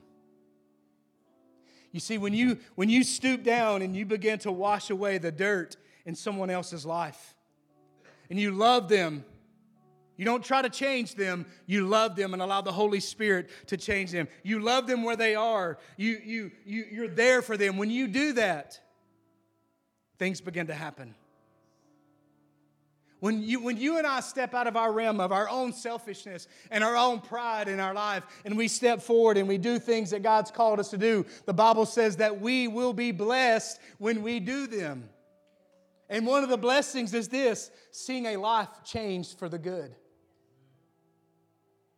You 1.93 2.01
see, 2.01 2.19
when 2.19 2.35
you, 2.35 2.59
when 2.75 2.91
you 2.91 3.03
stoop 3.03 3.43
down 3.43 3.83
and 3.83 3.97
you 3.97 4.05
begin 4.05 4.39
to 4.41 4.53
wash 4.53 4.91
away 4.91 5.19
the 5.19 5.33
dirt 5.33 5.77
in 6.05 6.15
someone 6.15 6.51
else's 6.51 6.85
life, 6.85 7.35
and 8.31 8.39
you 8.39 8.51
love 8.51 8.89
them, 8.89 9.25
you 10.19 10.25
don't 10.25 10.45
try 10.45 10.61
to 10.61 10.69
change 10.69 11.15
them. 11.15 11.47
You 11.65 11.87
love 11.87 12.17
them 12.17 12.35
and 12.35 12.43
allow 12.43 12.61
the 12.61 12.73
Holy 12.73 13.01
Spirit 13.01 13.49
to 13.69 13.77
change 13.77 14.11
them. 14.11 14.29
You 14.43 14.59
love 14.59 14.87
them 14.87 15.05
where 15.05 15.17
they 15.17 15.37
are. 15.37 15.79
You, 15.97 16.21
you, 16.23 16.51
you, 16.67 16.85
you're 16.91 17.09
there 17.09 17.41
for 17.41 17.57
them. 17.57 17.77
When 17.77 17.89
you 17.89 18.09
do 18.09 18.33
that, 18.33 18.81
things 20.19 20.41
begin 20.41 20.67
to 20.67 20.75
happen. 20.75 21.15
When 23.21 23.43
you, 23.43 23.61
when 23.61 23.77
you 23.77 23.99
and 23.99 24.07
I 24.07 24.21
step 24.21 24.55
out 24.55 24.69
of 24.69 24.77
our 24.77 24.93
realm 24.93 25.19
of 25.19 25.33
our 25.33 25.49
own 25.49 25.73
selfishness 25.73 26.47
and 26.71 26.85
our 26.85 26.97
own 26.97 27.21
pride 27.21 27.69
in 27.69 27.81
our 27.81 27.93
life, 27.93 28.23
and 28.45 28.57
we 28.57 28.69
step 28.69 29.03
forward 29.03 29.37
and 29.37 29.49
we 29.49 29.59
do 29.59 29.79
things 29.79 30.11
that 30.11 30.23
God's 30.23 30.53
called 30.53 30.79
us 30.79 30.91
to 30.91 30.99
do, 30.99 31.27
the 31.45 31.55
Bible 31.55 31.85
says 31.85 32.17
that 32.17 32.41
we 32.41 32.69
will 32.69 32.93
be 32.93 33.11
blessed 33.11 33.81
when 33.99 34.23
we 34.23 34.39
do 34.39 34.69
them. 34.69 35.09
And 36.09 36.27
one 36.27 36.45
of 36.45 36.49
the 36.49 36.57
blessings 36.57 37.13
is 37.13 37.29
this 37.29 37.71
seeing 37.91 38.27
a 38.27 38.37
life 38.37 38.69
changed 38.85 39.39
for 39.39 39.49
the 39.49 39.59
good. 39.59 39.95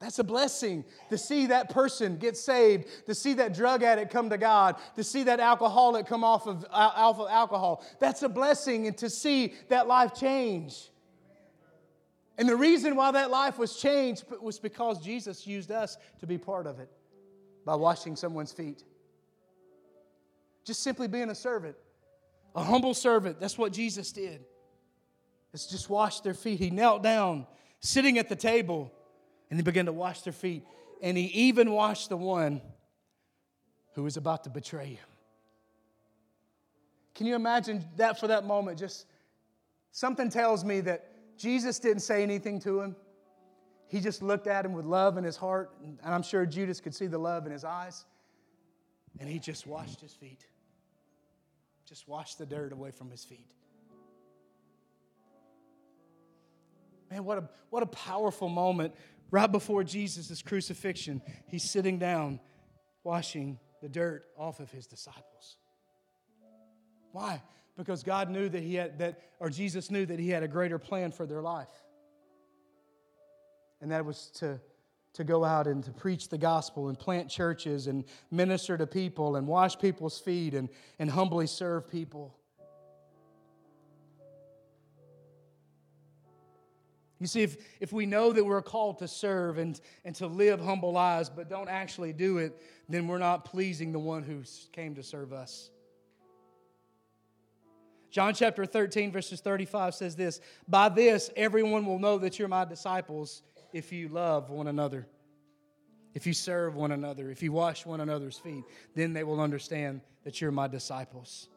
That's 0.00 0.18
a 0.18 0.24
blessing 0.24 0.87
to 1.11 1.18
see 1.18 1.46
that 1.46 1.68
person 1.68 2.16
get 2.16 2.38
saved, 2.38 2.87
to 3.04 3.14
see 3.14 3.35
that 3.35 3.52
drug 3.52 3.83
addict 3.83 4.11
come 4.11 4.30
to 4.30 4.38
God, 4.38 4.76
to 4.96 5.04
see 5.04 5.24
that 5.24 5.40
alcoholic 5.40 6.06
come 6.06 6.24
off 6.24 6.46
of, 6.46 6.64
off 6.70 7.20
of 7.20 7.28
alcohol. 7.28 7.85
That's 7.98 8.22
a 8.22 8.28
blessing, 8.30 8.87
and 8.87 8.96
to 8.96 9.11
see 9.11 9.52
that 9.68 9.87
life 9.87 10.14
change. 10.14 10.88
And 12.40 12.48
the 12.48 12.57
reason 12.57 12.96
why 12.96 13.11
that 13.11 13.31
life 13.31 13.59
was 13.59 13.76
changed 13.76 14.24
was 14.40 14.59
because 14.59 14.98
Jesus 14.98 15.46
used 15.46 15.70
us 15.70 15.98
to 16.20 16.26
be 16.26 16.38
part 16.38 16.66
of 16.66 16.81
it 16.81 16.90
by 17.66 17.74
washing 17.74 18.16
someone's 18.16 18.50
feet. 18.50 18.83
Just 20.64 20.83
simply 20.83 21.07
being 21.07 21.29
a 21.29 21.35
servant, 21.35 21.76
a 22.57 22.62
humble 22.64 22.94
servant. 22.94 23.40
That's 23.40 23.59
what 23.59 23.74
Jesus 23.74 24.11
did. 24.11 24.42
It's 25.53 25.66
just 25.66 25.90
wash 25.90 26.20
their 26.20 26.33
feet. 26.33 26.59
He 26.59 26.70
knelt 26.70 27.03
down, 27.03 27.46
sitting 27.81 28.16
at 28.16 28.31
the 28.31 28.37
table, 28.37 28.90
and 29.50 29.59
he 29.59 29.62
began 29.62 29.85
to 29.85 29.92
wash 29.92 30.23
their 30.23 30.33
feet. 30.33 30.64
And 31.02 31.19
he 31.19 31.25
even 31.25 31.71
washed 31.73 32.08
the 32.08 32.17
one 32.17 32.62
who 33.92 34.04
was 34.04 34.17
about 34.17 34.44
to 34.44 34.50
betray 34.50 34.94
him. 34.94 35.08
Can 37.14 37.27
you 37.27 37.35
imagine 37.35 37.85
that 37.98 38.19
for 38.19 38.29
that 38.29 38.46
moment? 38.46 38.79
Just 38.79 39.04
something 39.92 40.31
tells 40.31 40.64
me 40.64 40.81
that 40.81 41.04
Jesus 41.40 41.78
didn't 41.78 42.02
say 42.02 42.22
anything 42.22 42.60
to 42.60 42.82
him. 42.82 42.94
He 43.88 44.00
just 44.00 44.22
looked 44.22 44.46
at 44.46 44.66
him 44.66 44.74
with 44.74 44.84
love 44.84 45.16
in 45.16 45.24
his 45.24 45.36
heart, 45.36 45.70
and 45.82 45.98
I'm 46.04 46.22
sure 46.22 46.44
Judas 46.44 46.82
could 46.82 46.94
see 46.94 47.06
the 47.06 47.18
love 47.18 47.46
in 47.46 47.52
his 47.52 47.64
eyes. 47.64 48.04
And 49.18 49.26
he 49.26 49.38
just 49.38 49.66
washed 49.66 50.02
his 50.02 50.12
feet, 50.12 50.44
just 51.88 52.06
washed 52.06 52.36
the 52.36 52.44
dirt 52.44 52.72
away 52.72 52.90
from 52.90 53.10
his 53.10 53.24
feet. 53.24 53.50
Man, 57.10 57.24
what 57.24 57.38
a, 57.38 57.48
what 57.70 57.82
a 57.82 57.86
powerful 57.86 58.50
moment. 58.50 58.94
Right 59.30 59.50
before 59.50 59.82
Jesus' 59.82 60.42
crucifixion, 60.42 61.22
he's 61.46 61.68
sitting 61.68 61.98
down, 61.98 62.38
washing 63.02 63.58
the 63.80 63.88
dirt 63.88 64.26
off 64.36 64.60
of 64.60 64.70
his 64.70 64.86
disciples. 64.86 65.56
Why? 67.12 67.42
Because 67.81 68.02
God 68.02 68.28
knew 68.28 68.48
that 68.48 68.62
he 68.62 68.74
had 68.74 68.98
that, 68.98 69.18
or 69.38 69.48
Jesus 69.48 69.90
knew 69.90 70.04
that 70.04 70.18
he 70.18 70.28
had 70.28 70.42
a 70.42 70.48
greater 70.48 70.78
plan 70.78 71.12
for 71.12 71.24
their 71.24 71.40
life. 71.40 71.70
And 73.81 73.90
that 73.90 74.04
was 74.04 74.31
to, 74.35 74.60
to 75.14 75.24
go 75.24 75.44
out 75.44 75.66
and 75.66 75.83
to 75.85 75.90
preach 75.90 76.28
the 76.28 76.37
gospel 76.37 76.88
and 76.88 76.98
plant 76.98 77.31
churches 77.31 77.87
and 77.87 78.04
minister 78.31 78.76
to 78.76 78.87
people 78.87 79.37
and 79.37 79.46
wash 79.46 79.78
people's 79.78 80.18
feet 80.18 80.52
and, 80.52 80.68
and 80.98 81.10
humbly 81.10 81.46
serve 81.46 81.90
people. 81.90 82.37
You 87.18 87.26
see, 87.26 87.42
if, 87.42 87.56
if 87.81 87.92
we 87.94 88.04
know 88.04 88.33
that 88.33 88.44
we're 88.44 88.60
called 88.60 88.98
to 88.98 89.08
serve 89.08 89.56
and, 89.56 89.81
and 90.04 90.14
to 90.16 90.26
live 90.26 90.60
humble 90.60 90.92
lives, 90.92 91.31
but 91.31 91.48
don't 91.48 91.68
actually 91.68 92.12
do 92.12 92.37
it, 92.38 92.60
then 92.90 93.08
we're 93.08 93.18
not 93.18 93.46
pleasing 93.46 93.92
the 93.92 93.98
one 93.98 94.22
who 94.22 94.42
came 94.72 94.94
to 94.96 95.02
serve 95.02 95.33
us. 95.33 95.70
John 98.11 98.35
chapter 98.35 98.67
13, 98.67 99.13
verses 99.13 99.40
35 99.40 99.94
says 99.94 100.17
this 100.17 100.40
By 100.69 100.88
this, 100.88 101.31
everyone 101.37 101.87
will 101.87 101.98
know 101.98 102.19
that 102.19 102.38
you're 102.38 102.48
my 102.48 102.65
disciples 102.65 103.42
if 103.73 103.92
you 103.92 104.08
love 104.08 104.50
one 104.50 104.67
another, 104.67 105.06
if 106.15 106.27
you 106.27 106.33
serve 106.33 106.75
one 106.75 106.92
another, 106.92 107.31
if 107.31 107.42
you 107.42 107.52
wash 107.52 107.87
one 107.87 108.00
another's 108.00 108.38
feet. 108.38 108.65
Then 108.94 109.13
they 109.13 109.23
will 109.23 109.40
understand 109.40 110.00
that 110.25 110.40
you're 110.40 110.50
my 110.50 110.67
disciples. 110.67 111.48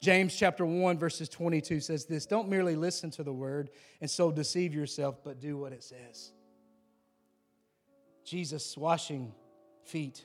James 0.00 0.36
chapter 0.36 0.66
1, 0.66 0.98
verses 0.98 1.28
22 1.28 1.80
says 1.80 2.04
this 2.04 2.26
Don't 2.26 2.48
merely 2.48 2.76
listen 2.76 3.10
to 3.12 3.24
the 3.24 3.32
word 3.32 3.70
and 4.00 4.08
so 4.10 4.30
deceive 4.30 4.74
yourself, 4.74 5.16
but 5.24 5.40
do 5.40 5.56
what 5.56 5.72
it 5.72 5.82
says. 5.82 6.32
Jesus 8.24 8.76
washing 8.76 9.32
feet, 9.84 10.24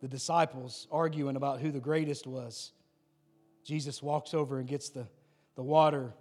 the 0.00 0.08
disciples 0.08 0.88
arguing 0.90 1.36
about 1.36 1.60
who 1.60 1.70
the 1.70 1.80
greatest 1.80 2.26
was. 2.26 2.72
Jesus 3.64 4.02
walks 4.02 4.34
over 4.34 4.58
and 4.58 4.68
gets 4.68 4.90
the, 4.90 5.06
the 5.56 5.62
water, 5.62 6.12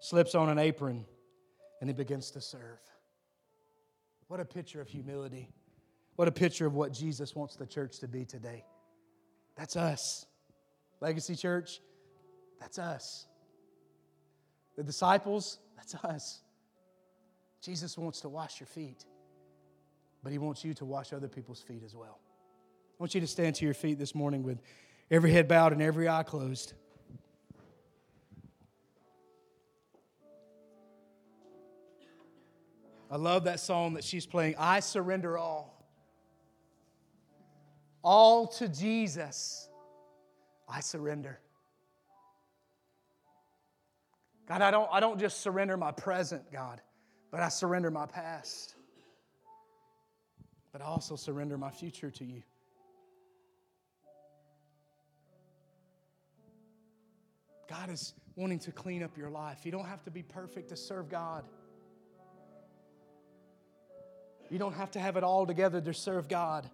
slips 0.00 0.34
on 0.34 0.48
an 0.48 0.58
apron, 0.58 1.04
and 1.80 1.88
he 1.90 1.94
begins 1.94 2.30
to 2.32 2.40
serve. 2.40 2.78
What 4.28 4.40
a 4.40 4.44
picture 4.44 4.80
of 4.80 4.88
humility. 4.88 5.50
What 6.16 6.28
a 6.28 6.32
picture 6.32 6.66
of 6.66 6.74
what 6.74 6.92
Jesus 6.92 7.34
wants 7.34 7.56
the 7.56 7.66
church 7.66 7.98
to 8.00 8.08
be 8.08 8.24
today. 8.24 8.64
That's 9.56 9.76
us. 9.76 10.26
Legacy 11.00 11.34
Church, 11.34 11.80
that's 12.60 12.78
us. 12.78 13.26
The 14.76 14.84
disciples, 14.84 15.58
that's 15.76 15.94
us. 15.96 16.42
Jesus 17.62 17.98
wants 17.98 18.20
to 18.20 18.28
wash 18.28 18.60
your 18.60 18.66
feet, 18.66 19.04
but 20.22 20.30
he 20.30 20.38
wants 20.38 20.64
you 20.64 20.74
to 20.74 20.84
wash 20.84 21.12
other 21.12 21.28
people's 21.28 21.60
feet 21.60 21.82
as 21.84 21.96
well. 21.96 22.20
I 22.22 23.02
want 23.02 23.14
you 23.14 23.20
to 23.22 23.26
stand 23.26 23.56
to 23.56 23.64
your 23.64 23.74
feet 23.74 23.98
this 23.98 24.14
morning 24.14 24.42
with 24.42 24.60
every 25.10 25.32
head 25.32 25.48
bowed 25.48 25.72
and 25.72 25.82
every 25.82 26.08
eye 26.08 26.22
closed. 26.22 26.74
I 33.10 33.16
love 33.16 33.44
that 33.44 33.58
song 33.58 33.94
that 33.94 34.04
she's 34.04 34.24
playing. 34.24 34.54
I 34.56 34.80
surrender 34.80 35.36
all. 35.36 35.84
All 38.02 38.46
to 38.46 38.68
Jesus. 38.68 39.68
I 40.68 40.80
surrender. 40.80 41.40
God, 44.46 44.62
I 44.62 44.70
don't, 44.70 44.88
I 44.92 45.00
don't 45.00 45.18
just 45.18 45.40
surrender 45.40 45.76
my 45.76 45.90
present, 45.90 46.52
God, 46.52 46.80
but 47.32 47.40
I 47.40 47.48
surrender 47.48 47.90
my 47.90 48.06
past. 48.06 48.74
But 50.72 50.80
I 50.80 50.84
also 50.84 51.16
surrender 51.16 51.58
my 51.58 51.70
future 51.70 52.10
to 52.12 52.24
you. 52.24 52.42
God 57.70 57.88
is 57.88 58.14
wanting 58.34 58.58
to 58.58 58.72
clean 58.72 59.00
up 59.00 59.16
your 59.16 59.30
life. 59.30 59.60
You 59.64 59.70
don't 59.70 59.86
have 59.86 60.02
to 60.02 60.10
be 60.10 60.24
perfect 60.24 60.70
to 60.70 60.76
serve 60.76 61.08
God. 61.08 61.44
You 64.50 64.58
don't 64.58 64.74
have 64.74 64.90
to 64.92 64.98
have 64.98 65.16
it 65.16 65.22
all 65.22 65.46
together 65.46 65.80
to 65.80 65.94
serve 65.94 66.28
God. 66.28 66.68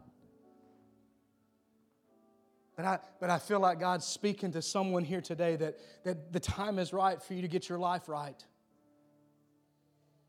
But 2.76 2.84
I, 2.86 2.98
but 3.20 3.28
I 3.28 3.38
feel 3.38 3.60
like 3.60 3.78
God's 3.78 4.06
speaking 4.06 4.52
to 4.52 4.62
someone 4.62 5.04
here 5.04 5.20
today 5.20 5.56
that, 5.56 5.78
that 6.04 6.32
the 6.32 6.40
time 6.40 6.78
is 6.78 6.94
right 6.94 7.22
for 7.22 7.34
you 7.34 7.42
to 7.42 7.48
get 7.48 7.68
your 7.68 7.78
life 7.78 8.08
right. 8.08 8.42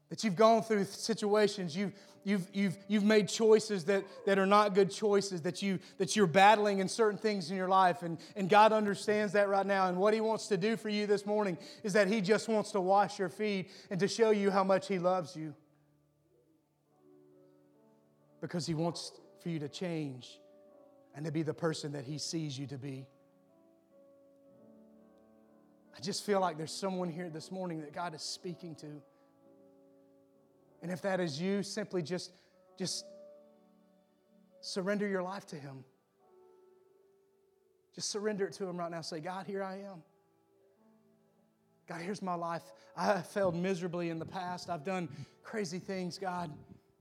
That 0.10 0.24
you've 0.24 0.36
gone 0.36 0.64
through 0.64 0.86
situations, 0.86 1.76
you've, 1.76 1.94
you've, 2.24 2.48
you've, 2.54 2.78
you've 2.88 3.04
made 3.04 3.28
choices 3.28 3.86
that, 3.86 4.06
that 4.26 4.40
are 4.40 4.46
not 4.46 4.74
good 4.74 4.90
choices, 4.90 5.42
that, 5.42 5.62
you, 5.62 5.80
that 5.98 6.16
you're 6.16 6.28
battling 6.28 6.80
in 6.80 6.88
certain 6.88 7.18
things 7.18 7.52
in 7.52 7.58
your 7.58 7.68
life. 7.68 8.04
And, 8.04 8.18
and 8.36 8.50
God 8.50 8.72
understands 8.74 9.34
that 9.34 9.50
right 9.50 9.66
now. 9.66 9.88
And 9.88 9.98
what 9.98 10.14
He 10.14 10.22
wants 10.22 10.48
to 10.48 10.58
do 10.58 10.78
for 10.78 10.90
you 10.90 11.08
this 11.08 11.26
morning 11.26 11.58
is 11.84 11.94
that 11.94 12.08
He 12.08 12.22
just 12.22 12.48
wants 12.48 12.72
to 12.72 12.82
wash 12.82 13.20
your 13.20 13.30
feet 13.30 13.70
and 13.90 14.00
to 14.00 14.08
show 14.08 14.32
you 14.32 14.50
how 14.50 14.64
much 14.64 14.88
He 14.88 15.00
loves 15.00 15.36
you. 15.36 15.54
Because 18.40 18.66
He 18.66 18.74
wants 18.74 19.12
for 19.42 19.50
you 19.50 19.60
to 19.60 19.70
change 19.70 20.40
and 21.16 21.26
to 21.26 21.32
be 21.32 21.44
the 21.44 21.54
person 21.54 21.94
that 21.94 22.06
He 22.06 22.18
sees 22.18 22.58
you 22.58 22.68
to 22.68 22.78
be. 22.78 23.08
I 25.98 26.00
just 26.00 26.26
feel 26.26 26.40
like 26.40 26.58
there's 26.58 26.72
someone 26.72 27.10
here 27.10 27.30
this 27.30 27.52
morning 27.52 27.82
that 27.82 27.92
God 27.92 28.14
is 28.14 28.22
speaking 28.22 28.76
to. 28.76 29.02
And 30.82 30.92
if 30.92 31.02
that 31.02 31.20
is 31.20 31.40
you, 31.42 31.64
simply 31.64 32.02
just, 32.02 32.32
just 32.78 33.06
surrender 34.62 35.08
your 35.08 35.24
life 35.24 35.46
to 35.48 35.56
Him. 35.56 35.84
Just 37.96 38.12
surrender 38.12 38.46
it 38.46 38.54
to 38.54 38.66
Him 38.66 38.78
right 38.78 38.92
now. 38.92 39.02
Say, 39.02 39.20
God, 39.20 39.48
here 39.48 39.64
I 39.64 39.78
am. 39.78 40.04
God, 41.88 42.02
here's 42.02 42.22
my 42.22 42.36
life. 42.36 42.64
I 42.96 43.06
have 43.06 43.28
failed 43.28 43.56
miserably 43.56 44.10
in 44.10 44.20
the 44.20 44.26
past. 44.26 44.70
I've 44.70 44.84
done 44.84 45.10
crazy 45.44 45.80
things, 45.80 46.18
God, 46.18 46.52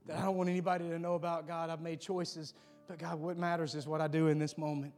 that 0.05 0.17
I 0.17 0.21
don't 0.21 0.37
want 0.37 0.49
anybody 0.49 0.87
to 0.89 0.97
know 0.97 1.15
about, 1.15 1.47
God. 1.47 1.69
I've 1.69 1.81
made 1.81 1.99
choices 1.99 2.53
but 2.87 2.99
God, 2.99 3.19
what 3.19 3.37
matters 3.37 3.75
is 3.75 3.85
what 3.85 3.99
I 3.99 4.07
do 4.07 4.27
in 4.27 4.39
this 4.39 4.57
moment. 4.57 4.93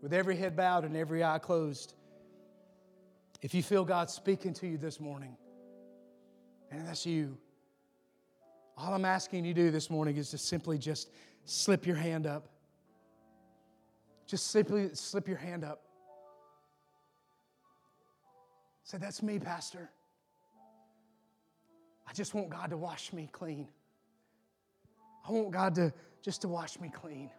With 0.00 0.12
every 0.12 0.36
head 0.36 0.56
bowed 0.56 0.84
and 0.84 0.96
every 0.96 1.24
eye 1.24 1.38
closed, 1.38 1.94
if 3.42 3.52
you 3.52 3.62
feel 3.62 3.84
God 3.84 4.10
speaking 4.10 4.54
to 4.54 4.66
you 4.66 4.78
this 4.78 5.00
morning, 5.00 5.36
and 6.70 6.86
that's 6.86 7.04
you, 7.04 7.36
all 8.76 8.94
I'm 8.94 9.04
asking 9.04 9.44
you 9.44 9.54
to 9.54 9.60
do 9.62 9.70
this 9.70 9.90
morning 9.90 10.16
is 10.16 10.30
to 10.30 10.38
simply 10.38 10.78
just 10.78 11.10
slip 11.44 11.86
your 11.86 11.96
hand 11.96 12.26
up. 12.26 12.48
Just 14.26 14.50
simply 14.50 14.90
slip 14.94 15.26
your 15.26 15.36
hand 15.36 15.64
up. 15.64 15.82
Say, 18.84 18.98
That's 18.98 19.22
me, 19.22 19.38
Pastor. 19.38 19.90
I 22.08 22.12
just 22.12 22.34
want 22.34 22.50
God 22.50 22.70
to 22.70 22.76
wash 22.76 23.12
me 23.12 23.28
clean. 23.30 23.68
I 25.28 25.30
want 25.30 25.50
God 25.52 25.74
to 25.76 25.92
just 26.22 26.42
to 26.42 26.48
wash 26.48 26.80
me 26.80 26.90
clean. 26.90 27.30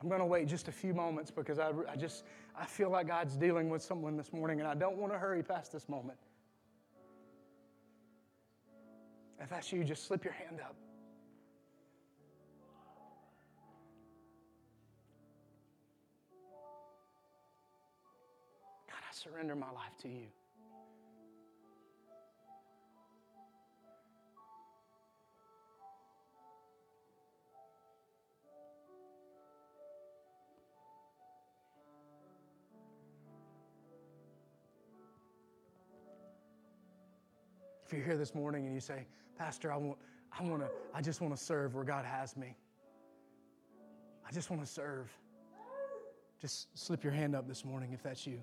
I'm 0.00 0.08
going 0.08 0.20
to 0.20 0.26
wait 0.26 0.46
just 0.46 0.68
a 0.68 0.72
few 0.72 0.94
moments 0.94 1.30
because 1.30 1.58
I, 1.58 1.70
I 1.90 1.96
just 1.96 2.24
I 2.58 2.66
feel 2.66 2.90
like 2.90 3.08
God's 3.08 3.36
dealing 3.36 3.68
with 3.68 3.82
someone 3.82 4.16
this 4.16 4.32
morning 4.32 4.60
and 4.60 4.68
I 4.68 4.74
don't 4.74 4.96
want 4.96 5.12
to 5.12 5.18
hurry 5.18 5.42
past 5.42 5.72
this 5.72 5.88
moment. 5.88 6.18
If 9.40 9.50
that's 9.50 9.72
you, 9.72 9.84
just 9.84 10.06
slip 10.06 10.24
your 10.24 10.32
hand 10.32 10.60
up. 10.60 10.74
God, 18.88 18.98
I 18.98 19.14
surrender 19.14 19.54
my 19.54 19.70
life 19.70 19.96
to 20.02 20.08
you. 20.08 20.26
If 37.88 37.94
you're 37.94 38.04
here 38.04 38.18
this 38.18 38.34
morning 38.34 38.66
and 38.66 38.74
you 38.74 38.82
say, 38.82 39.06
Pastor, 39.38 39.72
I 39.72 39.78
want, 39.78 39.96
I 40.38 40.42
want 40.42 40.60
to, 40.60 40.68
I 40.92 41.00
just 41.00 41.22
want 41.22 41.34
to 41.34 41.42
serve 41.42 41.74
where 41.74 41.84
God 41.84 42.04
has 42.04 42.36
me. 42.36 42.54
I 44.28 44.30
just 44.30 44.50
want 44.50 44.62
to 44.62 44.70
serve. 44.70 45.10
Just 46.38 46.68
slip 46.78 47.02
your 47.02 47.14
hand 47.14 47.34
up 47.34 47.48
this 47.48 47.64
morning 47.64 47.94
if 47.94 48.02
that's 48.02 48.26
you. 48.26 48.40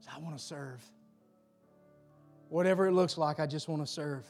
Say, 0.00 0.10
I 0.12 0.18
want 0.18 0.36
to 0.36 0.42
serve. 0.42 0.82
Whatever 2.48 2.88
it 2.88 2.92
looks 2.94 3.16
like, 3.16 3.38
I 3.38 3.46
just 3.46 3.68
want 3.68 3.80
to 3.80 3.86
serve. 3.86 4.26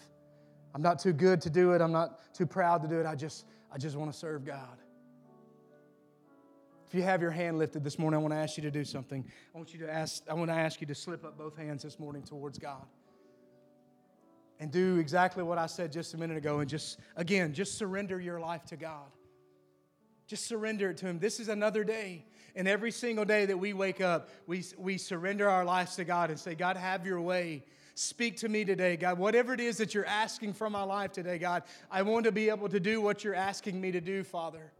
I'm 0.74 0.82
not 0.82 0.98
too 0.98 1.14
good 1.14 1.40
to 1.40 1.48
do 1.48 1.72
it. 1.72 1.80
I'm 1.80 1.92
not 1.92 2.34
too 2.34 2.44
proud 2.44 2.82
to 2.82 2.88
do 2.88 3.00
it. 3.00 3.06
I 3.06 3.14
just, 3.14 3.46
I 3.72 3.78
just 3.78 3.96
want 3.96 4.12
to 4.12 4.18
serve 4.18 4.44
God. 4.44 4.76
If 6.86 6.94
you 6.94 7.00
have 7.00 7.22
your 7.22 7.30
hand 7.30 7.56
lifted 7.56 7.82
this 7.82 7.98
morning, 7.98 8.20
I 8.20 8.22
want 8.22 8.34
to 8.34 8.38
ask 8.38 8.58
you 8.58 8.62
to 8.64 8.70
do 8.70 8.84
something. 8.84 9.24
I 9.54 9.56
want 9.56 9.72
you 9.72 9.80
to 9.80 9.90
ask, 9.90 10.22
I 10.28 10.34
want 10.34 10.50
to 10.50 10.54
ask 10.54 10.82
you 10.82 10.86
to 10.88 10.94
slip 10.94 11.24
up 11.24 11.38
both 11.38 11.56
hands 11.56 11.82
this 11.82 11.98
morning 11.98 12.22
towards 12.22 12.58
God. 12.58 12.84
And 14.60 14.70
do 14.70 14.98
exactly 14.98 15.42
what 15.42 15.58
I 15.58 15.66
said 15.66 15.92
just 15.92 16.14
a 16.14 16.16
minute 16.16 16.36
ago 16.36 16.60
and 16.60 16.68
just, 16.68 16.98
again, 17.16 17.52
just 17.52 17.76
surrender 17.76 18.20
your 18.20 18.40
life 18.40 18.64
to 18.66 18.76
God. 18.76 19.06
Just 20.26 20.46
surrender 20.46 20.90
it 20.90 20.96
to 20.98 21.06
Him. 21.06 21.18
This 21.18 21.40
is 21.40 21.48
another 21.48 21.84
day. 21.84 22.24
And 22.56 22.68
every 22.68 22.92
single 22.92 23.24
day 23.24 23.46
that 23.46 23.58
we 23.58 23.72
wake 23.72 24.00
up, 24.00 24.28
we, 24.46 24.64
we 24.78 24.96
surrender 24.96 25.48
our 25.48 25.64
lives 25.64 25.96
to 25.96 26.04
God 26.04 26.30
and 26.30 26.38
say, 26.38 26.54
God, 26.54 26.76
have 26.76 27.04
your 27.04 27.20
way. 27.20 27.64
Speak 27.94 28.38
to 28.38 28.48
me 28.48 28.64
today, 28.64 28.96
God. 28.96 29.18
Whatever 29.18 29.54
it 29.54 29.60
is 29.60 29.76
that 29.78 29.94
you're 29.94 30.06
asking 30.06 30.54
from 30.54 30.72
my 30.72 30.82
life 30.82 31.12
today, 31.12 31.38
God, 31.38 31.64
I 31.90 32.02
want 32.02 32.24
to 32.24 32.32
be 32.32 32.48
able 32.48 32.68
to 32.68 32.80
do 32.80 33.00
what 33.00 33.24
you're 33.24 33.34
asking 33.34 33.80
me 33.80 33.92
to 33.92 34.00
do, 34.00 34.24
Father. 34.24 34.72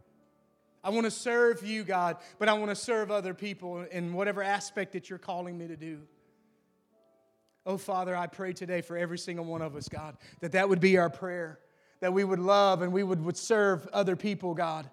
I 0.83 0.89
want 0.89 1.05
to 1.05 1.11
serve 1.11 1.65
you, 1.65 1.83
God, 1.83 2.17
but 2.37 2.47
I 2.47 2.53
want 2.53 2.69
to 2.69 2.75
serve 2.75 3.09
other 3.09 3.33
people 3.33 3.81
in 3.91 4.13
whatever 4.13 4.43
aspect 4.43 4.93
that 4.93 5.09
you're 5.09 5.19
calling 5.19 5.57
me 5.57 5.67
to 5.67 5.75
do. 5.75 6.01
Oh, 7.65 7.77
Father, 7.77 8.15
I 8.15 8.27
pray 8.27 8.53
today 8.53 8.81
for 8.81 8.95
every 8.95 9.17
single 9.17 9.45
one 9.45 9.61
of 9.61 9.75
us, 9.75 9.89
God, 9.89 10.17
that 10.41 10.51
that 10.51 10.69
would 10.69 10.79
be 10.79 10.97
our 10.97 11.09
prayer, 11.09 11.59
that 11.99 12.13
we 12.13 12.23
would 12.23 12.39
love 12.39 12.83
and 12.83 12.93
we 12.93 13.01
would, 13.01 13.23
would 13.23 13.37
serve 13.37 13.87
other 13.91 14.15
people, 14.15 14.53
God, 14.53 14.87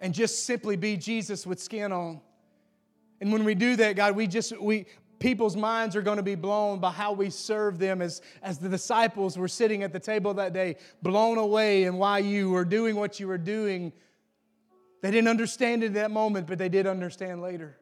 and 0.00 0.14
just 0.14 0.46
simply 0.46 0.76
be 0.76 0.96
Jesus 0.96 1.46
with 1.46 1.60
skin 1.60 1.92
on. 1.92 2.20
And 3.20 3.32
when 3.32 3.44
we 3.44 3.54
do 3.54 3.76
that, 3.76 3.96
God, 3.96 4.16
we 4.16 4.26
just, 4.26 4.58
we, 4.58 4.86
people's 5.18 5.56
minds 5.56 5.94
are 5.94 6.02
going 6.02 6.16
to 6.16 6.22
be 6.22 6.34
blown 6.36 6.78
by 6.78 6.90
how 6.90 7.12
we 7.12 7.28
serve 7.28 7.78
them 7.78 8.00
as, 8.00 8.22
as 8.42 8.58
the 8.58 8.68
disciples 8.68 9.36
were 9.36 9.48
sitting 9.48 9.82
at 9.82 9.92
the 9.92 10.00
table 10.00 10.32
that 10.34 10.54
day, 10.54 10.76
blown 11.02 11.36
away 11.36 11.84
and 11.84 11.98
why 11.98 12.18
you 12.18 12.50
were 12.50 12.64
doing 12.64 12.96
what 12.96 13.20
you 13.20 13.26
were 13.26 13.38
doing. 13.38 13.92
They 15.02 15.10
didn't 15.10 15.28
understand 15.28 15.82
it 15.82 15.88
in 15.88 15.92
that 15.94 16.10
moment, 16.10 16.46
but 16.46 16.56
they 16.56 16.70
did 16.70 16.86
understand 16.86 17.42
later. 17.42 17.76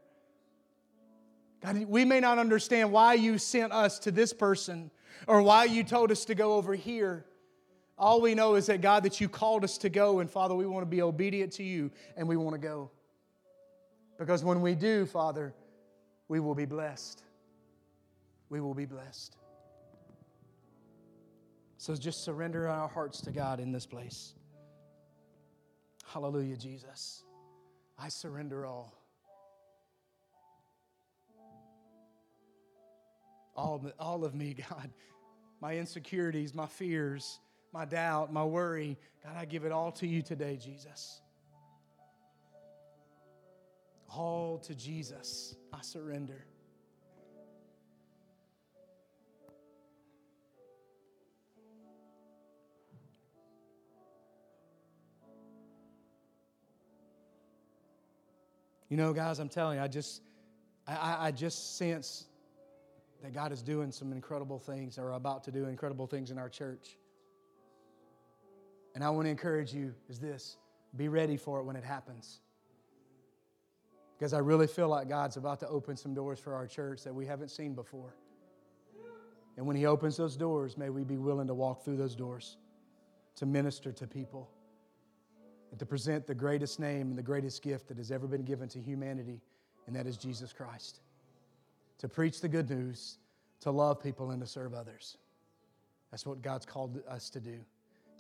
God, 1.65 1.83
we 1.87 2.05
may 2.05 2.21
not 2.21 2.39
understand 2.39 2.93
why 2.93 3.15
you 3.15 3.39
sent 3.39 3.73
us 3.73 3.99
to 4.01 4.11
this 4.11 4.35
person 4.35 4.91
or 5.27 5.41
why 5.41 5.65
you 5.65 5.83
told 5.83 6.13
us 6.13 6.27
to 6.27 6.35
go 6.35 6.55
over 6.55 6.75
here. 6.75 7.25
All 7.97 8.21
we 8.21 8.35
know 8.35 8.57
is 8.57 8.67
that, 8.67 8.83
God, 8.83 9.05
that 9.05 9.19
you 9.19 9.31
called 9.31 9.65
us 9.65 9.79
to 9.79 9.89
go, 9.89 10.19
and 10.19 10.31
Father, 10.31 10.55
we 10.55 10.67
want 10.67 10.83
to 10.83 10.91
be 10.91 11.01
obedient 11.01 11.53
to 11.55 11.63
you 11.63 11.91
and 12.19 12.29
we 12.29 12.37
want 12.37 12.53
to 12.55 12.59
go. 12.59 12.91
Because 14.19 14.45
when 14.45 14.61
we 14.61 14.75
do, 14.75 15.07
Father, 15.07 15.55
we 16.29 16.39
will 16.39 16.55
be 16.55 16.67
blessed. 16.67 17.23
We 18.51 18.61
will 18.61 18.75
be 18.75 18.85
blessed. 18.85 19.37
So 21.79 21.95
just 21.97 22.25
surrender 22.25 22.69
our 22.69 22.89
hearts 22.89 23.23
to 23.23 23.31
God 23.31 23.59
in 23.59 23.73
this 23.73 23.87
place. 23.87 24.35
Hallelujah, 26.07 26.59
Jesus. 26.59 27.25
I 27.99 28.09
surrender 28.09 28.67
all. 28.67 29.04
All, 33.57 33.85
all 33.99 34.25
of 34.25 34.35
me, 34.35 34.55
God. 34.71 34.91
My 35.61 35.77
insecurities, 35.77 36.55
my 36.55 36.67
fears, 36.67 37.41
my 37.73 37.85
doubt, 37.85 38.33
my 38.33 38.45
worry. 38.45 38.99
God, 39.23 39.37
I 39.37 39.45
give 39.45 39.65
it 39.65 39.73
all 39.73 39.93
to 39.93 40.07
you 40.07 40.21
today, 40.21 40.57
Jesus. 40.57 41.21
All 44.09 44.59
to 44.59 44.75
Jesus, 44.75 45.57
I 45.73 45.81
surrender. 45.81 46.45
You 58.91 58.99
know, 58.99 59.13
guys, 59.13 59.41
I'm 59.41 59.49
telling 59.49 59.79
you, 59.79 59.83
I 59.83 59.89
just, 59.89 60.23
I, 60.87 61.17
I 61.27 61.31
just 61.33 61.79
sense 61.79 62.27
that 63.25 63.33
God 63.33 63.53
is 63.53 63.63
doing 63.63 63.91
some 63.91 64.13
incredible 64.13 64.59
things 64.59 64.99
or 64.99 65.13
about 65.13 65.45
to 65.45 65.51
do 65.51 65.65
incredible 65.65 66.07
things 66.07 66.31
in 66.31 66.39
our 66.39 66.51
church. 66.51 66.99
And 68.95 69.03
I 69.03 69.09
want 69.11 69.25
to 69.27 69.31
encourage 69.31 69.73
you 69.73 69.95
is 70.09 70.19
this 70.19 70.59
be 70.97 71.09
ready 71.09 71.37
for 71.37 71.59
it 71.59 71.65
when 71.65 71.75
it 71.75 71.85
happens. 71.85 72.41
Because 74.17 74.35
I 74.35 74.39
really 74.39 74.67
feel 74.67 74.89
like 74.89 75.09
God's 75.09 75.37
about 75.37 75.59
to 75.61 75.69
open 75.69 75.97
some 75.97 76.15
doors 76.15 76.39
for 76.39 76.55
our 76.55 76.67
church 76.67 77.03
that 77.03 77.15
we 77.15 77.27
haven't 77.27 77.51
seen 77.51 77.75
before. 77.75 78.15
And 79.57 79.67
when 79.67 79.77
He 79.77 79.87
opens 79.87 80.17
those 80.17 80.37
doors, 80.37 80.77
may 80.77 80.91
we 80.91 81.03
be 81.03 81.17
willing 81.17 81.47
to 81.47 81.55
walk 81.55 81.85
through 81.85 81.97
those 81.97 82.15
doors 82.15 82.59
to 83.37 83.47
minister 83.47 83.91
to 83.91 84.07
people 84.07 84.51
and 85.71 85.81
to 85.81 85.87
present 85.87 86.27
the 86.27 86.35
greatest 86.35 86.79
name 86.79 87.09
and 87.09 87.19
the 87.19 87.23
greatest 87.23 87.63
gift 87.63 87.89
that 87.89 87.97
has 87.97 88.13
ever 88.13 88.27
been 88.27 88.45
given 88.45 88.69
to 88.69 88.79
humanity, 88.79 89.41
and 89.87 89.97
that 89.97 90.07
is 90.07 90.17
Jesus 90.17 90.53
Christ 90.53 91.01
to 91.99 92.09
preach 92.09 92.41
the 92.41 92.49
good 92.49 92.69
news, 92.69 93.19
to 93.61 93.71
love 93.71 94.03
people, 94.03 94.31
and 94.31 94.41
to 94.41 94.47
serve 94.47 94.75
others. 94.75 95.17
That's 96.11 96.27
what 96.27 96.43
God's 96.43 96.67
called 96.67 97.03
us 97.09 97.31
to 97.31 97.41
do. 97.41 97.59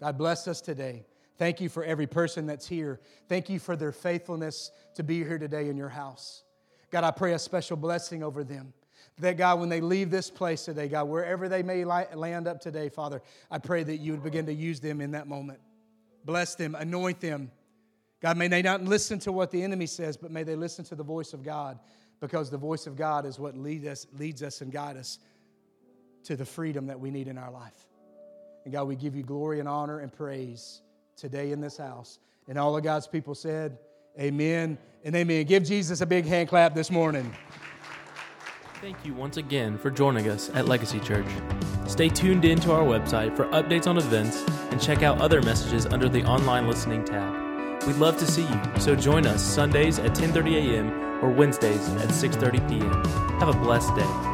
God 0.01 0.18
bless 0.18 0.49
us 0.49 0.61
today. 0.61 1.05
Thank 1.39 1.61
you 1.61 1.68
for 1.68 1.85
every 1.85 2.07
person 2.07 2.47
that's 2.47 2.66
here. 2.66 3.01
Thank 3.29 3.49
you 3.49 3.59
for 3.59 3.77
their 3.77 3.93
faithfulness 3.93 4.70
to 4.95 5.03
be 5.03 5.18
here 5.18 5.39
today 5.39 5.68
in 5.68 5.77
your 5.77 5.89
house. 5.89 6.45
God, 6.91 7.05
I 7.05 7.11
pray 7.11 7.33
a 7.33 7.39
special 7.39 7.77
blessing 7.77 8.22
over 8.22 8.45
them. 8.45 8.72
That 9.18 9.37
God, 9.37 9.61
when 9.61 9.68
they 9.68 9.81
leave 9.81 10.11
this 10.11 10.31
place 10.31 10.64
today, 10.64 10.89
God, 10.89 11.05
wherever 11.05 11.49
they 11.49 11.62
may 11.62 11.85
land 11.85 12.49
up 12.49 12.61
today, 12.61 12.89
Father, 12.89 13.22
I 13.51 13.59
pray 13.59 13.85
that 13.85 13.97
you 13.97 14.12
would 14.12 14.25
begin 14.25 14.47
to 14.47 14.55
use 14.55 14.81
them 14.81 15.01
in 15.01 15.12
that 15.12 15.29
moment. 15.29 15.61
Bless 16.25 16.55
them, 16.55 16.75
anoint 16.75 17.20
them. 17.20 17.51
God, 18.20 18.37
may 18.37 18.49
they 18.49 18.62
not 18.62 18.83
listen 18.83 19.18
to 19.20 19.33
what 19.33 19.51
the 19.51 19.62
enemy 19.62 19.87
says, 19.87 20.16
but 20.16 20.31
may 20.31 20.43
they 20.43 20.57
listen 20.57 20.85
to 20.87 20.95
the 20.95 21.05
voice 21.05 21.33
of 21.33 21.45
God 21.45 21.79
because 22.25 22.49
the 22.49 22.57
voice 22.57 22.87
of 22.87 22.97
God 22.97 23.27
is 23.27 23.39
what 23.39 23.55
lead 23.55 23.87
us, 23.87 24.07
leads 24.18 24.43
us 24.43 24.62
and 24.62 24.72
guides 24.72 24.99
us 24.99 25.18
to 26.22 26.37
the 26.37 26.45
freedom 26.45 26.87
that 26.87 26.99
we 26.99 27.11
need 27.11 27.29
in 27.29 27.37
our 27.37 27.51
life. 27.51 27.87
And 28.64 28.72
God, 28.72 28.85
we 28.85 28.97
give 28.97 29.14
you 29.14 29.22
glory 29.22 29.61
and 29.61 29.68
honor 29.68 29.99
and 29.99 30.11
praise 30.11 30.81
today 31.18 31.53
in 31.53 31.61
this 31.61 31.77
house. 31.77 32.18
And 32.49 32.59
all 32.59 32.75
of 32.75 32.83
God's 32.83 33.07
people 33.07 33.35
said, 33.35 33.77
Amen 34.18 34.79
and 35.05 35.14
amen. 35.14 35.45
Give 35.45 35.62
Jesus 35.64 36.01
a 36.01 36.07
big 36.07 36.25
hand 36.25 36.49
clap 36.49 36.75
this 36.75 36.91
morning. 36.91 37.31
Thank 38.81 39.05
you 39.05 39.12
once 39.12 39.37
again 39.37 39.77
for 39.77 39.91
joining 39.91 40.31
us 40.31 40.49
at 40.55 40.66
Legacy 40.66 41.01
Church. 41.01 41.27
Stay 41.87 42.09
tuned 42.09 42.47
in 42.47 42.59
to 42.61 42.72
our 42.72 42.85
website 42.85 43.37
for 43.37 43.45
updates 43.49 43.87
on 43.87 43.99
events 43.99 44.43
and 44.70 44.81
check 44.81 45.03
out 45.03 45.20
other 45.20 45.43
messages 45.43 45.85
under 45.85 46.09
the 46.09 46.25
online 46.25 46.68
listening 46.68 47.05
tab. 47.05 47.87
We'd 47.87 47.97
love 47.97 48.16
to 48.18 48.27
see 48.27 48.47
you, 48.47 48.81
so 48.81 48.97
join 48.97 49.27
us 49.27 49.43
Sundays 49.43 49.99
at 49.99 50.14
10:30 50.14 50.72
a.m 50.72 51.03
or 51.25 51.31
Wednesdays 51.31 51.89
at 51.97 52.11
6:30 52.11 52.68
p.m. 52.68 53.05
Have 53.41 53.49
a 53.49 53.59
blessed 53.59 53.95
day. 53.97 54.34